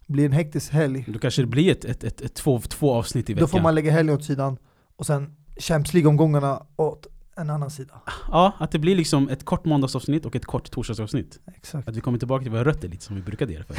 blir 0.07 0.27
en 0.27 0.33
hektisk 0.33 0.73
helg. 0.73 1.05
Då 1.09 1.19
kanske 1.19 1.43
det 1.43 1.47
blir 1.47 1.73
ett, 1.73 1.85
ett, 1.85 2.05
ett, 2.05 2.21
ett 2.21 2.35
två, 2.35 2.61
två 2.61 2.95
avsnitt 2.95 3.31
i 3.31 3.35
veckan. 3.35 3.43
Då 3.43 3.49
får 3.49 3.61
man 3.61 3.75
lägga 3.75 3.93
helgen 3.93 4.15
åt 4.17 4.25
sidan, 4.25 4.57
och 4.97 5.07
sen 5.07 5.31
Champions 5.61 5.95
League-omgångarna 5.95 6.63
åt 6.77 7.07
en 7.37 7.51
annan 7.51 7.71
sida. 7.71 7.95
Ja, 8.31 8.53
att 8.59 8.71
det 8.71 8.79
blir 8.79 8.97
liksom 8.97 9.29
ett 9.29 9.45
kort 9.45 9.65
måndagsavsnitt 9.65 10.27
och 10.27 10.37
ett 10.37 10.47
kort 10.47 10.71
torsdagsavsnitt. 10.71 11.39
Exakt. 11.57 11.89
Att 11.89 11.97
vi 11.97 12.01
kommer 12.01 12.19
tillbaka 12.19 12.43
till 12.43 12.53
våra 12.53 12.65
rötter 12.65 12.89
lite 12.89 13.05
som 13.05 13.17
vi 13.17 13.23
brukade 13.23 13.53
göra 13.53 13.65
förr. 13.65 13.77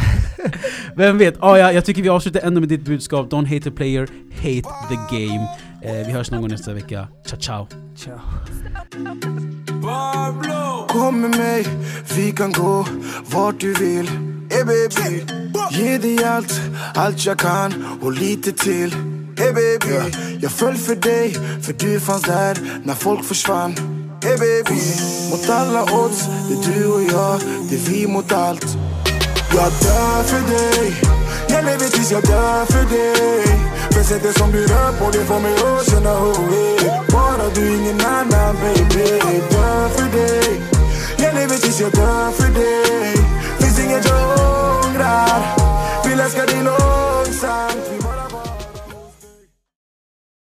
Vem 0.96 1.18
vet? 1.18 1.44
Ah, 1.44 1.58
ja, 1.58 1.72
jag 1.72 1.86
tycker 1.86 2.02
vi 2.02 2.10
avslutar 2.10 2.40
ändå 2.40 2.60
med 2.60 2.70
ditt 2.70 2.86
budskap. 2.86 3.32
Don't 3.32 3.46
hate 3.46 3.62
the 3.62 3.72
player, 3.72 4.08
hate 4.36 4.70
the 4.90 5.18
game. 5.18 5.50
Eh, 5.82 6.08
vi 6.08 6.12
hörs 6.12 6.32
någon 6.32 6.42
gång 6.42 6.50
nästa 6.50 6.74
vecka. 6.74 7.08
Ciao 7.26 7.40
ciao! 7.40 7.68
Ciao. 7.96 8.20
Kom 10.88 11.22
med 11.22 11.30
mig, 11.30 11.68
vi 12.16 12.32
kan 12.32 12.52
gå 12.52 12.86
vart 13.34 13.60
du 13.60 13.74
vill 13.74 14.08
Hey 14.50 14.64
baby, 14.64 15.24
ge 15.72 15.98
dig 15.98 16.24
allt, 16.24 16.62
allt 16.96 17.26
jag 17.26 17.40
kan 17.40 17.86
och 18.02 18.12
lite 18.12 18.52
till 18.52 19.17
Hey 19.38 19.52
baby. 19.54 19.94
Yeah. 19.94 20.08
Jag 20.42 20.52
föll 20.52 20.78
för 20.78 20.96
dig, 20.96 21.34
för 21.62 21.74
du 21.74 22.00
fanns 22.00 22.24
där 22.24 22.58
när 22.84 22.94
folk 22.94 23.24
försvann. 23.26 23.76
Hey 24.24 24.38
baby. 24.38 24.82
Mot 25.30 25.50
alla 25.50 25.82
odds, 25.84 26.26
det 26.50 26.54
är 26.54 26.74
du 26.74 26.88
och 26.88 27.02
jag, 27.02 27.40
det 27.70 27.76
är 27.76 27.80
vi 27.80 28.08
mot 28.08 28.32
allt. 28.32 28.66
Jag 29.56 29.72
dör 29.82 30.24
för 30.24 30.42
dig. 30.54 30.94
Jag 31.50 31.66
lever 31.66 31.90
tills 31.90 32.12
jag 32.12 32.24
dör 32.24 32.66
för 32.66 32.84
dig. 32.96 33.44
För 33.92 34.04
sättet 34.04 34.38
som 34.38 34.52
du 34.52 34.68
rör 34.68 34.92
på 34.92 35.12
det 35.12 35.26
får 35.26 35.40
mig 35.40 35.54
att 35.54 35.90
känna 35.92 36.14
oh, 36.14 36.40
Bara 37.12 37.50
du, 37.56 37.76
ingen 37.78 38.02
annan 38.02 38.56
baby. 38.56 39.10
Jag 39.20 39.52
dör 39.52 39.90
för 39.90 40.18
dig. 40.18 40.62
Jag 41.18 41.36
lever 41.36 41.56
tills 41.56 41.80
jag 41.80 41.92
dör 41.92 42.32
för 42.32 42.50
dig. 42.54 43.18
Finns 43.60 43.80
inget 43.80 44.06
jag 44.06 44.24
ångrar. 44.86 45.42
Vill 46.10 46.20
älska 46.20 46.46
dig 46.46 46.64
långsamt. 46.64 48.07